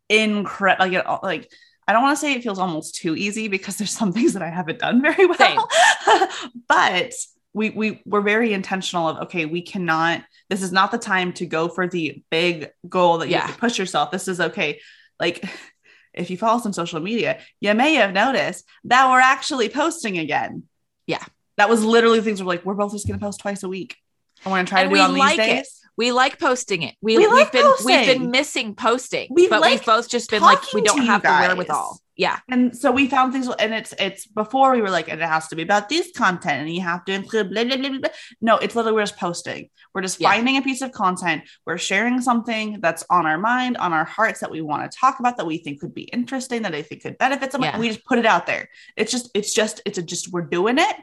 incredible. 0.09 0.89
Like, 0.89 1.23
like 1.23 1.51
I 1.87 1.93
don't 1.93 2.01
want 2.03 2.17
to 2.17 2.19
say 2.21 2.33
it 2.33 2.43
feels 2.43 2.59
almost 2.59 2.95
too 2.95 3.15
easy 3.15 3.47
because 3.47 3.77
there's 3.77 3.91
some 3.91 4.11
things 4.13 4.33
that 4.33 4.41
I 4.41 4.49
haven't 4.49 4.79
done 4.79 5.01
very 5.01 5.25
well. 5.25 5.69
but 6.67 7.13
we 7.53 7.69
we 7.71 8.01
we're 8.05 8.21
very 8.21 8.53
intentional 8.53 9.07
of 9.07 9.17
okay, 9.23 9.45
we 9.45 9.61
cannot. 9.61 10.23
This 10.49 10.61
is 10.61 10.71
not 10.71 10.91
the 10.91 10.97
time 10.97 11.33
to 11.33 11.45
go 11.45 11.67
for 11.69 11.87
the 11.87 12.23
big 12.29 12.69
goal 12.87 13.19
that 13.19 13.29
you 13.29 13.35
have 13.35 13.49
Yeah. 13.49 13.53
to 13.53 13.59
push 13.59 13.79
yourself. 13.79 14.11
This 14.11 14.27
is 14.27 14.39
okay. 14.39 14.79
Like. 15.19 15.43
If 16.13 16.31
you 16.31 16.37
follow 16.37 16.57
us 16.57 16.65
on 16.65 16.73
social 16.73 16.99
media, 16.99 17.41
you 17.61 17.71
may 17.75 17.93
have 17.93 18.11
noticed 18.11 18.65
that 18.85 19.07
we're 19.07 19.19
actually 19.19 19.69
posting 19.69 20.17
again. 20.17 20.63
Yeah. 21.05 21.23
That 21.57 21.69
was 21.69 21.83
literally 21.83 22.21
things 22.21 22.41
we're 22.41 22.47
like, 22.47 22.65
we're 22.65 22.73
both 22.73 22.93
just 22.93 23.05
going 23.05 23.19
to 23.19 23.23
post 23.23 23.39
twice 23.39 23.61
a 23.61 23.69
week. 23.69 23.97
I 24.43 24.49
want 24.49 24.67
to 24.67 24.71
try 24.71 24.81
And 24.81 24.89
to 24.89 24.95
do 24.95 24.99
it 24.99 25.03
on 25.03 25.13
these 25.13 25.19
like 25.19 25.37
it. 25.39 25.67
We 25.97 26.11
like 26.11 26.39
posting 26.39 26.83
it. 26.83 26.95
We, 27.01 27.17
We 27.17 27.23
have 27.23 27.31
like 27.33 27.51
been 27.51 27.71
we've 27.85 28.05
been 28.05 28.31
missing 28.31 28.75
posting, 28.75 29.27
We 29.31 29.47
but 29.47 29.61
like 29.61 29.71
we've 29.79 29.85
both 29.85 30.07
just 30.09 30.29
been 30.29 30.43
like 30.43 30.59
we 30.73 30.81
don't 30.81 31.05
have 31.05 31.23
the 31.23 31.29
wherewithal. 31.29 31.99
Yeah. 32.15 32.39
And 32.49 32.75
so 32.75 32.91
we 32.91 33.07
found 33.07 33.31
things, 33.31 33.47
and 33.47 33.73
it's 33.75 33.93
it's 33.99 34.25
before 34.25 34.71
we 34.71 34.81
were 34.81 34.89
like, 34.89 35.07
and 35.07 35.21
it 35.21 35.27
has 35.27 35.47
to 35.49 35.55
be 35.55 35.61
about 35.61 35.87
this 35.87 36.11
content, 36.15 36.61
and 36.61 36.69
you 36.73 36.81
have 36.81 37.05
to 37.05 37.13
include 37.13 37.51
blah 37.51 37.63
blah 37.63 37.77
blah 37.77 37.89
blah. 37.89 37.99
blah. 37.99 38.09
No, 38.41 38.57
it's 38.57 38.75
literally 38.75 38.95
we're 38.95 39.03
just 39.03 39.17
posting. 39.17 39.69
We're 39.93 40.01
just 40.01 40.19
Yeah. 40.19 40.31
finding 40.31 40.57
a 40.57 40.63
piece 40.63 40.81
of 40.81 40.91
content. 40.91 41.43
We're 41.65 41.77
sharing 41.77 42.21
something 42.21 42.79
that's 42.81 43.03
on 43.09 43.27
our 43.27 43.37
mind, 43.37 43.77
on 43.77 43.93
our 43.93 44.05
hearts 44.05 44.39
that 44.39 44.49
we 44.49 44.61
want 44.61 44.91
to 44.91 44.97
talk 44.97 45.19
about, 45.19 45.37
that 45.37 45.45
we 45.45 45.59
think 45.59 45.79
could 45.79 45.93
be 45.93 46.03
interesting, 46.03 46.63
that 46.63 46.73
I 46.73 46.81
think 46.81 47.03
could 47.03 47.19
benefit 47.19 47.51
someone. 47.51 47.69
Yeah. 47.71 47.79
We 47.79 47.89
just 47.89 48.03
put 48.05 48.17
it 48.17 48.25
out 48.25 48.47
there. 48.47 48.67
It's 48.95 49.11
just, 49.11 49.29
it's 49.35 49.53
just, 49.53 49.81
it's 49.85 49.99
a 49.99 50.01
just 50.03 50.31
we're 50.31 50.41
doing 50.41 50.79
it, 50.79 50.95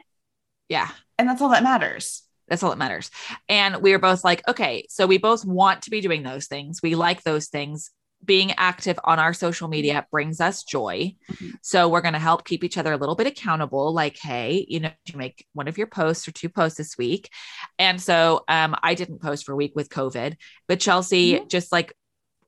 Yeah. 0.67 0.89
and 1.17 1.29
that's 1.29 1.41
all 1.41 1.49
that 1.49 1.63
matters. 1.63 2.23
That's 2.47 2.61
all 2.63 2.69
that 2.69 2.77
matters. 2.77 3.09
And 3.49 3.77
we 3.81 3.91
were 3.91 3.99
both 3.99 4.23
like, 4.23 4.47
okay, 4.47 4.85
so 4.89 5.07
we 5.07 5.17
both 5.17 5.45
want 5.45 5.81
to 5.83 5.89
be 5.89 6.01
doing 6.01 6.23
those 6.23 6.47
things. 6.47 6.79
We 6.83 6.95
like 6.95 7.23
those 7.23 7.47
things. 7.47 7.91
Being 8.23 8.53
active 8.53 8.97
on 9.03 9.19
our 9.19 9.33
social 9.33 9.67
media 9.67 10.05
brings 10.09 10.41
us 10.41 10.63
joy. 10.63 11.15
Mhm. 11.31 11.53
So 11.61 11.87
we're 11.89 12.01
going 12.01 12.13
to 12.13 12.19
help 12.19 12.45
keep 12.45 12.63
each 12.63 12.77
other 12.77 12.91
a 12.93 12.97
little 12.97 13.13
bit 13.15 13.27
accountable. 13.27 13.93
Like, 13.93 14.17
hey, 14.17 14.65
you 14.67 14.79
know, 14.79 14.89
you 15.05 15.17
make 15.17 15.45
one 15.53 15.67
of 15.67 15.77
your 15.77 15.85
posts 15.87 16.27
or 16.27 16.31
two 16.31 16.49
posts 16.49 16.77
this 16.77 16.97
week. 16.97 17.29
And 17.77 18.01
so 18.01 18.43
um, 18.47 18.75
I 18.81 18.95
didn't 18.95 19.21
post 19.21 19.45
for 19.45 19.51
a 19.51 19.55
week 19.55 19.73
with 19.75 19.89
COVID, 19.89 20.35
but 20.67 20.79
Chelsea 20.79 21.33
Mhm. 21.39 21.49
just 21.49 21.71
like 21.71 21.93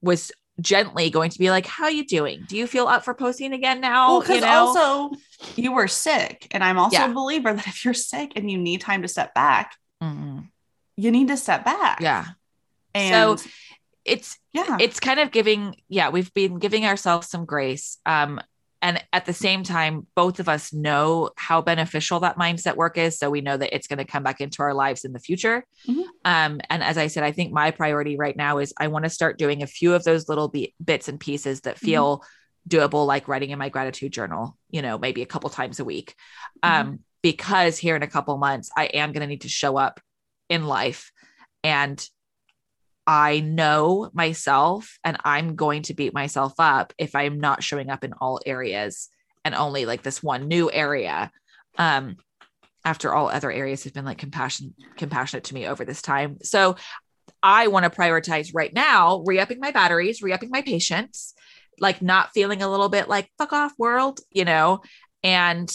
was 0.02 0.32
gently 0.60 1.12
going 1.12 1.30
to 1.30 1.38
be 1.38 1.52
like, 1.52 1.68
how 1.68 1.84
are 1.84 1.92
you 1.92 2.06
doing? 2.06 2.44
Do 2.48 2.58
you 2.58 2.66
feel 2.66 2.88
up 2.88 3.04
for 3.04 3.14
posting 3.14 3.54
again 3.54 3.80
now? 3.80 4.10
Well, 4.14 4.20
because 4.22 4.36
you 4.36 4.42
know? 4.42 4.68
also 4.68 5.16
you 5.56 5.74
were 5.74 5.88
sick, 5.88 6.48
and 6.52 6.64
I'm 6.64 6.80
also 6.80 6.98
Yeah. 6.98 7.12
a 7.12 7.14
believer 7.14 7.54
that 7.54 7.68
if 7.68 7.86
you're 7.86 7.94
sick 7.94 8.32
and 8.36 8.50
you 8.50 8.58
need 8.58 8.82
time 8.82 9.04
to 9.04 9.08
step 9.08 9.36
back, 9.36 9.76
Mhm. 10.02 10.50
you 10.96 11.12
need 11.12 11.28
to 11.30 11.38
step 11.38 11.66
back. 11.66 12.00
yeah. 12.02 12.26
And 12.94 13.40
So 13.40 13.50
it's 14.06 14.38
yeah, 14.54 14.78
it's 14.80 15.00
kind 15.00 15.20
of 15.20 15.32
giving 15.32 15.76
yeah 15.90 16.10
we've 16.10 16.34
been 16.34 16.60
giving 16.60 16.86
ourselves 16.86 17.28
some 17.30 17.44
grace 17.46 17.98
um 18.06 18.40
and 18.82 19.04
at 19.12 19.26
the 19.26 19.34
same 19.34 19.64
time 19.64 20.08
both 20.16 20.40
of 20.40 20.48
us 20.48 20.72
know 20.72 21.30
how 21.36 21.62
beneficial 21.62 22.22
that 22.22 22.38
mindset 22.38 22.78
work 22.78 22.98
is 22.98 23.20
so 23.20 23.30
we 23.30 23.42
know 23.42 23.58
that 23.58 23.76
it's 23.76 23.88
going 23.88 23.98
to 23.98 24.06
come 24.06 24.24
back 24.24 24.40
into 24.40 24.62
our 24.62 24.74
lives 24.74 25.04
in 25.04 25.12
the 25.12 25.20
future 25.20 25.66
Mhm. 25.88 26.04
um 26.24 26.62
and 26.70 26.82
as 26.84 26.98
i 26.98 27.08
said 27.08 27.24
i 27.24 27.34
think 27.34 27.52
my 27.52 27.72
priority 27.72 28.16
right 28.18 28.38
now 28.38 28.60
is 28.60 28.74
i 28.80 28.88
want 28.88 29.04
to 29.04 29.10
start 29.10 29.38
doing 29.38 29.62
a 29.62 29.68
few 29.68 29.94
of 29.94 30.06
those 30.06 30.30
little 30.30 30.48
be- 30.48 30.74
bits 30.84 31.10
and 31.10 31.20
pieces 31.20 31.62
that 31.62 31.78
feel 31.78 32.24
doable 32.70 33.06
like 33.06 33.28
writing 33.28 33.50
in 33.50 33.60
my 33.60 33.68
gratitude 33.70 34.14
journal 34.14 34.58
you 34.70 34.82
know 34.82 34.98
maybe 34.98 35.22
a 35.22 35.26
couple 35.26 35.50
times 35.50 35.82
a 35.82 35.86
week 35.86 36.16
um 36.64 37.00
because 37.22 37.78
here 37.78 37.96
in 37.96 38.04
a 38.04 38.08
couple 38.08 38.38
months 38.38 38.70
i 38.78 38.86
am 38.86 39.12
going 39.12 39.22
to 39.22 39.28
need 39.28 39.42
to 39.42 39.50
show 39.50 39.78
up 39.78 40.00
in 40.50 40.66
life 40.66 41.12
and 41.64 42.08
I 43.10 43.40
know 43.40 44.10
myself 44.14 45.00
and 45.02 45.16
I'm 45.24 45.56
going 45.56 45.84
to 45.84 45.94
beat 45.94 46.14
myself 46.14 46.54
up 46.60 46.94
if 46.98 47.16
I'm 47.16 47.40
not 47.40 47.64
showing 47.64 47.90
up 47.90 48.04
in 48.04 48.14
all 48.20 48.42
areas 48.46 49.08
and 49.46 49.56
only 49.56 49.86
like 49.86 50.04
this 50.04 50.22
one 50.22 50.50
new 50.50 50.70
area. 50.70 51.32
Um, 51.78 52.18
after 52.84 53.14
all 53.14 53.30
other 53.30 53.52
areas 53.52 53.86
have 53.86 53.94
been 53.94 54.06
like 54.06 54.18
compassion 54.18 54.74
compassionate 54.98 55.46
to 55.46 55.54
me 55.54 55.68
over 55.68 55.86
this 55.86 56.02
time. 56.02 56.38
So 56.44 56.76
I 57.42 57.68
want 57.68 57.86
to 57.86 57.90
prioritize 57.90 58.52
right 58.54 58.74
now, 58.74 59.24
re-upping 59.26 59.60
my 59.60 59.72
batteries, 59.72 60.22
re-upping 60.22 60.50
my 60.50 60.62
patience, 60.62 61.34
like 61.80 62.02
not 62.02 62.32
feeling 62.34 62.62
a 62.62 62.70
little 62.70 62.90
bit 62.90 63.08
like 63.08 63.32
fuck 63.38 63.54
off 63.54 63.74
world, 63.78 64.20
you 64.32 64.44
know, 64.44 64.82
and 65.24 65.74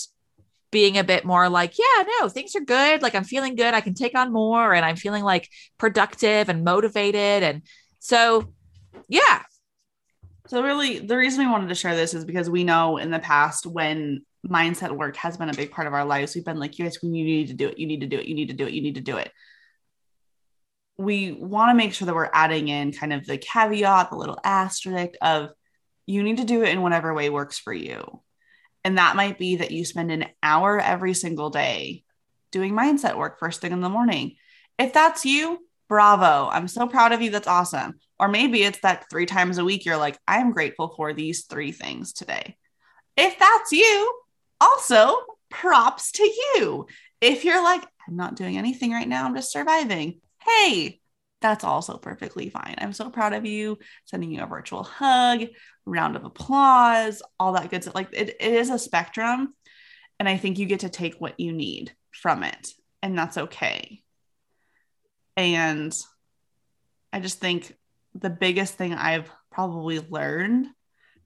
being 0.73 0.99
a 0.99 1.05
bit 1.05 1.25
more 1.25 1.49
like, 1.49 1.79
yeah, 1.79 2.05
no, 2.21 2.29
things 2.29 2.57
are 2.57 2.61
good. 2.61 3.03
Like 3.03 3.15
I'm 3.15 3.25
feeling 3.25 3.55
good. 3.55 3.75
I 3.75 3.81
can 3.81 3.95
take 3.95 4.17
on 4.17 4.33
more 4.33 4.75
and 4.75 4.85
I'm 4.85 4.97
feeling 4.97 5.23
like 5.23 5.49
productive 5.79 6.49
and 6.49 6.65
motivated. 6.65 7.45
And 7.45 7.63
so, 8.01 8.53
yeah, 9.09 9.43
So 10.49 10.63
really 10.63 10.99
the 10.99 11.17
reason 11.17 11.45
we 11.45 11.51
wanted 11.51 11.69
to 11.69 11.75
share 11.75 11.95
this 11.97 12.15
is 12.15 12.25
because 12.25 12.51
we 12.51 12.65
know 12.65 12.97
in 12.99 13.11
the 13.11 13.19
past 13.19 13.67
when 13.67 14.25
mindset 14.47 14.91
work 14.97 15.17
has 15.17 15.37
been 15.37 15.49
a 15.49 15.55
big 15.55 15.71
part 15.71 15.87
of 15.87 15.95
our 15.95 16.05
lives, 16.05 16.35
we've 16.35 16.45
been 16.45 16.59
like, 16.59 16.79
you 16.79 16.85
guys, 16.85 16.99
when 17.01 17.15
you 17.15 17.25
need 17.25 17.49
to 17.49 17.55
do 17.55 17.69
it, 17.69 17.79
you 17.79 17.87
need 17.87 18.01
to 18.01 18.07
do 18.07 18.19
it, 18.19 18.27
you 18.27 18.35
need 18.35 18.49
to 18.49 18.55
do 18.55 18.67
it, 18.67 18.73
you 18.73 18.83
need 18.83 18.97
to 18.97 19.01
do 19.01 19.17
it. 19.17 19.31
We 20.99 21.33
want 21.33 21.71
to 21.71 21.75
make 21.75 21.95
sure 21.95 22.07
that 22.07 22.15
we're 22.15 22.31
adding 22.33 22.69
in 22.69 22.93
kind 22.93 23.13
of 23.13 23.25
the 23.27 23.39
caveat, 23.39 24.11
the 24.11 24.17
little 24.17 24.39
asterisk 24.45 25.15
of 25.23 25.51
you 26.07 26.23
need 26.23 26.39
to 26.39 26.45
do 26.45 26.63
it 26.63 26.71
in 26.71 26.83
whatever 26.83 27.15
way 27.15 27.31
works 27.31 27.59
for 27.59 27.73
you. 27.73 28.21
And 28.85 28.99
that 28.99 29.17
might 29.17 29.39
be 29.39 29.57
that 29.57 29.71
you 29.71 29.85
spend 29.85 30.11
an 30.11 30.27
hour 30.43 30.81
every 30.81 31.15
single 31.15 31.51
day 31.51 32.05
doing 32.51 32.73
mindset 32.75 33.17
work 33.17 33.39
first 33.39 33.61
thing 33.61 33.73
in 33.73 33.81
the 33.81 33.89
morning. 33.89 34.37
If 34.79 34.93
that's 34.93 35.25
you, 35.25 35.59
bravo. 35.89 36.49
I'm 36.51 36.69
so 36.69 36.87
proud 36.89 37.13
of 37.13 37.23
you. 37.23 37.31
That's 37.31 37.49
awesome. 37.49 37.95
Or 38.19 38.29
maybe 38.29 38.63
it's 38.63 38.81
that 38.81 39.11
three 39.11 39.27
times 39.27 39.59
a 39.59 39.65
week 39.65 39.85
you're 39.85 39.97
like, 39.97 40.19
I'm 40.27 40.53
grateful 40.53 40.95
for 40.97 41.13
these 41.13 41.45
three 41.45 41.73
things 41.73 42.13
today. 42.13 42.57
If 43.17 43.39
that's 43.39 43.73
you, 43.73 44.15
also 44.61 45.17
props 45.51 46.13
to 46.13 46.25
you. 46.25 46.87
If 47.21 47.45
you're 47.45 47.63
like, 47.63 47.83
I'm 48.09 48.17
not 48.17 48.37
doing 48.37 48.57
anything 48.57 48.93
right 48.93 49.09
now, 49.09 49.27
I'm 49.27 49.35
just 49.35 49.53
surviving. 49.53 50.21
Hey, 50.41 51.02
that's 51.43 51.65
also 51.65 51.99
perfectly 51.99 52.49
fine. 52.49 52.77
I'm 52.79 52.93
so 52.93 53.11
proud 53.11 53.33
of 53.33 53.45
you. 53.45 53.79
Sending 54.07 54.31
you 54.31 54.43
a 54.43 54.47
virtual 54.47 54.85
hug, 54.85 55.47
round 55.85 56.17
of 56.17 56.25
applause, 56.25 57.23
all 57.39 57.53
that 57.53 57.71
good 57.71 57.83
stuff. 57.83 57.95
Like 57.95 58.09
it, 58.13 58.37
it 58.41 58.55
is 58.55 58.71
a 58.71 58.79
spectrum. 58.79 59.55
And 60.19 60.29
I 60.29 60.37
think 60.37 60.59
you 60.59 60.67
get 60.67 60.81
to 60.81 60.89
take 60.89 61.17
what 61.17 61.39
you 61.39 61.53
need 61.53 61.93
from 62.13 62.45
it. 62.45 62.69
And 63.03 63.19
that's 63.19 63.37
okay. 63.37 64.03
And 65.37 65.97
I 67.13 67.21
just 67.21 67.41
think 67.41 67.77
the 68.15 68.31
biggest 68.31 68.75
thing 68.75 68.95
I've 68.95 69.31
probably 69.51 69.99
learned 69.99 70.69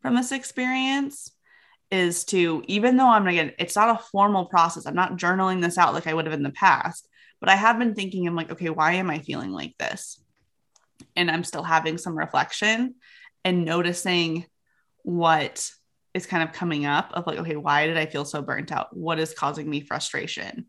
from 0.01 0.15
this 0.15 0.33
experience 0.33 1.31
is 1.91 2.25
to, 2.27 2.63
even 2.67 2.97
though 2.97 3.09
I'm 3.09 3.27
again, 3.27 3.53
it's 3.59 3.77
not 3.77 4.01
a 4.01 4.03
formal 4.11 4.47
process, 4.47 4.87
I'm 4.87 4.95
not 4.95 5.19
journaling 5.19 5.61
this 5.61 5.79
out 5.79 5.95
like 5.95 6.07
I 6.07 6.15
would 6.15 6.27
have 6.27 6.35
in 6.35 6.43
the 6.43 6.51
past, 6.51 7.09
but 7.41 7.49
I 7.49 7.57
have 7.57 7.79
been 7.79 7.95
thinking, 7.95 8.27
I'm 8.27 8.37
like, 8.37 8.53
okay, 8.53 8.71
why 8.71 8.93
am 8.93 9.11
I 9.11 9.19
feeling 9.19 9.53
like 9.53 9.77
this? 9.79 10.21
And 11.15 11.31
I'm 11.31 11.45
still 11.45 11.63
having 11.63 11.99
some 11.99 12.17
reflection 12.17 12.95
and 13.45 13.65
noticing 13.65 14.47
what 15.03 15.71
is 16.15 16.27
kind 16.27 16.43
of 16.43 16.53
coming 16.53 16.87
up 16.87 17.13
of 17.13 17.27
like, 17.27 17.39
okay, 17.39 17.57
why 17.57 17.87
did 17.87 17.97
I 17.97 18.07
feel 18.07 18.25
so 18.25 18.43
burnt 18.43 18.73
out? 18.73 18.97
What 18.97 19.19
is 19.19 19.35
causing 19.35 19.69
me 19.69 19.81
frustration? 19.81 20.67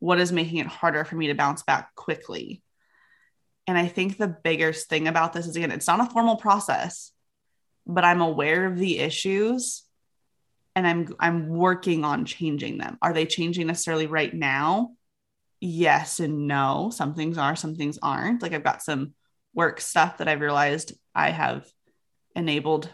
What 0.00 0.20
is 0.20 0.32
making 0.32 0.58
it 0.58 0.66
harder 0.66 1.04
for 1.04 1.16
me 1.16 1.28
to 1.28 1.34
bounce 1.34 1.62
back 1.62 1.94
quickly? 1.94 2.62
And 3.66 3.78
I 3.78 3.86
think 3.86 4.16
the 4.16 4.36
biggest 4.42 4.88
thing 4.88 5.06
about 5.06 5.32
this 5.32 5.46
is 5.46 5.54
again, 5.54 5.70
it's 5.70 5.86
not 5.86 6.00
a 6.00 6.10
formal 6.10 6.36
process, 6.36 7.12
but 7.86 8.04
I'm 8.04 8.20
aware 8.20 8.66
of 8.66 8.78
the 8.78 8.98
issues 8.98 9.84
and 10.74 10.86
I'm 10.86 11.14
I'm 11.20 11.48
working 11.48 12.04
on 12.04 12.24
changing 12.24 12.78
them. 12.78 12.98
Are 13.00 13.12
they 13.12 13.26
changing 13.26 13.66
necessarily 13.66 14.06
right 14.06 14.32
now? 14.32 14.92
Yes 15.60 16.20
and 16.20 16.46
no. 16.46 16.90
Some 16.92 17.14
things 17.14 17.38
are, 17.38 17.54
some 17.54 17.76
things 17.76 17.98
aren't. 18.02 18.42
Like 18.42 18.52
I've 18.52 18.64
got 18.64 18.82
some 18.82 19.14
work 19.54 19.80
stuff 19.80 20.18
that 20.18 20.28
I've 20.28 20.40
realized 20.40 20.94
I 21.14 21.30
have 21.30 21.66
enabled 22.34 22.88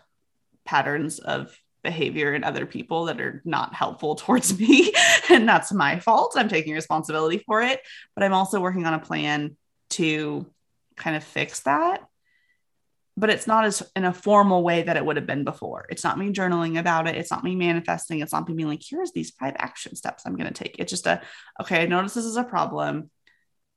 patterns 0.64 1.18
of 1.18 1.56
behavior 1.82 2.34
in 2.34 2.42
other 2.42 2.66
people 2.66 3.04
that 3.04 3.20
are 3.20 3.40
not 3.44 3.72
helpful 3.74 4.14
towards 4.16 4.58
me. 4.58 4.92
and 5.30 5.48
that's 5.48 5.72
my 5.72 5.98
fault. 6.00 6.34
I'm 6.36 6.48
taking 6.48 6.74
responsibility 6.74 7.38
for 7.38 7.62
it. 7.62 7.80
But 8.14 8.24
I'm 8.24 8.34
also 8.34 8.60
working 8.60 8.86
on 8.86 8.94
a 8.94 8.98
plan 8.98 9.56
to 9.90 10.46
kind 10.96 11.16
of 11.16 11.22
fix 11.24 11.60
that. 11.60 12.00
But 13.16 13.30
it's 13.30 13.46
not 13.46 13.64
as 13.64 13.82
in 13.96 14.04
a 14.04 14.12
formal 14.12 14.62
way 14.62 14.82
that 14.82 14.96
it 14.96 15.04
would 15.04 15.16
have 15.16 15.26
been 15.26 15.44
before. 15.44 15.86
It's 15.88 16.04
not 16.04 16.18
me 16.18 16.32
journaling 16.32 16.78
about 16.78 17.08
it. 17.08 17.16
It's 17.16 17.30
not 17.30 17.44
me 17.44 17.56
manifesting. 17.56 18.20
It's 18.20 18.32
not 18.32 18.46
me 18.46 18.54
being 18.54 18.68
like, 18.68 18.82
here's 18.86 19.12
these 19.12 19.30
five 19.30 19.54
action 19.58 19.96
steps 19.96 20.24
I'm 20.26 20.36
going 20.36 20.52
to 20.52 20.64
take. 20.64 20.76
It's 20.78 20.90
just 20.90 21.06
a, 21.06 21.22
okay, 21.60 21.82
I 21.82 21.86
notice 21.86 22.12
this 22.12 22.26
is 22.26 22.36
a 22.36 22.44
problem. 22.44 23.10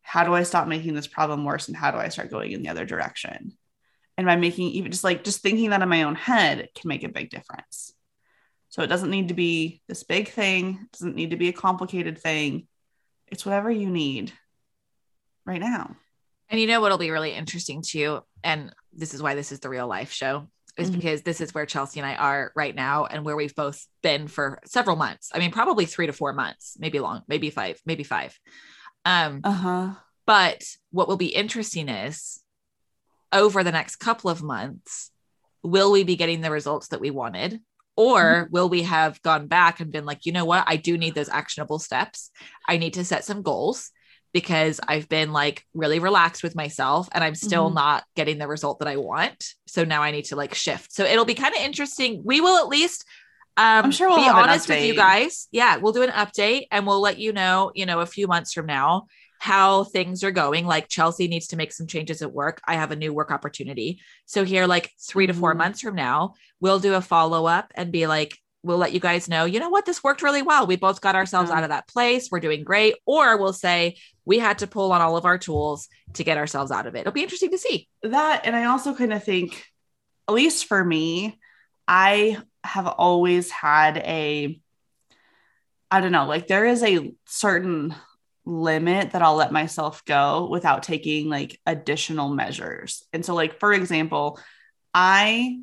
How 0.01 0.25
do 0.25 0.33
I 0.33 0.43
stop 0.43 0.67
making 0.67 0.93
this 0.93 1.07
problem 1.07 1.45
worse? 1.45 1.69
And 1.69 1.77
how 1.77 1.91
do 1.91 1.97
I 1.97 2.09
start 2.09 2.31
going 2.31 2.51
in 2.51 2.63
the 2.63 2.69
other 2.69 2.85
direction? 2.85 3.53
and 4.19 4.25
by 4.25 4.35
making 4.35 4.71
even 4.71 4.91
just 4.91 5.05
like 5.05 5.23
just 5.23 5.41
thinking 5.41 5.69
that 5.69 5.81
in 5.81 5.87
my 5.87 6.03
own 6.03 6.13
head 6.13 6.67
can 6.75 6.89
make 6.89 7.05
a 7.05 7.09
big 7.09 7.29
difference 7.29 7.93
so 8.67 8.83
it 8.83 8.87
doesn't 8.87 9.11
need 9.11 9.29
to 9.29 9.33
be 9.33 9.81
this 9.87 10.03
big 10.03 10.27
thing 10.27 10.77
it 10.81 10.91
doesn't 10.91 11.15
need 11.15 11.29
to 11.29 11.37
be 11.37 11.47
a 11.47 11.53
complicated 11.53 12.19
thing 12.19 12.67
it's 13.27 13.45
whatever 13.45 13.71
you 13.71 13.89
need 13.89 14.33
right 15.45 15.61
now 15.61 15.95
and 16.49 16.59
you 16.59 16.67
know 16.67 16.81
what'll 16.81 16.97
be 16.97 17.11
really 17.11 17.31
interesting 17.31 17.81
too 17.81 18.19
and 18.43 18.75
this 18.93 19.13
is 19.13 19.21
why 19.21 19.35
this 19.35 19.51
is 19.51 19.59
the 19.59 19.69
real 19.69 19.87
life 19.87 20.11
show 20.11 20.47
is 20.77 20.89
mm-hmm. 20.89 20.99
because 20.99 21.21
this 21.21 21.41
is 21.41 21.53
where 21.53 21.65
chelsea 21.65 21.99
and 21.99 22.07
i 22.07 22.15
are 22.15 22.51
right 22.55 22.75
now 22.75 23.05
and 23.05 23.25
where 23.25 23.35
we've 23.35 23.55
both 23.55 23.85
been 24.01 24.27
for 24.27 24.59
several 24.65 24.95
months 24.95 25.29
i 25.33 25.39
mean 25.39 25.51
probably 25.51 25.85
three 25.85 26.07
to 26.07 26.13
four 26.13 26.33
months 26.33 26.77
maybe 26.79 26.99
long 26.99 27.21
maybe 27.27 27.49
five 27.49 27.79
maybe 27.85 28.03
five 28.03 28.37
um 29.05 29.41
uh-huh 29.43 29.93
but 30.29 30.63
what 30.91 31.07
will 31.07 31.17
be 31.17 31.33
interesting 31.33 31.89
is 31.89 32.43
over 33.33 33.63
the 33.63 33.71
next 33.71 33.95
couple 33.95 34.29
of 34.29 34.43
months, 34.43 35.09
will 35.63 35.91
we 35.91 36.03
be 36.03 36.15
getting 36.15 36.41
the 36.41 36.51
results 36.51 36.89
that 36.89 37.01
we 37.01 37.09
wanted? 37.09 37.59
Or 37.97 38.21
mm-hmm. 38.21 38.53
will 38.53 38.69
we 38.69 38.83
have 38.83 39.19
gone 39.23 39.47
back 39.47 39.79
and 39.79 39.91
been 39.91 40.05
like, 40.05 40.27
you 40.27 40.31
know 40.31 40.45
what? 40.45 40.65
I 40.67 40.75
do 40.75 40.99
need 40.99 41.15
those 41.15 41.29
actionable 41.29 41.79
steps. 41.79 42.29
I 42.67 42.77
need 42.77 42.93
to 42.93 43.05
set 43.05 43.25
some 43.25 43.41
goals 43.41 43.89
because 44.33 44.79
I've 44.87 45.09
been 45.09 45.31
like 45.31 45.65
really 45.73 45.99
relaxed 45.99 46.43
with 46.43 46.55
myself 46.55 47.09
and 47.11 47.23
I'm 47.23 47.35
still 47.35 47.67
mm-hmm. 47.67 47.75
not 47.75 48.03
getting 48.15 48.37
the 48.37 48.47
result 48.47 48.79
that 48.79 48.87
I 48.87 48.97
want. 48.97 49.53
So 49.67 49.83
now 49.83 50.03
I 50.03 50.11
need 50.11 50.25
to 50.25 50.35
like 50.35 50.53
shift. 50.53 50.93
So 50.93 51.03
it'll 51.03 51.25
be 51.25 51.33
kind 51.33 51.55
of 51.55 51.61
interesting. 51.61 52.21
We 52.23 52.41
will 52.41 52.57
at 52.57 52.67
least 52.67 53.05
um, 53.57 53.85
I'm 53.85 53.91
sure 53.91 54.07
we'll 54.07 54.23
be 54.23 54.29
honest 54.29 54.69
with 54.69 54.85
you 54.85 54.95
guys. 54.95 55.49
Yeah, 55.51 55.77
we'll 55.77 55.91
do 55.91 56.03
an 56.03 56.11
update 56.11 56.67
and 56.71 56.87
we'll 56.87 57.01
let 57.01 57.19
you 57.19 57.33
know, 57.33 57.71
you 57.75 57.85
know, 57.85 57.99
a 57.99 58.05
few 58.05 58.25
months 58.25 58.53
from 58.53 58.67
now 58.67 59.07
how 59.39 59.85
things 59.85 60.23
are 60.23 60.31
going. 60.31 60.65
Like 60.65 60.87
Chelsea 60.87 61.27
needs 61.27 61.47
to 61.47 61.57
make 61.57 61.73
some 61.73 61.87
changes 61.87 62.21
at 62.21 62.31
work. 62.31 62.61
I 62.65 62.75
have 62.75 62.91
a 62.91 62.95
new 62.95 63.13
work 63.13 63.31
opportunity. 63.31 63.99
So 64.25 64.45
here, 64.45 64.67
like 64.67 64.91
three 65.01 65.27
to 65.27 65.33
4 65.33 65.51
mm-hmm. 65.51 65.57
months 65.57 65.81
from 65.81 65.95
now, 65.95 66.35
we'll 66.59 66.79
do 66.79 66.93
a 66.93 67.01
follow 67.01 67.47
up 67.47 67.71
and 67.75 67.91
be 67.91 68.07
like, 68.07 68.37
we'll 68.61 68.77
let 68.77 68.91
you 68.91 68.99
guys 68.99 69.29
know, 69.29 69.45
you 69.45 69.59
know 69.59 69.69
what, 69.69 69.85
this 69.85 70.03
worked 70.03 70.21
really 70.21 70.41
well. 70.41 70.67
We 70.67 70.75
both 70.75 70.99
got 71.01 71.15
ourselves 71.15 71.49
out 71.49 71.63
of 71.63 71.69
that 71.69 71.87
place. 71.87 72.29
We're 72.29 72.41
doing 72.41 72.63
great. 72.63 72.95
Or 73.05 73.37
we'll 73.37 73.53
say 73.53 73.97
we 74.25 74.39
had 74.39 74.59
to 74.59 74.67
pull 74.67 74.91
on 74.91 75.01
all 75.01 75.15
of 75.15 75.25
our 75.25 75.37
tools 75.37 75.87
to 76.13 76.23
get 76.23 76.37
ourselves 76.37 76.71
out 76.71 76.85
of 76.85 76.95
it. 76.95 77.01
It'll 77.01 77.13
be 77.13 77.23
interesting 77.23 77.51
to 77.51 77.57
see. 77.57 77.87
That. 78.03 78.41
And 78.45 78.55
I 78.55 78.65
also 78.65 78.93
kind 78.93 79.13
of 79.13 79.23
think, 79.23 79.65
at 80.27 80.33
least 80.33 80.65
for 80.65 80.83
me, 80.83 81.39
I 81.87 82.37
have 82.63 82.87
always 82.87 83.49
had 83.49 83.97
a, 83.97 84.59
I 85.89 86.01
don't 86.01 86.11
know, 86.11 86.25
like 86.25 86.47
there 86.47 86.65
is 86.65 86.83
a 86.83 87.13
certain 87.25 87.95
limit 88.45 89.11
that 89.11 89.21
I'll 89.21 89.35
let 89.35 89.51
myself 89.51 90.03
go 90.05 90.49
without 90.49 90.83
taking 90.83 91.29
like 91.29 91.59
additional 91.65 92.29
measures. 92.29 93.03
And 93.13 93.25
so, 93.25 93.33
like, 93.35 93.59
for 93.59 93.73
example, 93.73 94.39
I 94.93 95.61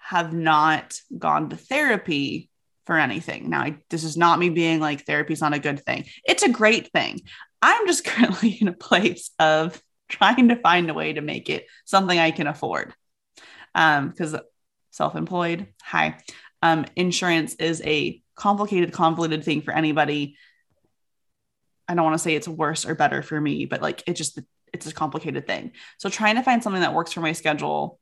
have 0.00 0.32
not 0.32 0.98
gone 1.16 1.50
to 1.50 1.56
therapy 1.56 2.50
for 2.86 2.98
anything. 2.98 3.50
Now, 3.50 3.60
I, 3.60 3.78
this 3.90 4.04
is 4.04 4.16
not 4.16 4.38
me 4.38 4.50
being 4.50 4.80
like 4.80 5.04
therapy's 5.04 5.40
not 5.40 5.54
a 5.54 5.58
good 5.58 5.80
thing, 5.84 6.06
it's 6.24 6.42
a 6.42 6.48
great 6.48 6.92
thing. 6.92 7.20
I'm 7.62 7.86
just 7.86 8.04
currently 8.06 8.58
in 8.60 8.68
a 8.68 8.72
place 8.72 9.30
of 9.38 9.80
trying 10.08 10.48
to 10.48 10.56
find 10.56 10.90
a 10.90 10.94
way 10.94 11.12
to 11.12 11.20
make 11.20 11.48
it 11.48 11.66
something 11.84 12.18
I 12.18 12.32
can 12.32 12.46
afford. 12.46 12.94
Um, 13.74 14.08
because 14.08 14.34
self 14.90 15.14
employed, 15.14 15.68
hi. 15.82 16.18
Um, 16.62 16.84
insurance 16.96 17.54
is 17.54 17.80
a 17.84 18.20
complicated, 18.34 18.92
convoluted 18.92 19.44
thing 19.44 19.62
for 19.62 19.72
anybody 19.72 20.36
I 21.90 21.94
don't 21.94 22.04
want 22.04 22.14
to 22.14 22.22
say 22.22 22.36
it's 22.36 22.46
worse 22.46 22.86
or 22.86 22.94
better 22.94 23.20
for 23.20 23.40
me, 23.40 23.64
but 23.64 23.82
like 23.82 24.04
it 24.06 24.14
just 24.14 24.38
it's 24.72 24.86
a 24.86 24.94
complicated 24.94 25.48
thing. 25.48 25.72
So 25.98 26.08
trying 26.08 26.36
to 26.36 26.42
find 26.42 26.62
something 26.62 26.82
that 26.82 26.94
works 26.94 27.12
for 27.12 27.20
my 27.20 27.32
schedule, 27.32 27.98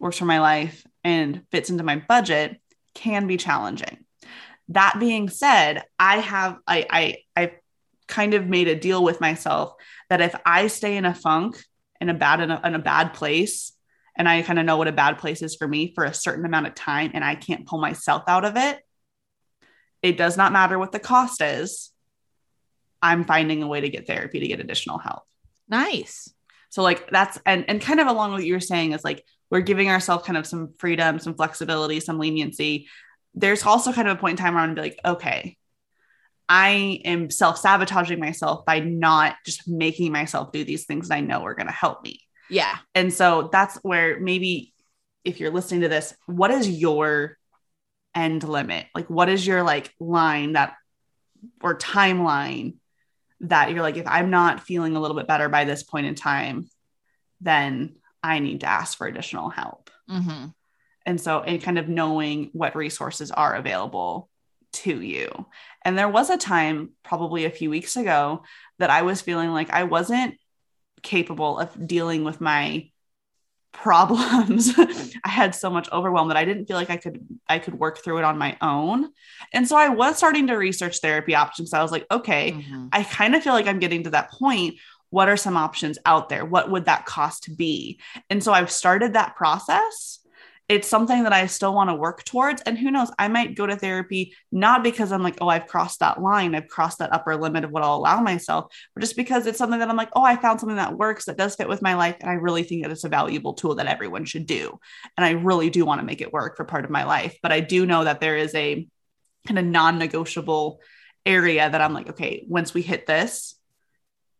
works 0.00 0.18
for 0.18 0.24
my 0.24 0.40
life, 0.40 0.86
and 1.04 1.42
fits 1.50 1.70
into 1.70 1.84
my 1.84 1.96
budget 1.96 2.60
can 2.94 3.26
be 3.26 3.36
challenging. 3.36 4.04
That 4.68 4.96
being 4.98 5.28
said, 5.28 5.84
I 5.98 6.18
have 6.18 6.58
I 6.66 6.86
I 6.90 7.16
I've 7.36 7.54
kind 8.08 8.34
of 8.34 8.46
made 8.46 8.68
a 8.68 8.78
deal 8.78 9.02
with 9.02 9.20
myself 9.20 9.74
that 10.08 10.20
if 10.20 10.34
I 10.44 10.68
stay 10.68 10.96
in 10.96 11.04
a 11.04 11.14
funk 11.14 11.62
in 12.00 12.08
a 12.08 12.14
bad 12.14 12.40
in 12.40 12.50
a, 12.50 12.60
in 12.64 12.74
a 12.74 12.80
bad 12.80 13.14
place, 13.14 13.72
and 14.16 14.28
I 14.28 14.42
kind 14.42 14.58
of 14.58 14.66
know 14.66 14.76
what 14.76 14.88
a 14.88 14.92
bad 14.92 15.18
place 15.18 15.42
is 15.42 15.56
for 15.56 15.68
me 15.68 15.92
for 15.94 16.04
a 16.04 16.14
certain 16.14 16.44
amount 16.44 16.66
of 16.66 16.74
time, 16.74 17.12
and 17.14 17.24
I 17.24 17.34
can't 17.34 17.66
pull 17.66 17.80
myself 17.80 18.24
out 18.28 18.44
of 18.44 18.56
it, 18.56 18.80
it 20.02 20.16
does 20.16 20.36
not 20.36 20.52
matter 20.52 20.78
what 20.78 20.92
the 20.92 20.98
cost 20.98 21.40
is 21.42 21.92
I'm 23.02 23.24
finding 23.24 23.62
a 23.62 23.66
way 23.66 23.80
to 23.80 23.88
get 23.88 24.06
therapy 24.06 24.40
to 24.40 24.48
get 24.48 24.60
additional 24.60 24.98
help. 24.98 25.22
Nice. 25.68 26.32
So 26.70 26.82
like 26.82 27.10
that's 27.10 27.38
and 27.46 27.64
and 27.68 27.80
kind 27.80 28.00
of 28.00 28.06
along 28.06 28.32
with 28.32 28.40
what 28.40 28.46
you're 28.46 28.60
saying 28.60 28.92
is 28.92 29.04
like 29.04 29.24
we're 29.50 29.60
giving 29.60 29.88
ourselves 29.88 30.26
kind 30.26 30.36
of 30.36 30.46
some 30.46 30.74
freedom, 30.78 31.18
some 31.18 31.34
flexibility, 31.34 32.00
some 32.00 32.18
leniency. 32.18 32.88
There's 33.34 33.64
also 33.64 33.92
kind 33.92 34.08
of 34.08 34.16
a 34.16 34.20
point 34.20 34.38
in 34.38 34.44
time 34.44 34.54
where 34.54 34.62
I'm 34.62 34.70
gonna 34.70 34.82
be 34.82 34.88
like, 34.90 35.00
okay, 35.04 35.56
I 36.48 37.00
am 37.04 37.30
self-sabotaging 37.30 38.20
myself 38.20 38.64
by 38.64 38.80
not 38.80 39.36
just 39.44 39.68
making 39.68 40.12
myself 40.12 40.52
do 40.52 40.64
these 40.64 40.86
things 40.86 41.08
that 41.08 41.16
I 41.16 41.20
know 41.20 41.44
are 41.44 41.54
gonna 41.54 41.72
help 41.72 42.02
me. 42.02 42.20
Yeah. 42.48 42.76
And 42.94 43.12
so 43.12 43.48
that's 43.52 43.76
where 43.82 44.20
maybe 44.20 44.72
if 45.24 45.40
you're 45.40 45.50
listening 45.50 45.80
to 45.82 45.88
this, 45.88 46.14
what 46.26 46.50
is 46.50 46.68
your 46.68 47.36
end 48.14 48.44
limit? 48.44 48.86
Like 48.94 49.10
what 49.10 49.28
is 49.28 49.46
your 49.46 49.62
like 49.62 49.92
line 49.98 50.52
that 50.52 50.74
or 51.60 51.76
timeline 51.76 52.76
that 53.40 53.70
you're 53.70 53.82
like, 53.82 53.96
if 53.96 54.06
I'm 54.06 54.30
not 54.30 54.60
feeling 54.60 54.96
a 54.96 55.00
little 55.00 55.16
bit 55.16 55.28
better 55.28 55.48
by 55.48 55.64
this 55.64 55.82
point 55.82 56.06
in 56.06 56.14
time, 56.14 56.68
then 57.40 57.96
I 58.22 58.38
need 58.38 58.60
to 58.60 58.66
ask 58.66 58.96
for 58.96 59.06
additional 59.06 59.50
help. 59.50 59.90
Mm-hmm. 60.10 60.46
And 61.04 61.20
so, 61.20 61.40
and 61.40 61.62
kind 61.62 61.78
of 61.78 61.88
knowing 61.88 62.50
what 62.52 62.74
resources 62.74 63.30
are 63.30 63.54
available 63.54 64.28
to 64.72 65.00
you. 65.00 65.46
And 65.84 65.96
there 65.96 66.08
was 66.08 66.30
a 66.30 66.36
time, 66.36 66.90
probably 67.04 67.44
a 67.44 67.50
few 67.50 67.70
weeks 67.70 67.96
ago, 67.96 68.42
that 68.78 68.90
I 68.90 69.02
was 69.02 69.20
feeling 69.20 69.50
like 69.52 69.70
I 69.70 69.84
wasn't 69.84 70.36
capable 71.02 71.58
of 71.58 71.86
dealing 71.86 72.24
with 72.24 72.40
my 72.40 72.90
problems 73.76 74.72
i 75.24 75.28
had 75.28 75.54
so 75.54 75.68
much 75.68 75.86
overwhelm 75.92 76.28
that 76.28 76.36
i 76.36 76.46
didn't 76.46 76.64
feel 76.64 76.78
like 76.78 76.88
i 76.88 76.96
could 76.96 77.26
i 77.46 77.58
could 77.58 77.74
work 77.74 77.98
through 77.98 78.16
it 78.16 78.24
on 78.24 78.38
my 78.38 78.56
own 78.62 79.10
and 79.52 79.68
so 79.68 79.76
i 79.76 79.88
was 79.88 80.16
starting 80.16 80.46
to 80.46 80.54
research 80.54 80.98
therapy 81.00 81.34
options 81.34 81.74
i 81.74 81.82
was 81.82 81.92
like 81.92 82.06
okay 82.10 82.52
mm-hmm. 82.52 82.86
i 82.90 83.02
kind 83.02 83.34
of 83.34 83.42
feel 83.42 83.52
like 83.52 83.66
i'm 83.66 83.78
getting 83.78 84.02
to 84.02 84.10
that 84.10 84.30
point 84.30 84.76
what 85.16 85.30
are 85.30 85.36
some 85.36 85.56
options 85.56 85.98
out 86.04 86.28
there 86.28 86.44
what 86.44 86.70
would 86.70 86.84
that 86.84 87.06
cost 87.06 87.56
be 87.56 87.98
and 88.28 88.44
so 88.44 88.52
i've 88.52 88.70
started 88.70 89.14
that 89.14 89.34
process 89.34 90.20
it's 90.68 90.88
something 90.88 91.22
that 91.22 91.32
I 91.32 91.46
still 91.46 91.72
want 91.72 91.90
to 91.90 91.94
work 91.94 92.24
towards. 92.24 92.60
And 92.62 92.76
who 92.76 92.90
knows, 92.90 93.10
I 93.20 93.28
might 93.28 93.54
go 93.54 93.66
to 93.66 93.76
therapy 93.76 94.34
not 94.50 94.82
because 94.82 95.12
I'm 95.12 95.22
like, 95.22 95.38
oh, 95.40 95.48
I've 95.48 95.68
crossed 95.68 96.00
that 96.00 96.20
line, 96.20 96.56
I've 96.56 96.66
crossed 96.66 96.98
that 96.98 97.12
upper 97.12 97.36
limit 97.36 97.62
of 97.62 97.70
what 97.70 97.84
I'll 97.84 97.94
allow 97.94 98.20
myself, 98.20 98.74
but 98.92 99.00
just 99.00 99.16
because 99.16 99.46
it's 99.46 99.58
something 99.58 99.78
that 99.78 99.88
I'm 99.88 99.96
like, 99.96 100.10
oh, 100.16 100.24
I 100.24 100.34
found 100.34 100.58
something 100.58 100.76
that 100.76 100.98
works, 100.98 101.26
that 101.26 101.38
does 101.38 101.54
fit 101.54 101.68
with 101.68 101.82
my 101.82 101.94
life. 101.94 102.16
And 102.20 102.28
I 102.28 102.34
really 102.34 102.64
think 102.64 102.82
that 102.82 102.90
it's 102.90 103.04
a 103.04 103.08
valuable 103.08 103.54
tool 103.54 103.76
that 103.76 103.86
everyone 103.86 104.24
should 104.24 104.46
do. 104.46 104.78
And 105.16 105.24
I 105.24 105.30
really 105.30 105.70
do 105.70 105.84
want 105.84 106.00
to 106.00 106.06
make 106.06 106.20
it 106.20 106.32
work 106.32 106.56
for 106.56 106.64
part 106.64 106.84
of 106.84 106.90
my 106.90 107.04
life. 107.04 107.38
But 107.42 107.52
I 107.52 107.60
do 107.60 107.86
know 107.86 108.02
that 108.02 108.20
there 108.20 108.36
is 108.36 108.52
a 108.56 108.88
kind 109.46 109.60
of 109.60 109.64
non 109.64 109.98
negotiable 109.98 110.80
area 111.24 111.70
that 111.70 111.80
I'm 111.80 111.92
like, 111.92 112.10
okay, 112.10 112.44
once 112.48 112.74
we 112.74 112.82
hit 112.82 113.06
this, 113.06 113.55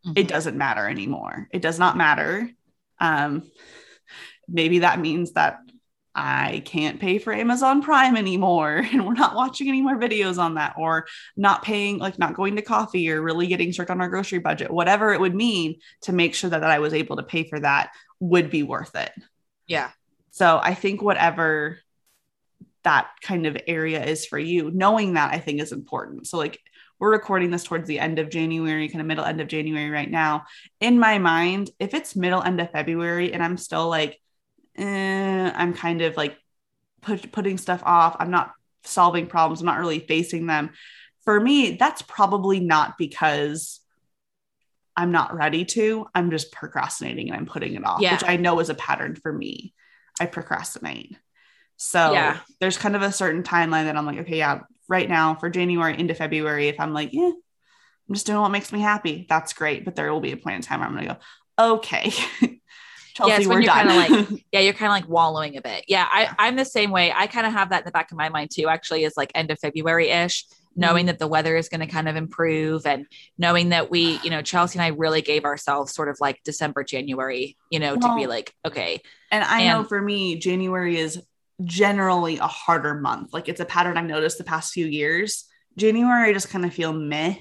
mm-hmm. 0.07 0.13
it 0.17 0.29
doesn't 0.29 0.57
matter 0.57 0.89
anymore. 0.89 1.49
It 1.53 1.63
does 1.63 1.79
not 1.79 1.97
matter. 1.97 2.51
Um, 2.99 3.51
maybe 4.49 4.81
that 4.81 5.01
means 5.01 5.33
that 5.33 5.59
I 6.19 6.63
can't 6.65 6.99
pay 6.99 7.19
for 7.19 7.33
Amazon 7.33 7.83
Prime 7.83 8.17
anymore 8.17 8.77
and 8.93 9.07
we're 9.07 9.13
not 9.13 9.35
watching 9.35 9.69
any 9.69 9.83
more 9.83 9.99
videos 9.99 10.39
on 10.39 10.55
that 10.55 10.75
or 10.79 11.07
not 11.37 11.63
paying 11.63 11.99
like 11.99 12.19
not 12.19 12.35
going 12.35 12.57
to 12.57 12.63
coffee 12.63 13.11
or 13.11 13.21
really 13.21 13.47
getting 13.47 13.73
strict 13.73 13.91
on 13.91 14.01
our 14.01 14.09
grocery 14.09 14.39
budget 14.39 14.71
whatever 14.71 15.13
it 15.13 15.21
would 15.21 15.35
mean 15.35 15.79
to 16.01 16.13
make 16.13 16.35
sure 16.35 16.49
that, 16.49 16.63
that 16.63 16.71
I 16.71 16.79
was 16.79 16.95
able 16.95 17.17
to 17.17 17.23
pay 17.23 17.45
for 17.45 17.61
that 17.61 17.91
would 18.19 18.51
be 18.51 18.63
worth 18.63 18.95
it. 18.95 19.13
Yeah. 19.67 19.91
So 20.31 20.59
I 20.63 20.73
think 20.73 21.03
whatever 21.03 21.79
that 22.85 23.09
kind 23.21 23.47
of 23.47 23.59
area 23.67 24.03
is 24.03 24.25
for 24.25 24.39
you 24.39 24.71
knowing 24.71 25.15
that 25.15 25.35
I 25.35 25.39
think 25.39 25.61
is 25.61 25.73
important. 25.73 26.27
So 26.27 26.39
like 26.39 26.59
we're 26.99 27.11
recording 27.11 27.51
this 27.51 27.65
towards 27.65 27.87
the 27.87 27.99
end 27.99 28.19
of 28.19 28.31
January, 28.31 28.89
kind 28.89 29.01
of 29.01 29.07
middle 29.07 29.25
end 29.25 29.41
of 29.41 29.49
January 29.49 29.91
right 29.91 30.11
now. 30.11 30.45
In 30.81 30.99
my 30.99 31.19
mind, 31.19 31.71
if 31.79 31.95
it's 31.95 32.17
middle 32.17 32.43
end 32.43 32.61
of 32.61 32.71
February 32.71 33.33
and 33.33 33.43
I'm 33.43 33.57
still 33.57 33.89
like 33.89 34.21
eh, 34.77 35.53
I'm 35.55 35.73
kind 35.75 36.03
of 36.03 36.17
like 36.17 36.37
put, 37.03 37.33
putting 37.33 37.59
stuff 37.59 37.83
off. 37.85 38.17
I'm 38.19 38.31
not 38.31 38.53
solving 38.85 39.27
problems. 39.27 39.61
I'm 39.61 39.67
not 39.67 39.79
really 39.79 40.01
facing 40.01 40.47
them. 40.47 40.71
For 41.25 41.41
me, 41.41 41.77
that's 41.77 42.03
probably 42.03 42.61
not 42.61 42.99
because 42.99 43.81
I'm 44.97 45.13
not 45.13 45.35
ready 45.35 45.65
to. 45.67 46.07
I'm 46.15 46.31
just 46.31 46.53
procrastinating 46.53 47.29
and 47.29 47.37
I'm 47.37 47.47
putting 47.47 47.75
it 47.75 47.85
off, 47.85 48.01
Yeah. 48.01 48.13
which 48.13 48.25
I 48.25 48.37
know 48.37 48.61
is 48.61 48.71
a 48.71 48.75
pattern 48.75 49.15
for 49.17 49.33
me. 49.33 49.75
I 50.21 50.27
procrastinate. 50.27 51.17
So 51.77 52.13
Yeah. 52.13 52.39
there's 52.61 52.79
kind 52.79 52.97
of 52.97 53.03
a 53.03 53.13
certain 53.13 53.43
timeline 53.43 53.85
that 53.85 53.97
I'm 53.97 54.07
like, 54.07 54.19
okay, 54.21 54.39
yeah, 54.39 54.61
right 54.89 55.09
now 55.09 55.35
for 55.35 55.51
January 55.51 55.99
into 55.99 56.15
February, 56.15 56.69
if 56.69 56.79
I'm 56.79 56.93
like, 56.93 57.13
yeah, 57.13 57.31
I'm 58.09 58.15
just 58.15 58.27
doing 58.27 58.41
what 58.41 58.51
makes 58.51 58.73
me 58.73 58.81
happy, 58.81 59.27
that's 59.29 59.53
great. 59.53 59.85
But 59.85 59.97
there 59.97 60.13
will 60.13 60.21
be 60.21 60.33
a 60.33 60.37
point 60.37 60.57
in 60.57 60.63
time 60.63 60.81
where 60.81 60.89
I'm 60.89 60.95
gonna 60.95 61.19
go, 61.59 61.75
okay. 61.77 62.13
Chelsea, 63.15 63.33
it's 63.33 63.47
when 63.47 63.63
you're 63.63 63.73
kinda 63.73 63.95
like- 63.95 64.45
yeah, 64.53 64.61
you're 64.61 64.75
kind 64.75 64.93
of 64.93 64.93
like 64.93 65.09
wallowing 65.09 65.57
a 65.57 65.63
bit. 65.63 65.85
Yeah, 65.89 66.07
I, 66.09 66.35
I'm 66.39 66.57
the 66.57 66.67
same 66.67 66.91
way. 66.91 67.13
I 67.13 67.27
kind 67.27 67.47
of 67.47 67.53
have 67.53 67.71
that 67.71 67.81
in 67.81 67.85
the 67.87 67.91
back 67.91 68.13
of 68.13 68.19
my 68.19 68.29
mind 68.29 68.51
too, 68.53 68.69
actually, 68.69 69.05
is 69.05 69.15
like 69.17 69.33
end 69.35 69.51
of 69.51 69.59
February 69.59 70.11
ish, 70.11 70.45
knowing 70.77 71.03
mm-hmm. 71.03 71.07
that 71.07 71.19
the 71.19 71.27
weather 71.27 71.57
is 71.57 71.71
going 71.71 71.81
to 71.81 71.87
kind 71.87 72.09
of 72.09 72.17
improve 72.17 72.87
and 72.87 73.07
knowing 73.39 73.71
that 73.71 73.91
we, 73.91 74.21
you 74.23 74.29
know, 74.29 74.43
Chelsea 74.43 74.79
and 74.79 74.85
I 74.85 74.89
really 74.89 75.23
gave 75.23 75.45
ourselves 75.45 75.95
sort 75.95 76.11
of 76.11 76.19
like 76.21 76.43
December, 76.45 76.85
January, 76.85 77.57
you 77.71 77.81
know, 77.81 77.97
to 77.97 78.17
be 78.17 78.27
like, 78.27 78.53
okay, 78.67 79.01
And 79.31 79.43
I 79.43 79.67
know 79.67 79.85
for 79.85 80.01
me, 80.01 80.39
January 80.39 80.99
is 80.99 81.21
generally 81.65 82.39
a 82.39 82.47
harder 82.47 82.95
month. 82.95 83.33
Like 83.33 83.49
it's 83.49 83.61
a 83.61 83.65
pattern 83.65 83.97
I've 83.97 84.05
noticed 84.05 84.39
the 84.39 84.45
past 84.45 84.73
few 84.73 84.87
years. 84.87 85.45
January, 85.77 86.31
I 86.31 86.33
just 86.33 86.51
kind 86.51 86.65
of 86.65 86.73
feel 86.75 86.93
meh. 86.93 87.37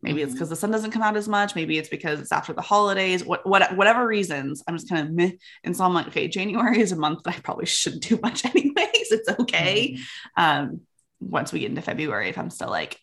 Maybe 0.00 0.22
it's 0.22 0.30
Mhm. 0.30 0.34
because 0.36 0.48
the 0.48 0.56
sun 0.56 0.70
doesn't 0.70 0.92
come 0.92 1.02
out 1.02 1.16
as 1.16 1.28
much. 1.28 1.56
Maybe 1.56 1.76
it's 1.76 1.88
because 1.88 2.20
it's 2.20 2.30
after 2.30 2.52
the 2.52 2.62
holidays. 2.62 3.24
What, 3.24 3.44
what, 3.46 3.76
whatever 3.76 4.06
reasons, 4.06 4.62
I'm 4.68 4.76
just 4.76 4.88
kind 4.88 5.06
of 5.06 5.12
meh. 5.12 5.32
And 5.64 5.76
so 5.76 5.84
I'm 5.84 5.92
like, 5.92 6.06
okay, 6.08 6.28
January 6.28 6.80
is 6.80 6.92
a 6.92 6.96
month 6.96 7.24
that 7.24 7.34
I 7.36 7.40
probably 7.40 7.66
shouldn't 7.66 8.04
do 8.04 8.18
much 8.22 8.44
anyways. 8.44 9.10
It's 9.10 9.28
okay. 9.28 9.98
Um, 10.36 10.82
once 11.20 11.52
we 11.52 11.60
get 11.60 11.70
into 11.70 11.82
February, 11.82 12.28
if 12.28 12.38
I'm 12.38 12.50
still 12.50 12.70
like, 12.70 12.96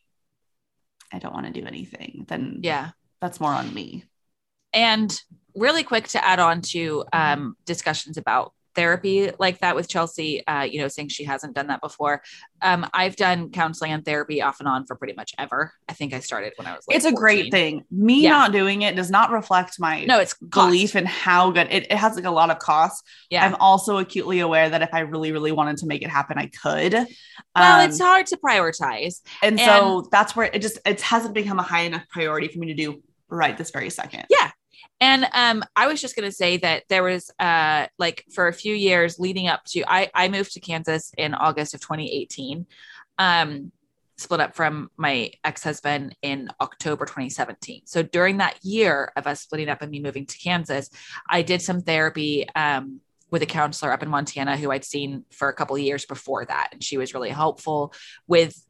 I 1.12 1.20
don't 1.20 1.34
want 1.34 1.48
to 1.48 1.52
do 1.60 1.68
anything, 1.68 2.26
then 2.28 2.62
yeah. 2.64 2.92
that's 3.20 3.40
more 3.42 3.52
on 3.52 3.74
me. 3.74 4.06
And 4.74 5.14
really 5.54 5.84
quick 5.84 6.08
to 6.10 6.24
add 6.24 6.40
on 6.40 6.62
to 6.62 7.04
um, 7.14 7.56
discussions 7.66 8.18
about 8.18 8.54
therapy 8.76 9.32
like 9.40 9.60
that 9.60 9.76
with 9.76 9.88
Chelsea, 9.88 10.46
uh, 10.48 10.64
you 10.64 10.80
know, 10.80 10.88
saying 10.88 11.08
she 11.10 11.24
hasn't 11.24 11.56
done 11.56 11.68
that 11.68 11.82
before. 11.82 12.22
Um, 12.62 12.88
I've 12.94 13.16
done 13.16 13.50
counseling 13.52 13.92
and 13.92 14.04
therapy 14.04 14.42
off 14.42 14.60
and 14.60 14.68
on 14.68 14.86
for 14.86 14.96
pretty 14.96 15.14
much 15.14 15.34
ever. 15.38 15.72
I 15.90 15.94
think 15.94 16.14
I 16.14 16.20
started 16.20 16.54
when 16.58 16.68
I 16.68 16.74
was 16.76 16.84
like 16.88 16.98
it's 16.98 17.06
a 17.06 17.12
great 17.12 17.52
thing. 17.52 17.84
Me 17.92 18.22
Yeah. 18.22 18.30
not 18.32 18.52
doing 18.52 18.82
it 18.84 18.96
does 18.96 19.10
not 19.10 19.32
reflect 19.32 19.80
my 19.80 20.04
No, 20.06 20.20
it's 20.20 20.34
cost. 20.34 20.50
belief 20.52 20.96
in 20.96 21.06
how 21.06 21.52
good 21.52 21.68
it, 21.72 21.84
it 21.92 21.98
has 21.98 22.16
like 22.16 22.26
a 22.26 22.32
lot 22.32 22.50
of 22.52 22.60
costs. 22.60 23.02
Yeah. 23.30 23.46
I'm 23.46 23.56
also 23.56 23.98
acutely 23.98 24.40
aware 24.40 24.70
that 24.70 24.82
if 24.82 24.94
I 24.94 25.00
really, 25.02 25.32
really 25.32 25.52
wanted 25.52 25.78
to 25.78 25.86
make 25.88 26.02
it 26.02 26.10
happen, 26.10 26.38
I 26.38 26.48
could. 26.48 26.94
well, 26.94 27.06
Um, 27.82 27.90
it's 27.90 28.00
hard 28.00 28.26
to 28.28 28.38
prioritize. 28.38 29.22
and 29.42 29.60
so 29.60 30.08
that's 30.12 30.36
where 30.36 30.50
it 30.52 30.62
just 30.62 30.80
it 30.86 31.02
hasn't 31.02 31.34
become 31.34 31.60
a 31.60 31.64
high 31.64 31.82
enough 31.82 32.04
priority 32.10 32.48
for 32.48 32.60
me 32.60 32.68
to 32.68 32.74
do 32.74 33.02
right 33.30 33.58
this 33.58 33.72
very 33.72 33.90
second. 33.90 34.26
Yeah. 34.30 34.52
And 35.02 35.28
um, 35.34 35.64
I 35.76 35.88
was 35.88 36.02
just 36.02 36.16
going 36.16 36.30
to 36.30 36.36
say 36.36 36.58
that 36.58 36.84
there 36.90 37.04
was 37.04 37.32
uh, 37.40 37.88
like 37.98 38.26
for 38.34 38.48
a 38.48 38.54
few 38.54 38.74
years 38.74 39.20
leading 39.20 39.48
up 39.48 39.64
to 39.66 39.84
I, 39.88 40.10
I 40.14 40.30
moved 40.30 40.54
to 40.54 40.60
Kansas 40.60 41.12
in 41.18 41.34
August 41.34 41.74
of 41.74 41.82
2018, 41.82 42.66
um, 43.18 43.72
split 44.18 44.40
up 44.40 44.56
from 44.56 44.90
my 44.98 45.32
ex 45.44 45.64
husband 45.64 46.16
in 46.22 46.50
October 46.62 47.06
2017. 47.06 47.82
So 47.86 48.04
during 48.04 48.38
that 48.38 48.64
year 48.64 49.12
of 49.16 49.28
us 49.28 49.42
splitting 49.42 49.70
up 49.70 49.82
and 49.82 49.92
me 49.92 50.00
moving 50.00 50.26
to 50.26 50.38
Kansas, 50.38 50.90
I 51.30 51.42
did 51.42 51.62
some 51.62 51.82
therapy 51.82 52.48
um, 52.56 53.02
with 53.32 53.42
a 53.42 53.48
counselor 53.48 53.92
up 53.92 54.04
in 54.04 54.10
Montana 54.10 54.56
who 54.56 54.72
I'd 54.72 54.86
seen 54.86 55.26
for 55.32 55.50
a 55.50 55.54
couple 55.54 55.78
years 55.78 56.06
before 56.06 56.46
that, 56.46 56.70
and 56.72 56.84
she 56.84 56.98
was 56.98 57.14
really 57.14 57.30
helpful 57.30 57.94
with 58.28 58.66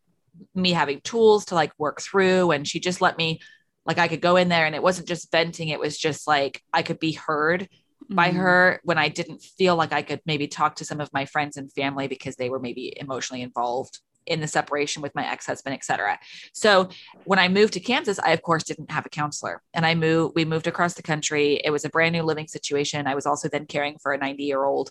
me 0.53 0.72
having 0.72 1.01
tools 1.01 1.45
to 1.45 1.56
like 1.56 1.72
work 1.78 2.01
through, 2.01 2.51
and 2.51 2.68
she 2.68 2.80
just 2.80 3.01
let 3.01 3.18
me 3.18 3.39
like 3.86 3.98
I 3.98 4.08
could 4.08 4.22
go 4.22 4.36
in 4.36 4.50
there 4.50 4.66
and 4.66 4.76
it 4.76 4.84
wasn't 4.84 5.08
just 5.08 5.32
venting, 5.32 5.70
it 5.70 5.80
was 5.80 5.98
just 5.98 6.28
like 6.28 6.62
I 6.74 6.82
could 6.82 7.00
be 7.00 7.14
heard 7.14 7.70
by 8.10 8.30
Mhm. 8.32 8.36
her 8.36 8.82
when 8.84 8.98
I 8.98 9.10
didn't 9.10 9.42
feel 9.42 9.76
like 9.76 9.92
I 9.94 10.02
could 10.02 10.22
maybe 10.26 10.48
talk 10.48 10.76
to 10.76 10.86
some 10.86 11.02
of 11.02 11.12
my 11.14 11.26
friends 11.26 11.58
and 11.58 11.72
family 11.74 12.08
because 12.08 12.36
they 12.36 12.50
were 12.50 12.60
maybe 12.60 12.94
emotionally 12.98 13.42
involved 13.42 14.00
in 14.28 14.42
the 14.42 14.48
separation 14.48 15.04
with 15.04 15.14
my 15.14 15.28
ex-husband, 15.32 15.76
et 15.76 15.84
cetera. 15.84 16.20
So 16.54 16.90
when 17.26 17.38
I 17.38 17.48
moved 17.48 17.74
to 17.74 17.80
Kansas, 17.80 18.18
I 18.20 18.32
of 18.32 18.42
course 18.42 18.64
didn't 18.64 18.90
have 18.90 19.06
a 19.06 19.10
counselor 19.10 19.62
and 19.74 19.86
I 19.86 19.94
moved, 19.94 20.34
we 20.36 20.46
moved 20.46 20.66
across 20.66 20.96
the 20.96 21.04
country. 21.04 21.62
It 21.64 21.70
was 21.70 21.86
a 21.86 21.90
brand 21.90 22.14
new 22.14 22.24
living 22.24 22.48
situation. 22.48 23.06
I 23.06 23.14
was 23.14 23.28
also 23.28 23.50
then 23.50 23.68
caring 23.68 23.98
for 24.00 24.14
a 24.14 24.18
90 24.18 24.44
year 24.44 24.64
old. 24.64 24.90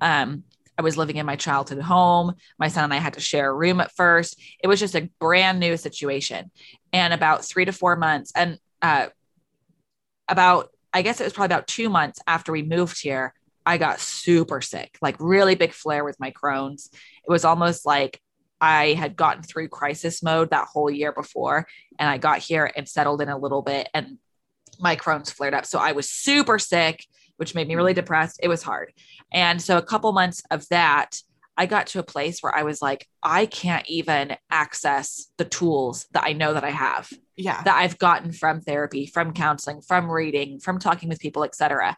Um, 0.00 0.44
I 0.78 0.82
was 0.82 0.96
living 0.96 1.16
in 1.16 1.26
my 1.26 1.36
childhood 1.36 1.80
home. 1.80 2.34
My 2.58 2.68
son 2.68 2.84
and 2.84 2.94
I 2.94 2.98
had 2.98 3.14
to 3.14 3.20
share 3.20 3.50
a 3.50 3.54
room 3.54 3.80
at 3.80 3.92
first. 3.92 4.40
It 4.62 4.66
was 4.66 4.80
just 4.80 4.94
a 4.94 5.08
brand 5.18 5.58
new 5.58 5.76
situation. 5.76 6.50
And 6.92 7.14
about 7.14 7.44
three 7.44 7.64
to 7.64 7.72
four 7.72 7.96
months, 7.96 8.32
and 8.34 8.58
uh, 8.82 9.06
about, 10.28 10.70
I 10.92 11.02
guess 11.02 11.20
it 11.20 11.24
was 11.24 11.32
probably 11.32 11.54
about 11.54 11.66
two 11.66 11.88
months 11.88 12.20
after 12.26 12.52
we 12.52 12.62
moved 12.62 13.00
here, 13.00 13.34
I 13.64 13.78
got 13.78 14.00
super 14.00 14.60
sick, 14.60 14.96
like 15.02 15.16
really 15.18 15.56
big 15.56 15.72
flare 15.72 16.04
with 16.04 16.20
my 16.20 16.30
Crohn's. 16.30 16.88
It 16.92 17.30
was 17.30 17.44
almost 17.44 17.84
like 17.84 18.20
I 18.60 18.92
had 18.92 19.16
gotten 19.16 19.42
through 19.42 19.68
crisis 19.68 20.22
mode 20.22 20.50
that 20.50 20.68
whole 20.68 20.90
year 20.90 21.12
before, 21.12 21.66
and 21.98 22.08
I 22.08 22.18
got 22.18 22.38
here 22.38 22.70
and 22.76 22.88
settled 22.88 23.20
in 23.20 23.28
a 23.28 23.36
little 23.36 23.62
bit, 23.62 23.88
and 23.92 24.18
my 24.78 24.94
Crohn's 24.94 25.30
flared 25.30 25.54
up. 25.54 25.66
So 25.66 25.78
I 25.78 25.92
was 25.92 26.08
super 26.08 26.58
sick, 26.58 27.04
which 27.36 27.54
made 27.54 27.68
me 27.68 27.74
really 27.74 27.92
mm-hmm. 27.92 28.00
depressed. 28.00 28.40
It 28.42 28.48
was 28.48 28.62
hard. 28.62 28.92
And 29.32 29.60
so 29.60 29.78
a 29.78 29.82
couple 29.82 30.12
months 30.12 30.42
of 30.50 30.68
that, 30.68 31.20
I 31.56 31.66
got 31.66 31.86
to 31.88 31.98
a 31.98 32.04
place 32.04 32.40
where 32.40 32.54
I 32.54 32.64
was 32.64 32.82
like, 32.82 33.08
I 33.22 33.46
can't 33.46 33.88
even 33.88 34.36
access 34.50 35.28
the 35.38 35.44
tools 35.44 36.06
that 36.12 36.24
I 36.24 36.34
know 36.34 36.52
that 36.52 36.64
I 36.64 36.70
have 36.70 37.10
Yeah. 37.36 37.62
that 37.62 37.76
I've 37.76 37.98
gotten 37.98 38.32
from 38.32 38.60
therapy, 38.60 39.06
from 39.06 39.32
counseling, 39.32 39.80
from 39.80 40.10
reading, 40.10 40.60
from 40.60 40.78
talking 40.78 41.08
with 41.08 41.18
people, 41.18 41.44
etc. 41.44 41.96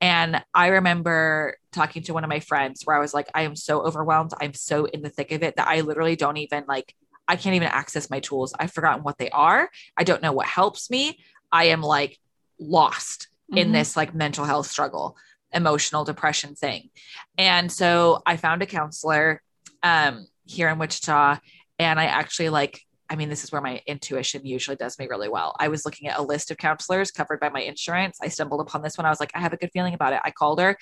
And 0.00 0.42
I 0.54 0.68
remember 0.68 1.56
talking 1.72 2.02
to 2.04 2.14
one 2.14 2.22
of 2.22 2.28
my 2.28 2.40
friends 2.40 2.82
where 2.84 2.96
I 2.96 3.00
was 3.00 3.14
like, 3.14 3.28
I 3.34 3.42
am 3.42 3.56
so 3.56 3.80
overwhelmed. 3.80 4.32
I'm 4.40 4.54
so 4.54 4.84
in 4.84 5.02
the 5.02 5.08
thick 5.08 5.32
of 5.32 5.42
it 5.42 5.56
that 5.56 5.68
I 5.68 5.80
literally 5.80 6.16
don't 6.16 6.36
even 6.36 6.64
like, 6.68 6.94
I 7.26 7.36
can't 7.36 7.56
even 7.56 7.68
access 7.68 8.10
my 8.10 8.20
tools. 8.20 8.54
I've 8.58 8.72
forgotten 8.72 9.02
what 9.02 9.18
they 9.18 9.30
are. 9.30 9.70
I 9.96 10.04
don't 10.04 10.22
know 10.22 10.32
what 10.32 10.46
helps 10.46 10.90
me. 10.90 11.18
I 11.50 11.64
am 11.66 11.82
like 11.82 12.18
lost 12.60 13.28
in 13.54 13.68
Mhm. 13.68 13.72
this 13.72 13.96
like 13.96 14.14
mental 14.14 14.44
health 14.44 14.66
struggle, 14.66 15.16
emotional 15.52 16.04
depression 16.04 16.54
thing. 16.54 16.90
And 17.36 17.70
so 17.72 18.22
I 18.26 18.36
found 18.36 18.62
a 18.62 18.66
counselor 18.66 19.42
um, 19.82 20.26
here 20.44 20.68
in 20.68 20.78
Wichita, 20.78 21.38
and 21.78 22.00
I 22.00 22.06
actually 22.06 22.48
like, 22.50 22.80
I 23.08 23.16
mean, 23.16 23.28
this 23.30 23.44
is 23.44 23.52
where 23.52 23.62
my 23.62 23.80
intuition 23.86 24.44
usually 24.44 24.76
does 24.76 24.98
me 24.98 25.06
really 25.08 25.28
well. 25.28 25.54
I 25.58 25.68
was 25.68 25.84
looking 25.86 26.08
at 26.08 26.18
a 26.18 26.22
list 26.22 26.50
of 26.50 26.58
counselors 26.58 27.10
covered 27.10 27.40
by 27.40 27.48
my 27.48 27.60
insurance. 27.60 28.18
I 28.20 28.28
stumbled 28.28 28.60
upon 28.60 28.82
this 28.82 28.98
one. 28.98 29.06
I 29.06 29.10
was 29.10 29.20
like, 29.20 29.30
I 29.34 29.40
have 29.40 29.52
a 29.52 29.56
good 29.56 29.70
feeling 29.72 29.94
about 29.94 30.12
it. 30.12 30.20
I 30.24 30.30
called 30.30 30.60
her. 30.60 30.76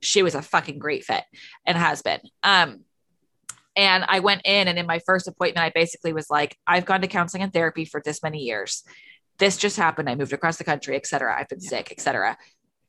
She 0.00 0.22
was 0.22 0.34
a 0.34 0.42
fucking 0.42 0.78
great 0.78 1.04
fit 1.04 1.24
and 1.66 1.76
has 1.76 2.02
been. 2.02 2.20
Um, 2.42 2.84
and 3.74 4.04
I 4.06 4.20
went 4.20 4.42
in, 4.44 4.68
and 4.68 4.78
in 4.78 4.86
my 4.86 4.98
first 5.00 5.26
appointment, 5.26 5.64
I 5.64 5.70
basically 5.74 6.12
was 6.12 6.28
like, 6.28 6.56
I've 6.66 6.84
gone 6.84 7.00
to 7.00 7.08
counseling 7.08 7.42
and 7.42 7.52
therapy 7.52 7.84
for 7.86 8.02
this 8.04 8.22
many 8.22 8.40
years. 8.40 8.84
This 9.42 9.56
just 9.56 9.76
happened. 9.76 10.08
I 10.08 10.14
moved 10.14 10.32
across 10.32 10.56
the 10.56 10.62
country, 10.62 10.94
etc. 10.94 11.36
I've 11.36 11.48
been 11.48 11.58
Yeah. 11.60 11.70
sick, 11.70 11.90
etc. 11.90 12.38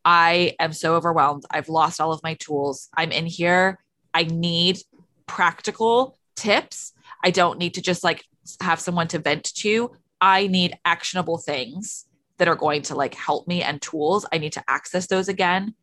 I 0.05 0.55
am 0.59 0.71
so 0.71 0.93
overwhelmed. 0.93 1.45
I've 1.49 1.67
lost 1.67 1.99
all 1.99 2.13
of 2.13 2.21
my 2.21 2.35
tools. 2.35 2.89
I'm 2.95 3.11
in 3.11 3.25
here. 3.25 3.79
I 4.13 4.25
need 4.25 4.77
practical 5.25 6.15
tips. 6.35 6.93
I 7.23 7.31
don't 7.31 7.57
need 7.57 7.73
to 7.73 7.81
just 7.81 8.03
like 8.03 8.23
have 8.61 8.79
someone 8.79 9.07
to 9.07 9.17
vent 9.17 9.51
to. 9.55 9.95
I 10.21 10.45
need 10.45 10.77
actionable 10.85 11.39
things 11.39 12.05
that 12.37 12.47
are 12.47 12.55
going 12.55 12.83
to 12.83 12.93
like 12.93 13.15
help 13.15 13.47
me 13.47 13.63
and 13.63 13.81
tools. 13.81 14.23
I 14.31 14.37
need 14.37 14.53
to 14.53 14.63
access 14.67 15.07
those 15.07 15.29
again. 15.29 15.73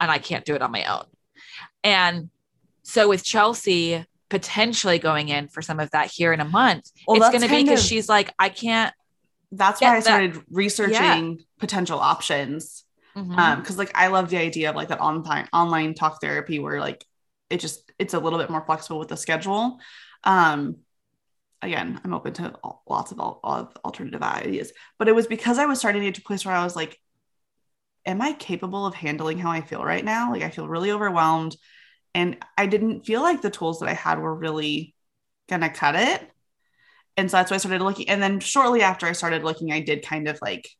And 0.00 0.10
I 0.10 0.18
can't 0.18 0.44
do 0.44 0.56
it 0.56 0.62
on 0.62 0.72
my 0.72 0.84
own. 0.84 1.04
And 1.84 2.30
so 2.82 3.08
with 3.08 3.22
Chelsea 3.22 4.04
potentially 4.30 4.98
going 4.98 5.28
in 5.28 5.46
for 5.46 5.62
some 5.62 5.78
of 5.78 5.92
that 5.92 6.10
here 6.10 6.32
in 6.32 6.40
a 6.40 6.44
month, 6.44 6.90
Well, 7.06 7.18
it's 7.18 7.28
going 7.28 7.42
to 7.42 7.48
be 7.48 7.62
because 7.62 7.86
she's 7.86 8.08
like, 8.08 8.34
I 8.36 8.48
can't. 8.48 8.92
That's 9.50 9.80
Yeah, 9.80 9.88
why 9.88 9.92
I 9.94 10.00
that- 10.00 10.04
started 10.04 10.44
researching 10.50 11.38
potential 11.58 11.98
options. 11.98 12.84
Mhm. 13.16 13.36
Um, 13.36 13.60
because 13.60 13.78
like 13.78 13.90
I 13.94 14.08
love 14.08 14.30
the 14.30 14.36
idea 14.36 14.70
of 14.70 14.76
like 14.76 14.88
that 14.88 15.00
online 15.00 15.48
online 15.52 15.94
talk 15.94 16.20
therapy 16.20 16.58
where 16.58 16.80
like 16.80 17.04
it 17.50 17.58
just 17.60 17.90
it's 17.98 18.14
a 18.14 18.18
little 18.18 18.38
bit 18.38 18.50
more 18.50 18.64
flexible 18.64 18.98
with 18.98 19.08
the 19.08 19.16
schedule. 19.16 19.80
Um, 20.22 20.76
again, 21.62 22.00
I'm 22.04 22.14
open 22.14 22.34
to 22.34 22.54
all, 22.62 22.82
lots 22.88 23.10
of, 23.10 23.18
al- 23.18 23.40
of 23.42 23.76
alternative 23.84 24.22
ideas, 24.22 24.72
but 24.98 25.08
it 25.08 25.14
was 25.14 25.26
because 25.26 25.58
I 25.58 25.66
was 25.66 25.78
starting 25.80 26.02
to 26.02 26.06
get 26.06 26.14
to 26.16 26.20
a 26.20 26.24
place 26.24 26.44
where 26.44 26.54
I 26.54 26.62
was 26.62 26.76
like, 26.76 27.00
am 28.06 28.22
I 28.22 28.32
capable 28.34 28.86
of 28.86 28.94
handling 28.94 29.38
how 29.38 29.50
I 29.50 29.62
feel 29.62 29.82
right 29.82 30.04
now? 30.04 30.30
Like 30.30 30.42
I 30.42 30.50
feel 30.50 30.68
really 30.68 30.92
overwhelmed, 30.92 31.56
and 32.14 32.36
I 32.56 32.66
didn't 32.66 33.06
feel 33.06 33.22
like 33.22 33.42
the 33.42 33.50
tools 33.50 33.80
that 33.80 33.88
I 33.88 33.94
had 33.94 34.18
were 34.20 34.34
really 34.34 34.94
gonna 35.48 35.70
cut 35.70 35.96
it. 35.96 36.30
And 37.18 37.30
so 37.30 37.36
that's 37.36 37.50
why 37.50 37.56
I 37.56 37.58
started 37.58 37.82
looking. 37.82 38.08
And 38.08 38.22
then 38.22 38.38
shortly 38.40 38.80
after 38.80 39.04
I 39.04 39.12
started 39.12 39.42
looking, 39.42 39.72
I 39.72 39.80
did 39.80 40.06
kind 40.06 40.28
of 40.28 40.38
like 40.40 40.70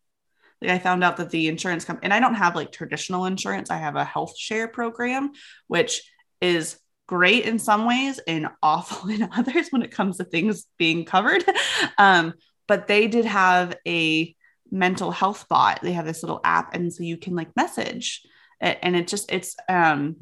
like 0.62 0.70
I 0.70 0.78
found 0.78 1.04
out 1.04 1.18
that 1.18 1.30
the 1.30 1.48
insurance 1.48 1.84
company, 1.84 2.04
and 2.06 2.14
I 2.14 2.20
don't 2.20 2.34
have 2.34 2.56
like 2.56 2.72
traditional 2.72 3.26
insurance. 3.26 3.70
I 3.70 3.76
have 3.76 3.96
a 3.96 4.04
health 4.04 4.36
share 4.36 4.68
program, 4.68 5.32
which 5.66 6.02
is 6.40 6.78
great 7.06 7.44
in 7.44 7.58
some 7.58 7.86
ways 7.86 8.18
and 8.26 8.48
awful 8.62 9.10
in 9.10 9.28
others 9.32 9.68
when 9.70 9.82
it 9.82 9.90
comes 9.90 10.16
to 10.16 10.24
things 10.24 10.66
being 10.78 11.04
covered. 11.04 11.44
Um, 11.96 12.34
but 12.68 12.86
they 12.86 13.08
did 13.08 13.24
have 13.24 13.74
a 13.86 14.36
mental 14.70 15.10
health 15.10 15.46
bot. 15.48 15.80
They 15.82 15.92
have 15.92 16.04
this 16.04 16.22
little 16.22 16.40
app, 16.44 16.74
and 16.74 16.92
so 16.92 17.02
you 17.02 17.16
can 17.16 17.34
like 17.34 17.56
message, 17.56 18.22
it, 18.60 18.78
and 18.82 18.94
it 18.94 19.08
just 19.08 19.32
it's 19.32 19.56
um 19.68 20.16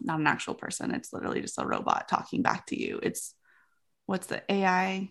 not 0.00 0.20
an 0.20 0.26
actual 0.26 0.54
person. 0.54 0.94
It's 0.94 1.12
literally 1.12 1.40
just 1.40 1.58
a 1.58 1.66
robot 1.66 2.08
talking 2.08 2.42
back 2.42 2.66
to 2.66 2.80
you. 2.80 3.00
It's 3.02 3.34
what's 4.06 4.26
the 4.26 4.42
AI, 4.50 5.10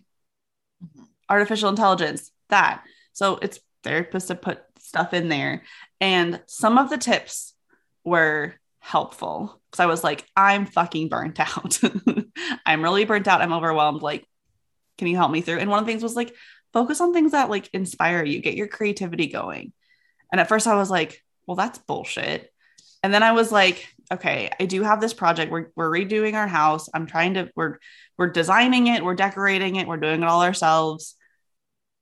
mm-hmm. 0.84 1.04
artificial 1.28 1.68
intelligence. 1.68 2.30
That 2.48 2.82
so 3.12 3.38
it's 3.42 3.60
therapists 3.84 4.28
to 4.28 4.34
put 4.34 4.60
stuff 4.78 5.12
in 5.12 5.28
there, 5.28 5.62
and 6.00 6.40
some 6.46 6.78
of 6.78 6.90
the 6.90 6.98
tips 6.98 7.54
were 8.04 8.54
helpful 8.80 9.60
because 9.70 9.80
I 9.80 9.86
was 9.86 10.02
like, 10.02 10.24
I'm 10.34 10.66
fucking 10.66 11.08
burnt 11.08 11.38
out. 11.56 11.80
I'm 12.66 12.82
really 12.82 13.04
burnt 13.04 13.28
out. 13.28 13.42
I'm 13.42 13.52
overwhelmed. 13.52 14.02
Like, 14.02 14.26
can 14.96 15.08
you 15.08 15.16
help 15.16 15.30
me 15.30 15.42
through? 15.42 15.58
And 15.58 15.70
one 15.70 15.78
of 15.78 15.86
the 15.86 15.92
things 15.92 16.02
was 16.02 16.16
like, 16.16 16.34
focus 16.72 17.00
on 17.00 17.12
things 17.12 17.32
that 17.32 17.50
like 17.50 17.68
inspire 17.72 18.24
you, 18.24 18.40
get 18.40 18.56
your 18.56 18.68
creativity 18.68 19.26
going. 19.26 19.72
And 20.32 20.40
at 20.40 20.48
first 20.48 20.66
I 20.66 20.74
was 20.74 20.90
like, 20.90 21.22
well, 21.46 21.56
that's 21.56 21.78
bullshit. 21.78 22.52
And 23.02 23.12
then 23.12 23.22
I 23.22 23.32
was 23.32 23.52
like, 23.52 23.86
okay, 24.12 24.50
I 24.58 24.66
do 24.66 24.82
have 24.82 25.00
this 25.00 25.14
project. 25.14 25.52
We're, 25.52 25.70
we're 25.76 25.90
redoing 25.90 26.34
our 26.34 26.48
house. 26.48 26.88
I'm 26.92 27.06
trying 27.06 27.34
to, 27.34 27.50
we're, 27.54 27.78
we're 28.16 28.30
designing 28.30 28.86
it, 28.86 29.04
we're 29.04 29.14
decorating 29.14 29.76
it, 29.76 29.86
we're 29.86 29.96
doing 29.96 30.22
it 30.22 30.28
all 30.28 30.42
ourselves. 30.42 31.14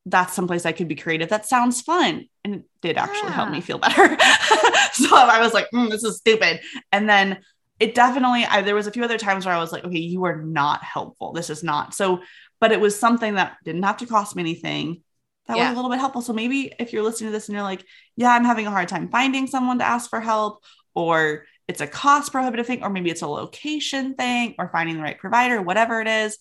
That's 0.05 0.35
someplace 0.35 0.67
I 0.67 0.73
could 0.73 0.89
be 0.89 0.95
creative. 0.95 1.31
That 1.31 1.47
sounds 1.47 1.81
fun. 1.83 2.27
And 2.45 2.55
it 2.57 2.63
did 2.81 2.97
actually 2.97 3.31
yeah. 3.31 3.35
help 3.35 3.51
me 3.51 3.61
feel 3.61 3.79
better. 3.79 4.09
so 4.93 5.17
I 5.17 5.41
was 5.41 5.53
like, 5.53 5.69
mm, 5.75 5.91
this 5.91 6.05
is 6.05 6.19
stupid. 6.19 6.61
And 6.93 7.09
then 7.09 7.39
it 7.81 7.95
definitely, 7.95 8.45
I, 8.45 8.63
there 8.63 8.77
was 8.77 8.87
a 8.87 8.93
few 8.93 9.03
other 9.03 9.19
times 9.19 9.45
where 9.45 9.55
I 9.55 9.59
was 9.59 9.73
like, 9.73 9.85
okay, 9.85 9.99
you 9.99 10.25
are 10.25 10.41
not 10.41 10.85
helpful. 10.85 11.33
This 11.33 11.51
is 11.51 11.65
not. 11.65 11.93
So 11.93 12.21
but 12.61 12.73
it 12.73 12.81
was 12.81 12.99
something 12.99 13.35
that 13.35 13.57
didn't 13.65 13.83
have 13.83 13.99
to 13.99 14.07
cost 14.07 14.37
me 14.37 14.43
anything. 14.43 15.03
That 15.47 15.57
yeah. 15.57 15.69
was 15.69 15.75
a 15.75 15.77
little 15.77 15.91
bit 15.91 16.01
helpful. 16.01 16.23
So 16.23 16.33
maybe 16.33 16.73
if 16.79 16.93
you're 16.93 17.03
listening 17.03 17.29
to 17.29 17.33
this 17.33 17.49
and 17.49 17.55
you're 17.55 17.63
like, 17.63 17.85
yeah, 18.17 18.33
I'm 18.33 18.45
having 18.45 18.67
a 18.67 18.71
hard 18.71 18.89
time 18.89 19.09
finding 19.09 19.47
someone 19.47 19.79
to 19.79 19.85
ask 19.85 20.11
for 20.11 20.21
help, 20.21 20.65
or 20.95 21.45
it's 21.69 21.81
a 21.81 21.87
cost 21.87 22.33
prohibitive 22.33 22.67
thing, 22.67 22.83
or 22.83 22.91
maybe 22.91 23.11
it's 23.11 23.23
a 23.23 23.27
location 23.27 24.15
thing, 24.15 24.55
or 24.59 24.69
finding 24.69 24.97
the 24.97 25.03
right 25.03 25.19
provider, 25.19 25.61
whatever 25.61 26.01
it 26.01 26.09
is. 26.09 26.39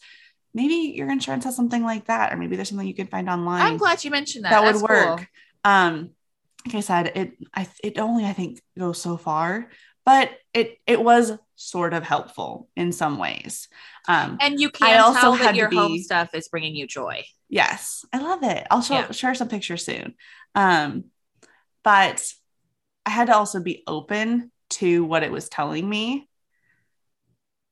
Maybe 0.53 0.93
your 0.95 1.09
insurance 1.11 1.43
has 1.45 1.55
something 1.55 1.83
like 1.83 2.05
that, 2.05 2.31
or 2.31 2.37
maybe 2.37 2.55
there's 2.55 2.69
something 2.69 2.87
you 2.87 2.93
can 2.93 3.07
find 3.07 3.29
online. 3.29 3.61
I'm 3.61 3.77
glad 3.77 4.03
you 4.03 4.11
mentioned 4.11 4.45
that. 4.45 4.51
That 4.51 4.61
That's 4.61 4.81
would 4.81 4.89
work. 4.89 5.17
Cool. 5.17 5.25
Um, 5.65 6.09
like 6.65 6.75
I 6.75 6.79
said, 6.79 7.11
it 7.15 7.33
I 7.53 7.67
it 7.83 7.99
only 7.99 8.25
I 8.25 8.33
think 8.33 8.61
goes 8.77 9.01
so 9.01 9.17
far, 9.17 9.69
but 10.05 10.31
it 10.53 10.77
it 10.87 11.01
was 11.01 11.33
sort 11.55 11.93
of 11.93 12.03
helpful 12.03 12.69
in 12.75 12.91
some 12.91 13.17
ways. 13.17 13.67
Um, 14.07 14.37
and 14.41 14.59
you 14.59 14.69
can 14.69 14.89
I 14.89 14.97
also 14.97 15.19
tell 15.19 15.35
that 15.37 15.55
your 15.55 15.69
be, 15.69 15.75
home 15.75 15.97
stuff 15.99 16.33
is 16.33 16.47
bringing 16.47 16.75
you 16.75 16.87
joy. 16.87 17.23
Yes, 17.49 18.05
I 18.13 18.19
love 18.19 18.43
it. 18.43 18.65
I'll 18.71 18.81
show, 18.81 18.95
yeah. 18.95 19.11
share 19.11 19.35
some 19.35 19.47
pictures 19.47 19.85
soon. 19.85 20.15
Um, 20.53 21.05
but 21.83 22.25
I 23.05 23.11
had 23.11 23.27
to 23.27 23.35
also 23.35 23.59
be 23.61 23.83
open 23.85 24.51
to 24.71 25.03
what 25.03 25.23
it 25.23 25.31
was 25.31 25.49
telling 25.49 25.87
me. 25.87 26.29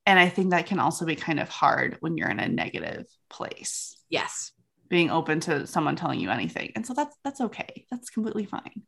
And 0.05 0.19
I 0.19 0.29
think 0.29 0.51
that 0.51 0.65
can 0.65 0.79
also 0.79 1.05
be 1.05 1.15
kind 1.15 1.39
of 1.39 1.49
hard 1.49 1.97
when 2.01 2.17
you're 2.17 2.29
in 2.29 2.39
a 2.39 2.47
negative 2.47 3.05
place. 3.29 3.97
Yes. 4.09 4.51
Being 4.89 5.09
open 5.09 5.39
to 5.41 5.65
someone 5.65 5.95
telling 5.95 6.19
you 6.19 6.29
anything. 6.29 6.73
And 6.75 6.85
so 6.85 6.93
that's 6.93 7.15
that's 7.23 7.41
okay. 7.41 7.85
That's 7.89 8.09
completely 8.09 8.45
fine. 8.45 8.83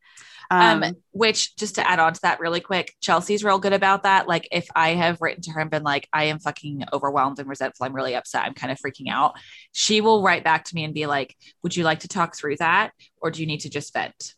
Um, 0.51 0.83
um, 0.83 0.93
which 1.11 1.55
just 1.55 1.75
to 1.75 1.89
add 1.89 1.99
on 1.99 2.13
to 2.13 2.19
that 2.21 2.39
really 2.39 2.59
quick, 2.59 2.93
Chelsea's 3.01 3.43
real 3.43 3.57
good 3.57 3.73
about 3.73 4.03
that. 4.03 4.27
Like 4.27 4.47
if 4.51 4.67
I 4.75 4.89
have 4.89 5.21
written 5.21 5.41
to 5.43 5.51
her 5.51 5.61
and 5.61 5.71
been 5.71 5.83
like, 5.83 6.07
I 6.13 6.25
am 6.25 6.39
fucking 6.39 6.83
overwhelmed 6.93 7.39
and 7.39 7.49
resentful, 7.49 7.85
I'm 7.85 7.95
really 7.95 8.13
upset, 8.13 8.43
I'm 8.43 8.53
kind 8.53 8.71
of 8.71 8.77
freaking 8.77 9.09
out. 9.09 9.35
She 9.71 10.01
will 10.01 10.21
write 10.21 10.43
back 10.43 10.65
to 10.65 10.75
me 10.75 10.83
and 10.83 10.93
be 10.93 11.07
like, 11.07 11.35
Would 11.63 11.75
you 11.75 11.83
like 11.83 12.01
to 12.01 12.07
talk 12.07 12.35
through 12.35 12.57
that? 12.57 12.91
Or 13.21 13.31
do 13.31 13.39
you 13.39 13.47
need 13.47 13.61
to 13.61 13.69
just 13.69 13.93
vent? 13.93 14.35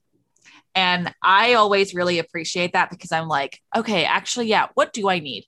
And 0.77 1.11
I 1.23 1.55
always 1.55 1.95
really 1.95 2.19
appreciate 2.19 2.73
that 2.73 2.91
because 2.91 3.11
I'm 3.11 3.27
like, 3.27 3.59
okay, 3.75 4.05
actually, 4.05 4.45
yeah, 4.45 4.67
what 4.75 4.93
do 4.93 5.09
I 5.09 5.17
need? 5.17 5.45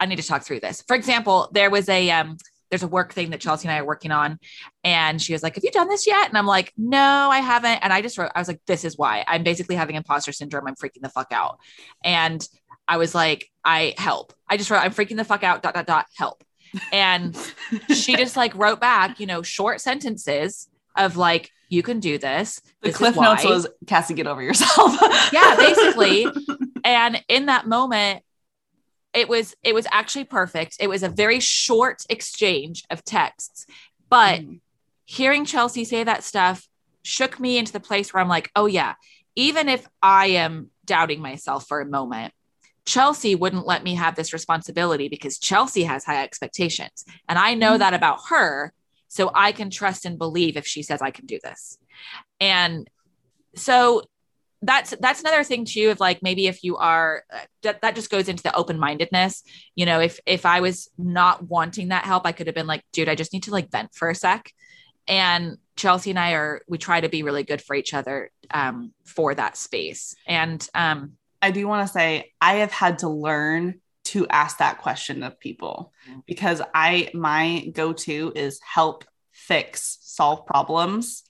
I 0.00 0.06
need 0.06 0.16
to 0.16 0.26
talk 0.26 0.42
through 0.42 0.60
this. 0.60 0.82
For 0.88 0.96
example, 0.96 1.50
there 1.52 1.68
was 1.68 1.86
a 1.90 2.10
um 2.10 2.38
there's 2.70 2.82
a 2.82 2.88
work 2.88 3.12
thing 3.12 3.30
that 3.30 3.40
Chelsea 3.40 3.68
and 3.68 3.74
I 3.74 3.80
are 3.80 3.84
working 3.84 4.10
on. 4.10 4.38
And 4.84 5.20
she 5.20 5.34
was 5.34 5.42
like, 5.42 5.56
Have 5.56 5.64
you 5.64 5.70
done 5.70 5.88
this 5.88 6.06
yet? 6.06 6.30
And 6.30 6.38
I'm 6.38 6.46
like, 6.46 6.72
No, 6.78 6.98
I 6.98 7.40
haven't. 7.40 7.80
And 7.82 7.92
I 7.92 8.00
just 8.00 8.16
wrote, 8.16 8.30
I 8.34 8.38
was 8.38 8.48
like, 8.48 8.62
This 8.66 8.86
is 8.86 8.96
why 8.96 9.22
I'm 9.28 9.42
basically 9.42 9.76
having 9.76 9.96
imposter 9.96 10.32
syndrome. 10.32 10.66
I'm 10.66 10.76
freaking 10.76 11.02
the 11.02 11.10
fuck 11.10 11.30
out. 11.30 11.58
And 12.02 12.46
I 12.88 12.96
was 12.96 13.14
like, 13.14 13.50
I 13.62 13.94
help. 13.98 14.32
I 14.48 14.56
just 14.56 14.70
wrote, 14.70 14.80
I'm 14.80 14.94
freaking 14.94 15.16
the 15.16 15.24
fuck 15.24 15.44
out, 15.44 15.62
dot, 15.62 15.74
dot, 15.74 15.86
dot, 15.86 16.06
help. 16.16 16.42
And 16.90 17.36
she 17.94 18.16
just 18.16 18.36
like 18.36 18.54
wrote 18.54 18.80
back, 18.80 19.20
you 19.20 19.26
know, 19.26 19.42
short 19.42 19.82
sentences 19.82 20.68
of 20.96 21.18
like, 21.18 21.50
you 21.70 21.82
can 21.82 22.00
do 22.00 22.18
this. 22.18 22.60
The 22.82 22.88
this 22.88 22.96
cliff 22.96 23.16
notes 23.16 23.44
was 23.44 23.66
Cassie, 23.86 24.14
get 24.14 24.26
over 24.26 24.42
yourself. 24.42 24.96
yeah, 25.32 25.56
basically. 25.56 26.26
And 26.82 27.22
in 27.28 27.46
that 27.46 27.68
moment, 27.68 28.24
it 29.12 29.28
was 29.28 29.54
it 29.62 29.74
was 29.74 29.86
actually 29.90 30.24
perfect 30.24 30.76
it 30.80 30.88
was 30.88 31.02
a 31.02 31.08
very 31.08 31.40
short 31.40 32.04
exchange 32.08 32.84
of 32.90 33.04
texts 33.04 33.66
but 34.08 34.40
mm. 34.40 34.60
hearing 35.04 35.44
chelsea 35.44 35.84
say 35.84 36.04
that 36.04 36.22
stuff 36.22 36.68
shook 37.02 37.40
me 37.40 37.58
into 37.58 37.72
the 37.72 37.80
place 37.80 38.12
where 38.12 38.22
i'm 38.22 38.28
like 38.28 38.50
oh 38.54 38.66
yeah 38.66 38.94
even 39.34 39.68
if 39.68 39.86
i 40.02 40.26
am 40.26 40.70
doubting 40.84 41.20
myself 41.20 41.66
for 41.66 41.80
a 41.80 41.86
moment 41.86 42.32
chelsea 42.84 43.34
wouldn't 43.34 43.66
let 43.66 43.82
me 43.82 43.94
have 43.94 44.14
this 44.14 44.32
responsibility 44.32 45.08
because 45.08 45.38
chelsea 45.38 45.82
has 45.82 46.04
high 46.04 46.22
expectations 46.22 47.04
and 47.28 47.38
i 47.38 47.54
know 47.54 47.74
mm. 47.74 47.78
that 47.78 47.94
about 47.94 48.20
her 48.28 48.72
so 49.10 49.30
i 49.34 49.52
can 49.52 49.68
trust 49.68 50.06
and 50.06 50.16
believe 50.16 50.56
if 50.56 50.66
she 50.66 50.82
says 50.82 51.02
i 51.02 51.10
can 51.10 51.26
do 51.26 51.38
this. 51.42 51.76
And 52.40 52.88
so 53.54 54.02
that's 54.62 54.94
that's 55.00 55.20
another 55.20 55.42
thing 55.42 55.64
too 55.64 55.90
of 55.90 56.00
like 56.00 56.22
maybe 56.22 56.46
if 56.46 56.62
you 56.62 56.76
are 56.76 57.24
that, 57.62 57.80
that 57.80 57.94
just 57.94 58.10
goes 58.10 58.28
into 58.28 58.42
the 58.42 58.54
open-mindedness. 58.54 59.42
You 59.74 59.86
know 59.86 60.00
if 60.00 60.20
if 60.26 60.44
i 60.46 60.60
was 60.60 60.88
not 60.98 61.48
wanting 61.48 61.88
that 61.88 62.04
help 62.04 62.26
i 62.26 62.32
could 62.32 62.46
have 62.46 62.54
been 62.54 62.66
like 62.66 62.84
dude 62.92 63.08
i 63.08 63.14
just 63.14 63.32
need 63.32 63.44
to 63.44 63.52
like 63.52 63.70
vent 63.70 63.94
for 63.94 64.10
a 64.10 64.14
sec. 64.14 64.50
And 65.08 65.56
chelsea 65.76 66.10
and 66.10 66.18
i 66.18 66.32
are 66.32 66.62
we 66.68 66.78
try 66.78 67.00
to 67.00 67.08
be 67.08 67.22
really 67.22 67.42
good 67.42 67.62
for 67.62 67.74
each 67.74 67.94
other 67.94 68.30
um, 68.50 68.92
for 69.04 69.34
that 69.34 69.56
space. 69.56 70.14
And 70.26 70.66
um, 70.74 71.12
i 71.40 71.50
do 71.50 71.66
want 71.66 71.86
to 71.86 71.92
say 71.92 72.32
i 72.40 72.56
have 72.56 72.72
had 72.72 72.98
to 72.98 73.08
learn 73.08 73.80
to 74.10 74.26
ask 74.28 74.58
that 74.58 74.78
question 74.78 75.22
of 75.22 75.38
people 75.40 75.92
mm-hmm. 76.08 76.20
because 76.26 76.62
i 76.74 77.10
my 77.14 77.66
go-to 77.72 78.32
is 78.34 78.60
help 78.62 79.04
fix 79.32 79.98
solve 80.02 80.46
problems 80.46 81.22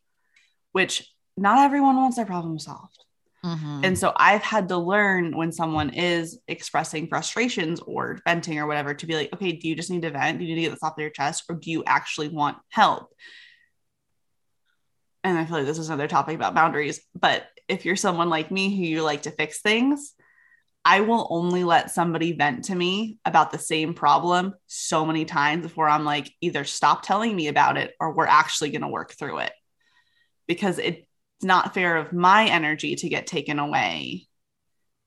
which 0.73 1.11
not 1.37 1.59
everyone 1.59 1.97
wants 1.97 2.17
their 2.17 2.27
problem 2.27 2.59
solved 2.59 3.01
Mm-hmm. 3.45 3.81
And 3.85 3.99
so 3.99 4.13
I've 4.15 4.43
had 4.43 4.69
to 4.69 4.77
learn 4.77 5.37
when 5.37 5.53
someone 5.53 5.91
is 5.91 6.39
expressing 6.47 7.09
frustrations 7.09 7.81
or 7.81 8.21
venting 8.27 8.59
or 8.59 8.67
whatever 8.67 8.93
to 8.93 9.07
be 9.07 9.15
like, 9.15 9.33
okay, 9.33 9.53
do 9.53 9.67
you 9.69 9.75
just 9.75 9.91
need 9.91 10.03
to 10.03 10.11
vent? 10.11 10.39
Do 10.39 10.45
you 10.45 10.55
need 10.55 10.63
to 10.63 10.69
get 10.69 10.73
this 10.73 10.83
off 10.83 10.93
of 10.93 11.01
your 11.01 11.11
chest? 11.11 11.45
Or 11.49 11.55
do 11.55 11.71
you 11.71 11.83
actually 11.87 12.29
want 12.29 12.59
help? 12.69 13.09
And 15.25 15.39
I 15.39 15.45
feel 15.47 15.59
like 15.59 15.67
this 15.67 15.79
is 15.79 15.89
another 15.89 16.09
topic 16.09 16.35
about 16.35 16.55
boundaries. 16.55 17.01
But 17.15 17.47
if 17.69 17.85
you're 17.85 17.97
someone 17.97 18.29
like 18.29 18.51
me 18.51 18.77
who 18.77 18.83
you 18.83 19.03
like 19.03 19.23
to 19.23 19.31
fix 19.31 19.61
things, 19.61 20.15
I 20.85 21.01
will 21.01 21.27
only 21.31 21.63
let 21.63 21.91
somebody 21.91 22.33
vent 22.33 22.65
to 22.65 22.75
me 22.75 23.19
about 23.25 23.51
the 23.51 23.59
same 23.59 23.93
problem 23.93 24.55
so 24.67 25.05
many 25.05 25.25
times 25.25 25.63
before 25.63 25.89
I'm 25.89 26.05
like, 26.05 26.33
either 26.41 26.65
stop 26.65 27.03
telling 27.03 27.37
me 27.37 27.49
about 27.49 27.77
it 27.77 27.95
or 28.01 28.13
we're 28.13 28.27
actually 28.27 28.71
going 28.71 28.83
to 28.83 28.89
work 28.89 29.13
through 29.13 29.39
it. 29.39 29.53
Because 30.47 30.79
it's 30.79 31.07
not 31.43 31.75
fair 31.75 31.97
of 31.97 32.13
my 32.13 32.47
energy 32.47 32.97
to 32.97 33.09
get 33.09 33.27
taken 33.27 33.59
away 33.59 34.27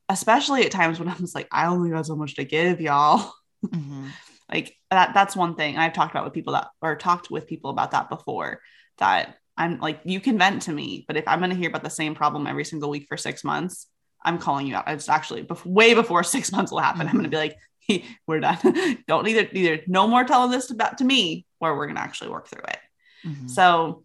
especially 0.10 0.64
at 0.64 0.72
times 0.72 1.00
when 1.00 1.08
i'm 1.08 1.18
just 1.18 1.36
like 1.36 1.48
i 1.52 1.68
only 1.68 1.90
got 1.90 2.06
so 2.06 2.16
much 2.16 2.36
to 2.36 2.44
give 2.44 2.82
y'all 2.82 3.34
mm-hmm. 3.66 4.08
like 4.52 4.76
that 4.92 5.14
that's 5.14 5.36
one 5.36 5.56
thing 5.56 5.78
i've 5.78 5.94
talked 5.94 6.12
about 6.12 6.26
with 6.26 6.34
people 6.34 6.54
that 6.54 6.68
or 6.82 6.96
talked 6.96 7.32
with 7.32 7.48
people 7.48 7.70
about 7.70 7.92
that 7.92 8.10
before 8.10 8.60
that 8.98 9.38
i'm 9.58 9.80
like 9.80 10.02
you 10.04 10.20
can 10.20 10.38
vent 10.38 10.64
to 10.64 10.72
me 10.72 11.06
but 11.08 11.18
if 11.18 11.28
i'm 11.28 11.40
going 11.40 11.52
to 11.52 11.56
hear 11.56 11.70
about 11.70 11.84
the 11.84 11.90
same 11.90 12.16
problem 12.16 12.48
every 12.48 12.66
single 12.66 12.90
week 12.90 13.06
for 13.08 13.18
six 13.18 13.44
months 13.44 13.88
i'm 14.26 14.38
calling 14.38 14.68
you 14.68 14.76
out 14.76 14.88
it's 14.88 15.10
actually 15.10 15.48
way 15.66 15.94
before 15.94 16.24
six 16.24 16.52
months 16.52 16.72
will 16.72 16.80
happen 16.80 17.08
i'm 17.08 17.14
going 17.14 17.24
to 17.24 17.30
be 17.30 17.38
like 17.38 17.58
hey, 17.88 18.04
we're 18.28 18.40
done 18.40 18.58
don't 19.08 19.28
either 19.28 19.48
either 19.52 19.82
no 19.88 20.08
more 20.08 20.24
telling 20.24 20.52
this 20.52 20.72
about 20.72 20.98
to 20.98 21.04
me 21.04 21.46
or 21.60 21.76
we're 21.76 21.86
going 21.86 21.96
to 21.96 22.02
actually 22.02 22.30
work 22.30 22.48
through 22.48 22.64
it 22.68 22.80
mm-hmm. 23.26 23.48
so 23.48 24.04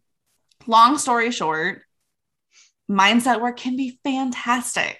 long 0.67 0.99
story 0.99 1.31
short 1.31 1.83
mindset 2.91 3.41
work 3.41 3.57
can 3.57 3.77
be 3.77 3.99
fantastic, 4.03 4.99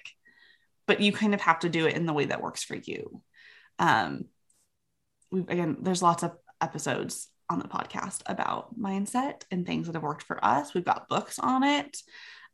but 0.87 1.01
you 1.01 1.11
kind 1.11 1.33
of 1.33 1.41
have 1.41 1.59
to 1.59 1.69
do 1.69 1.87
it 1.87 1.95
in 1.95 2.05
the 2.05 2.13
way 2.13 2.25
that 2.25 2.41
works 2.41 2.63
for 2.63 2.75
you. 2.75 3.21
Um, 3.79 4.25
again, 5.47 5.77
there's 5.81 6.03
lots 6.03 6.23
of 6.23 6.35
episodes 6.61 7.27
on 7.49 7.59
the 7.59 7.67
podcast 7.67 8.21
about 8.27 8.79
mindset 8.79 9.43
and 9.49 9.65
things 9.65 9.87
that 9.87 9.95
have 9.95 10.03
worked 10.03 10.23
for 10.23 10.43
us. 10.43 10.73
We've 10.73 10.85
got 10.85 11.09
books 11.09 11.39
on 11.39 11.63
it. 11.63 11.97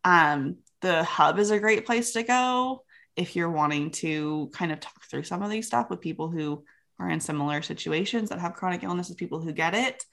Um, 0.03 0.57
the 0.85 1.03
hub 1.03 1.39
is 1.39 1.49
a 1.49 1.57
great 1.57 1.83
place 1.83 2.13
to 2.13 2.21
go 2.21 2.83
if 3.15 3.35
you're 3.35 3.49
wanting 3.49 3.89
to 3.89 4.51
kind 4.53 4.71
of 4.71 4.79
talk 4.79 5.03
through 5.09 5.23
some 5.23 5.41
of 5.41 5.49
these 5.49 5.65
stuff 5.65 5.89
with 5.89 5.99
people 5.99 6.29
who 6.29 6.63
are 6.99 7.09
in 7.09 7.19
similar 7.19 7.63
situations 7.63 8.29
that 8.29 8.37
have 8.37 8.53
chronic 8.53 8.83
illnesses, 8.83 9.15
people 9.15 9.41
who 9.41 9.51
get 9.51 9.73
it. 9.73 10.03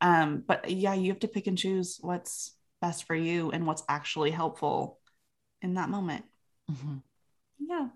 Um, 0.00 0.42
but 0.44 0.68
yeah, 0.68 0.94
you 0.94 1.12
have 1.12 1.20
to 1.20 1.28
pick 1.28 1.46
and 1.46 1.56
choose 1.56 1.98
what's 2.00 2.56
best 2.82 3.04
for 3.04 3.14
you 3.14 3.52
and 3.52 3.64
what's 3.64 3.84
actually 3.88 4.32
helpful 4.32 4.98
in 5.62 5.74
that 5.74 5.88
moment. 5.88 6.24
Mm-hmm. 6.68 6.96
Yeah. 7.60 7.88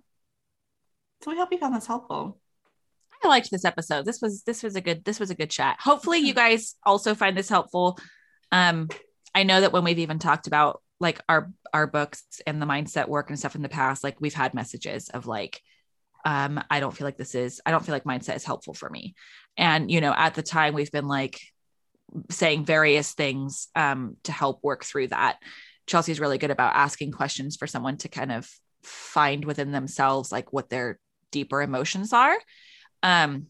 So 1.23 1.33
we 1.33 1.37
hope 1.37 1.49
you 1.51 1.59
found 1.59 1.75
this 1.75 1.87
helpful. 1.89 2.39
I 3.25 3.27
liked 3.27 3.51
this 3.51 3.65
episode. 3.65 4.05
This 4.05 4.21
was 4.23 4.45
this 4.45 4.63
was 4.63 4.77
a 4.77 4.81
good 4.81 5.05
this 5.05 5.19
was 5.19 5.31
a 5.31 5.35
good 5.35 5.51
chat. 5.51 5.77
Hopefully 5.81 6.19
you 6.19 6.35
guys 6.35 6.77
also 6.85 7.17
find 7.17 7.37
this 7.37 7.49
helpful. 7.49 7.99
Um 8.53 8.89
I 9.35 9.43
know 9.43 9.61
that 9.61 9.73
when 9.73 9.83
we've 9.83 9.99
even 9.99 10.21
talked 10.21 10.47
about 10.47 10.83
like 11.03 11.21
our 11.29 11.53
our 11.75 11.87
books 11.87 12.23
and 12.47 12.63
the 12.63 12.67
mindset 12.67 13.09
work 13.09 13.29
and 13.29 13.39
stuff 13.39 13.55
in 13.55 13.63
the 13.63 13.69
past, 13.69 14.05
like 14.05 14.21
we've 14.21 14.35
had 14.35 14.55
messages 14.55 15.09
of 15.11 15.27
like 15.27 15.61
um 16.25 16.63
I 16.71 16.81
don't 16.81 16.97
feel 16.97 17.05
like 17.07 17.19
this 17.19 17.35
is 17.35 17.61
I 17.67 17.71
don't 17.73 17.85
feel 17.85 17.95
like 17.95 18.05
mindset 18.05 18.37
is 18.37 18.45
helpful 18.45 18.75
for 18.75 18.89
me. 18.89 19.15
And 19.57 19.91
you 19.91 20.01
know, 20.01 20.15
at 20.17 20.35
the 20.35 20.43
time 20.43 20.75
we've 20.75 20.93
been 20.93 21.09
like 21.09 21.41
saying 22.31 22.65
various 22.65 23.13
things 23.13 23.69
um 23.75 24.17
to 24.25 24.33
help 24.33 24.61
work 24.63 24.85
through 24.85 25.09
that. 25.09 25.39
Chelsea's 25.87 26.21
really 26.21 26.39
good 26.39 26.53
about 26.53 26.77
asking 26.77 27.11
questions 27.11 27.57
for 27.57 27.67
someone 27.67 27.97
to 27.99 28.09
kind 28.09 28.31
of 28.31 28.49
find 28.85 29.45
within 29.45 29.73
themselves 29.73 30.31
like 30.31 30.53
what 30.53 30.71
their 30.71 30.99
deeper 31.33 31.61
emotions 31.61 32.13
are 32.13 32.37
um, 33.03 33.47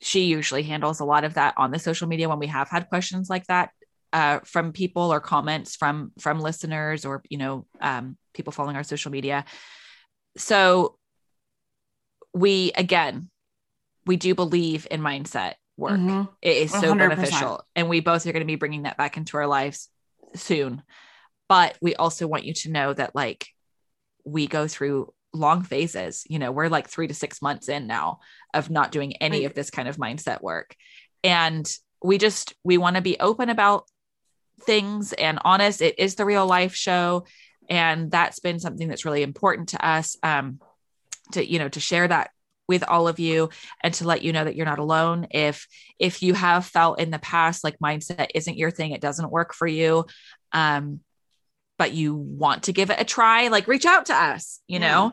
she 0.00 0.24
usually 0.24 0.62
handles 0.62 1.00
a 1.00 1.04
lot 1.04 1.24
of 1.24 1.34
that 1.34 1.54
on 1.56 1.70
the 1.70 1.78
social 1.78 2.08
media 2.08 2.28
when 2.28 2.38
we 2.38 2.46
have 2.46 2.68
had 2.68 2.88
questions 2.88 3.28
like 3.28 3.46
that 3.46 3.70
uh, 4.12 4.40
from 4.40 4.72
people 4.72 5.12
or 5.12 5.20
comments 5.20 5.76
from 5.76 6.12
from 6.18 6.40
listeners 6.40 7.04
or 7.04 7.22
you 7.28 7.38
know 7.38 7.66
um, 7.80 8.16
people 8.34 8.52
following 8.52 8.76
our 8.76 8.82
social 8.82 9.10
media. 9.10 9.44
So 10.36 10.96
we 12.32 12.72
again, 12.76 13.30
we 14.06 14.16
do 14.16 14.34
believe 14.34 14.86
in 14.90 15.00
mindset 15.00 15.54
work. 15.76 15.92
Mm-hmm. 15.92 16.22
It 16.42 16.56
is 16.56 16.70
so 16.70 16.94
100%. 16.94 16.98
beneficial, 16.98 17.64
and 17.74 17.88
we 17.88 18.00
both 18.00 18.26
are 18.26 18.32
going 18.32 18.42
to 18.42 18.46
be 18.46 18.56
bringing 18.56 18.82
that 18.82 18.96
back 18.96 19.16
into 19.16 19.36
our 19.36 19.46
lives 19.46 19.88
soon. 20.34 20.82
But 21.48 21.76
we 21.80 21.96
also 21.96 22.26
want 22.26 22.44
you 22.44 22.54
to 22.54 22.70
know 22.70 22.92
that 22.92 23.14
like 23.14 23.48
we 24.24 24.46
go 24.46 24.68
through 24.68 25.12
long 25.32 25.62
phases. 25.62 26.24
You 26.28 26.38
know, 26.38 26.52
we're 26.52 26.68
like 26.68 26.88
three 26.88 27.08
to 27.08 27.14
six 27.14 27.42
months 27.42 27.68
in 27.68 27.86
now 27.86 28.20
of 28.54 28.70
not 28.70 28.92
doing 28.92 29.16
any 29.16 29.40
right. 29.40 29.46
of 29.46 29.54
this 29.54 29.70
kind 29.70 29.88
of 29.88 29.96
mindset 29.96 30.42
work. 30.42 30.74
And 31.22 31.70
we 32.02 32.18
just, 32.18 32.54
we 32.64 32.78
want 32.78 32.96
to 32.96 33.02
be 33.02 33.18
open 33.20 33.50
about 33.50 33.84
things 34.62 35.12
and 35.12 35.38
honest. 35.44 35.82
It 35.82 35.98
is 35.98 36.14
the 36.14 36.24
real 36.24 36.46
life 36.46 36.74
show. 36.74 37.24
And 37.68 38.10
that's 38.10 38.40
been 38.40 38.58
something 38.58 38.88
that's 38.88 39.04
really 39.04 39.22
important 39.22 39.70
to 39.70 39.86
us 39.86 40.16
um, 40.22 40.60
to, 41.32 41.44
you 41.44 41.58
know, 41.58 41.68
to 41.68 41.80
share 41.80 42.08
that 42.08 42.30
with 42.66 42.84
all 42.84 43.08
of 43.08 43.18
you 43.18 43.50
and 43.82 43.94
to 43.94 44.04
let 44.06 44.22
you 44.22 44.32
know 44.32 44.44
that 44.44 44.54
you're 44.54 44.64
not 44.64 44.78
alone 44.78 45.26
if 45.32 45.66
if 45.98 46.22
you 46.22 46.34
have 46.34 46.64
felt 46.64 47.00
in 47.00 47.10
the 47.10 47.18
past 47.18 47.64
like 47.64 47.76
mindset 47.80 48.28
isn't 48.32 48.56
your 48.56 48.70
thing 48.70 48.92
it 48.92 49.00
doesn't 49.00 49.32
work 49.32 49.52
for 49.52 49.66
you 49.66 50.06
um 50.52 51.00
but 51.80 51.94
you 51.94 52.14
want 52.14 52.64
to 52.64 52.74
give 52.74 52.90
it 52.90 53.00
a 53.00 53.04
try, 53.06 53.48
like 53.48 53.66
reach 53.66 53.86
out 53.86 54.04
to 54.04 54.14
us, 54.14 54.60
you 54.68 54.78
yeah. 54.78 54.86
know? 54.86 55.04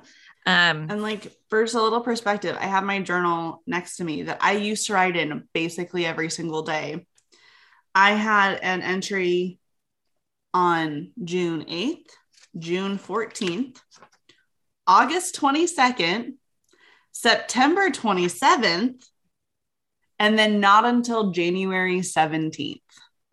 Um, 0.45 0.87
and 0.89 1.01
like 1.01 1.31
for 1.49 1.63
a 1.63 1.65
little 1.65 2.01
perspective, 2.01 2.57
I 2.59 2.65
have 2.65 2.83
my 2.83 3.01
journal 3.01 3.63
next 3.65 3.95
to 3.97 4.03
me 4.03 4.23
that 4.23 4.39
I 4.41 4.51
used 4.51 4.87
to 4.87 4.93
write 4.93 5.15
in 5.15 5.47
basically 5.53 6.05
every 6.05 6.29
single 6.29 6.63
day. 6.63 7.07
I 7.99 8.11
had 8.11 8.59
an 8.59 8.83
entry 8.83 9.57
on 10.53 11.13
June 11.23 11.65
8th, 11.65 12.11
June 12.55 12.99
14th, 12.99 13.79
August 14.85 15.35
22nd, 15.41 16.33
September 17.11 17.89
27th, 17.89 19.03
and 20.19 20.37
then 20.37 20.59
not 20.59 20.85
until 20.85 21.31
January 21.31 22.01
17th. 22.01 22.81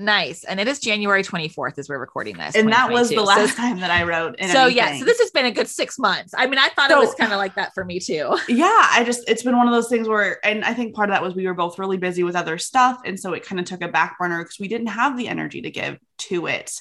Nice. 0.00 0.42
And 0.42 0.58
it 0.58 0.66
is 0.66 0.80
January 0.80 1.22
24th 1.22 1.78
as 1.78 1.88
we're 1.88 2.00
recording 2.00 2.36
this. 2.36 2.56
And 2.56 2.72
that 2.72 2.90
was 2.90 3.10
the 3.10 3.22
last 3.22 3.50
so, 3.50 3.56
time 3.56 3.78
that 3.78 3.92
I 3.92 4.02
wrote. 4.02 4.34
so 4.40 4.64
anything. 4.64 4.76
yeah, 4.76 4.98
so 4.98 5.04
this 5.04 5.20
has 5.20 5.30
been 5.30 5.46
a 5.46 5.52
good 5.52 5.68
six 5.68 6.00
months. 6.00 6.34
I 6.36 6.48
mean, 6.48 6.58
I 6.58 6.68
thought 6.70 6.90
so, 6.90 7.00
it 7.00 7.04
was 7.04 7.14
kind 7.14 7.32
of 7.32 7.38
like 7.38 7.54
that 7.54 7.72
for 7.74 7.84
me 7.84 8.00
too. 8.00 8.36
Yeah. 8.48 8.88
I 8.90 9.04
just, 9.06 9.28
it's 9.28 9.44
been 9.44 9.56
one 9.56 9.68
of 9.68 9.72
those 9.72 9.88
things 9.88 10.08
where, 10.08 10.44
and 10.44 10.64
I 10.64 10.74
think 10.74 10.96
part 10.96 11.10
of 11.10 11.14
that 11.14 11.22
was 11.22 11.36
we 11.36 11.46
were 11.46 11.54
both 11.54 11.78
really 11.78 11.96
busy 11.96 12.24
with 12.24 12.34
other 12.34 12.58
stuff. 12.58 13.00
And 13.04 13.18
so 13.18 13.34
it 13.34 13.44
kind 13.44 13.60
of 13.60 13.66
took 13.66 13.82
a 13.82 13.88
back 13.88 14.18
burner 14.18 14.42
because 14.42 14.58
we 14.58 14.68
didn't 14.68 14.88
have 14.88 15.16
the 15.16 15.28
energy 15.28 15.62
to 15.62 15.70
give 15.70 15.98
to 16.18 16.46
it. 16.46 16.72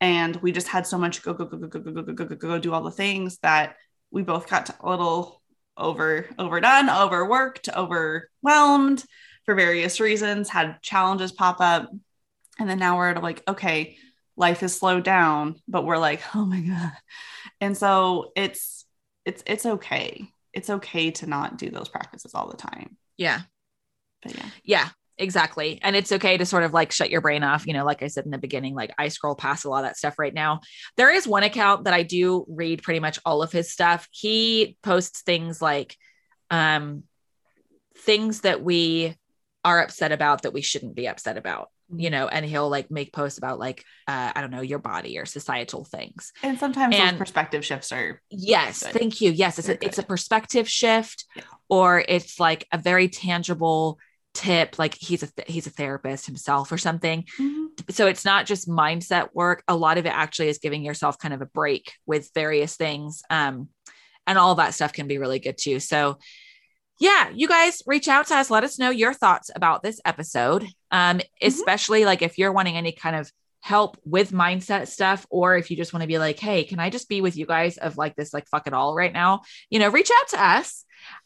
And 0.00 0.36
we 0.36 0.50
just 0.50 0.68
had 0.68 0.86
so 0.86 0.96
much 0.96 1.22
go, 1.22 1.34
go, 1.34 1.44
go, 1.44 1.58
go, 1.58 1.68
go, 1.68 1.80
go, 1.80 1.92
go, 1.92 2.02
go, 2.02 2.12
go, 2.12 2.24
go, 2.24 2.36
go, 2.36 2.58
do 2.58 2.72
all 2.72 2.82
the 2.82 2.90
things 2.90 3.38
that 3.42 3.76
we 4.10 4.22
both 4.22 4.48
got 4.48 4.70
a 4.80 4.88
little 4.88 5.42
over, 5.76 6.26
overdone, 6.38 6.88
overworked, 6.88 7.68
overwhelmed 7.68 9.04
for 9.44 9.54
various 9.54 10.00
reasons, 10.00 10.48
had 10.48 10.80
challenges 10.80 11.32
pop 11.32 11.60
up 11.60 11.90
and 12.58 12.68
then 12.68 12.78
now 12.78 12.96
we're 12.96 13.10
at 13.10 13.22
like, 13.22 13.42
okay, 13.48 13.96
life 14.36 14.62
is 14.62 14.76
slowed 14.76 15.04
down, 15.04 15.56
but 15.68 15.84
we're 15.84 15.98
like, 15.98 16.22
oh 16.34 16.44
my 16.44 16.60
God. 16.60 16.92
And 17.60 17.76
so 17.76 18.32
it's 18.36 18.84
it's 19.24 19.42
it's 19.46 19.66
okay. 19.66 20.28
It's 20.52 20.70
okay 20.70 21.10
to 21.12 21.26
not 21.26 21.58
do 21.58 21.70
those 21.70 21.88
practices 21.88 22.34
all 22.34 22.48
the 22.48 22.56
time. 22.56 22.96
Yeah. 23.16 23.40
But 24.22 24.36
yeah. 24.36 24.46
Yeah, 24.62 24.88
exactly. 25.18 25.80
And 25.82 25.96
it's 25.96 26.12
okay 26.12 26.36
to 26.36 26.46
sort 26.46 26.62
of 26.62 26.72
like 26.72 26.92
shut 26.92 27.10
your 27.10 27.20
brain 27.20 27.42
off. 27.42 27.66
You 27.66 27.72
know, 27.72 27.84
like 27.84 28.02
I 28.02 28.06
said 28.06 28.24
in 28.24 28.30
the 28.30 28.38
beginning, 28.38 28.74
like 28.74 28.92
I 28.98 29.08
scroll 29.08 29.34
past 29.34 29.64
a 29.64 29.68
lot 29.68 29.78
of 29.78 29.84
that 29.84 29.96
stuff 29.96 30.18
right 30.18 30.34
now. 30.34 30.60
There 30.96 31.12
is 31.12 31.26
one 31.26 31.42
account 31.42 31.84
that 31.84 31.94
I 31.94 32.02
do 32.02 32.44
read 32.48 32.82
pretty 32.82 33.00
much 33.00 33.18
all 33.24 33.42
of 33.42 33.50
his 33.50 33.70
stuff. 33.70 34.08
He 34.10 34.76
posts 34.82 35.22
things 35.22 35.60
like 35.60 35.96
um 36.50 37.04
things 37.98 38.42
that 38.42 38.62
we 38.62 39.16
are 39.64 39.82
upset 39.82 40.12
about 40.12 40.42
that 40.42 40.52
we 40.52 40.60
shouldn't 40.60 40.94
be 40.94 41.08
upset 41.08 41.38
about 41.38 41.70
you 41.98 42.10
know, 42.10 42.28
and 42.28 42.44
he'll 42.44 42.68
like 42.68 42.90
make 42.90 43.12
posts 43.12 43.38
about 43.38 43.58
like 43.58 43.84
uh, 44.06 44.32
I 44.34 44.40
don't 44.40 44.50
know 44.50 44.60
your 44.60 44.78
body 44.78 45.18
or 45.18 45.26
societal 45.26 45.84
things. 45.84 46.32
And 46.42 46.58
sometimes 46.58 46.94
and, 46.96 47.10
those 47.10 47.18
perspective 47.18 47.64
shifts 47.64 47.92
are 47.92 48.20
yes, 48.30 48.82
good. 48.82 48.92
thank 48.92 49.20
you. 49.20 49.30
Yes, 49.30 49.58
it's 49.58 49.68
a, 49.68 49.84
it's 49.84 49.98
a 49.98 50.02
perspective 50.02 50.68
shift, 50.68 51.24
yeah. 51.36 51.42
or 51.68 52.04
it's 52.06 52.38
like 52.38 52.66
a 52.72 52.78
very 52.78 53.08
tangible 53.08 53.98
tip. 54.34 54.78
Like 54.78 54.94
he's 54.94 55.22
a 55.22 55.28
th- 55.28 55.48
he's 55.50 55.66
a 55.66 55.70
therapist 55.70 56.26
himself 56.26 56.70
or 56.72 56.78
something. 56.78 57.24
Mm-hmm. 57.40 57.64
So 57.90 58.06
it's 58.06 58.24
not 58.24 58.46
just 58.46 58.68
mindset 58.68 59.28
work. 59.32 59.62
A 59.68 59.76
lot 59.76 59.98
of 59.98 60.06
it 60.06 60.12
actually 60.12 60.48
is 60.48 60.58
giving 60.58 60.84
yourself 60.84 61.18
kind 61.18 61.34
of 61.34 61.40
a 61.40 61.46
break 61.46 61.92
with 62.06 62.30
various 62.34 62.76
things. 62.76 63.22
Um, 63.30 63.68
and 64.26 64.38
all 64.38 64.54
that 64.56 64.74
stuff 64.74 64.92
can 64.92 65.06
be 65.06 65.18
really 65.18 65.38
good 65.38 65.58
too. 65.58 65.80
So 65.80 66.18
yeah, 66.98 67.30
you 67.30 67.48
guys 67.48 67.82
reach 67.86 68.08
out 68.08 68.28
to 68.28 68.36
us. 68.36 68.50
Let 68.50 68.64
us 68.64 68.78
know 68.78 68.90
your 68.90 69.14
thoughts 69.14 69.50
about 69.54 69.82
this 69.82 70.00
episode. 70.04 70.66
Um, 70.90 71.18
mm-hmm. 71.18 71.46
especially 71.46 72.04
like 72.04 72.22
if 72.22 72.38
you're 72.38 72.52
wanting 72.52 72.76
any 72.76 72.92
kind 72.92 73.16
of 73.16 73.30
help 73.60 73.96
with 74.04 74.30
mindset 74.30 74.88
stuff, 74.88 75.26
or 75.30 75.56
if 75.56 75.70
you 75.70 75.76
just 75.76 75.92
want 75.92 76.02
to 76.02 76.06
be 76.06 76.18
like, 76.18 76.38
hey, 76.38 76.64
can 76.64 76.78
I 76.78 76.90
just 76.90 77.08
be 77.08 77.20
with 77.20 77.36
you 77.36 77.46
guys 77.46 77.78
of 77.78 77.96
like 77.96 78.14
this, 78.14 78.34
like 78.34 78.46
fuck 78.48 78.66
it 78.66 78.74
all 78.74 78.94
right 78.94 79.12
now? 79.12 79.40
You 79.70 79.78
know, 79.78 79.88
reach 79.88 80.10
out 80.20 80.28
to 80.28 80.44
us. 80.44 80.84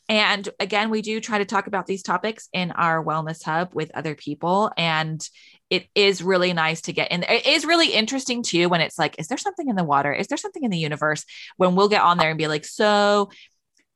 And 0.08 0.48
again, 0.58 0.90
we 0.90 1.02
do 1.02 1.20
try 1.20 1.38
to 1.38 1.44
talk 1.44 1.66
about 1.66 1.86
these 1.86 2.02
topics 2.02 2.48
in 2.52 2.70
our 2.70 3.04
wellness 3.04 3.42
hub 3.42 3.74
with 3.74 3.90
other 3.94 4.14
people. 4.14 4.70
And 4.76 5.20
it 5.68 5.86
is 5.94 6.22
really 6.22 6.52
nice 6.52 6.80
to 6.82 6.92
get 6.92 7.10
in. 7.10 7.24
It 7.24 7.46
is 7.46 7.66
really 7.66 7.92
interesting 7.92 8.42
too 8.42 8.68
when 8.68 8.80
it's 8.80 8.98
like, 8.98 9.16
is 9.18 9.28
there 9.28 9.36
something 9.36 9.68
in 9.68 9.76
the 9.76 9.84
water? 9.84 10.12
Is 10.12 10.28
there 10.28 10.38
something 10.38 10.64
in 10.64 10.70
the 10.70 10.78
universe? 10.78 11.24
When 11.56 11.74
we'll 11.74 11.88
get 11.88 12.02
on 12.02 12.18
there 12.18 12.30
and 12.30 12.38
be 12.38 12.46
like, 12.46 12.64
so 12.64 13.30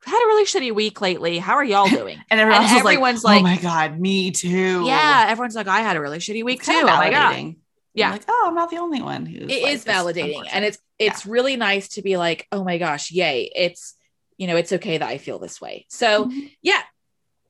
had 0.04 0.22
a 0.22 0.26
really 0.26 0.44
shitty 0.44 0.74
week 0.74 1.00
lately. 1.00 1.38
How 1.38 1.54
are 1.54 1.64
y'all 1.64 1.88
doing? 1.88 2.18
and 2.30 2.40
everyone's, 2.40 2.70
and 2.70 2.80
everyone's 2.80 3.24
like, 3.24 3.42
like, 3.42 3.52
oh 3.52 3.56
my 3.56 3.62
God, 3.62 3.98
me 3.98 4.30
too. 4.30 4.84
Yeah. 4.84 5.26
Everyone's 5.28 5.54
like, 5.54 5.68
I 5.68 5.80
had 5.80 5.96
a 5.96 6.00
really 6.00 6.18
shitty 6.18 6.44
week 6.44 6.58
it's 6.58 6.68
too. 6.68 6.74
Oh 6.74 6.86
my 6.86 7.10
God. 7.10 7.54
Yeah. 7.94 8.06
I'm 8.06 8.12
like, 8.12 8.24
oh, 8.28 8.44
I'm 8.48 8.54
not 8.54 8.70
the 8.70 8.78
only 8.78 9.02
one 9.02 9.26
who's 9.26 9.50
It 9.50 9.62
like 9.62 9.72
is 9.72 9.84
validating. 9.84 10.46
And 10.50 10.64
it's 10.64 10.78
it's 10.98 11.26
yeah. 11.26 11.32
really 11.32 11.56
nice 11.56 11.88
to 11.90 12.02
be 12.02 12.16
like, 12.16 12.46
oh 12.50 12.64
my 12.64 12.78
gosh, 12.78 13.10
yay. 13.12 13.50
It's, 13.54 13.94
you 14.36 14.46
know, 14.46 14.56
it's 14.56 14.72
okay 14.72 14.98
that 14.98 15.08
I 15.08 15.18
feel 15.18 15.38
this 15.38 15.60
way. 15.60 15.86
So 15.88 16.26
mm-hmm. 16.26 16.40
yeah, 16.62 16.82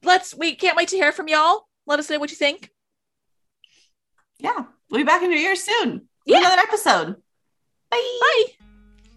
let's 0.03 0.35
we 0.35 0.55
can't 0.55 0.77
wait 0.77 0.89
to 0.89 0.97
hear 0.97 1.13
from 1.13 1.29
y'all. 1.29 1.67
Let 1.87 1.99
us 1.99 2.11
know 2.11 2.19
what 2.19 2.31
you 2.31 2.37
think. 2.37 2.71
Yeah. 4.39 4.65
We'll 4.91 5.01
be 5.01 5.05
back 5.05 5.23
in 5.23 5.31
your 5.31 5.41
ears 5.41 5.63
soon. 5.63 6.09
Yeah. 6.27 6.39
Another 6.39 6.61
episode. 6.61 7.17
Bye. 7.91 8.19
Bye. 8.21 8.62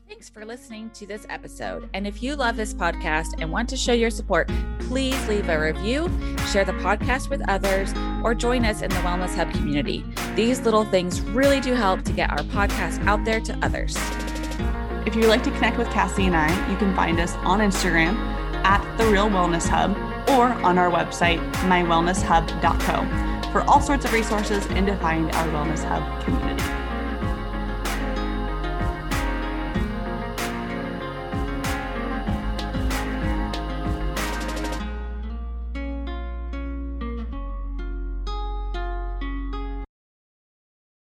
Thanks 0.07 0.29
for 0.29 0.45
listening 0.45 0.91
to 0.91 1.07
this 1.07 1.25
episode. 1.29 1.89
And 1.95 2.05
if 2.05 2.21
you 2.21 2.35
love 2.35 2.57
this 2.57 2.75
podcast 2.75 3.41
and 3.41 3.51
want 3.51 3.67
to 3.69 3.75
show 3.75 3.91
your 3.91 4.11
support, 4.11 4.47
please 4.81 5.27
leave 5.27 5.49
a 5.49 5.59
review, 5.59 6.09
share 6.51 6.63
the 6.63 6.73
podcast 6.73 7.31
with 7.31 7.41
others, 7.49 7.91
or 8.23 8.35
join 8.35 8.65
us 8.65 8.83
in 8.83 8.91
the 8.91 8.97
Wellness 8.97 9.35
Hub 9.35 9.51
community. 9.51 10.05
These 10.35 10.61
little 10.61 10.85
things 10.85 11.21
really 11.21 11.59
do 11.59 11.73
help 11.73 12.03
to 12.03 12.13
get 12.13 12.29
our 12.29 12.43
podcast 12.45 13.03
out 13.07 13.25
there 13.25 13.39
to 13.41 13.57
others. 13.65 13.97
If 15.07 15.15
you'd 15.15 15.25
like 15.25 15.43
to 15.43 15.51
connect 15.51 15.79
with 15.79 15.89
Cassie 15.89 16.27
and 16.27 16.35
I, 16.35 16.49
you 16.69 16.77
can 16.77 16.95
find 16.95 17.19
us 17.19 17.33
on 17.37 17.59
Instagram 17.59 18.15
at 18.63 18.97
The 18.99 19.05
Real 19.07 19.27
Wellness 19.27 19.67
Hub 19.67 19.97
or 20.29 20.49
on 20.63 20.77
our 20.77 20.91
website, 20.91 21.39
mywellnesshub.co, 21.61 23.51
for 23.51 23.61
all 23.61 23.81
sorts 23.81 24.05
of 24.05 24.13
resources 24.13 24.67
and 24.67 24.85
to 24.85 24.95
find 24.97 25.31
our 25.31 25.47
Wellness 25.47 25.83
Hub 25.83 26.23
community. 26.23 26.74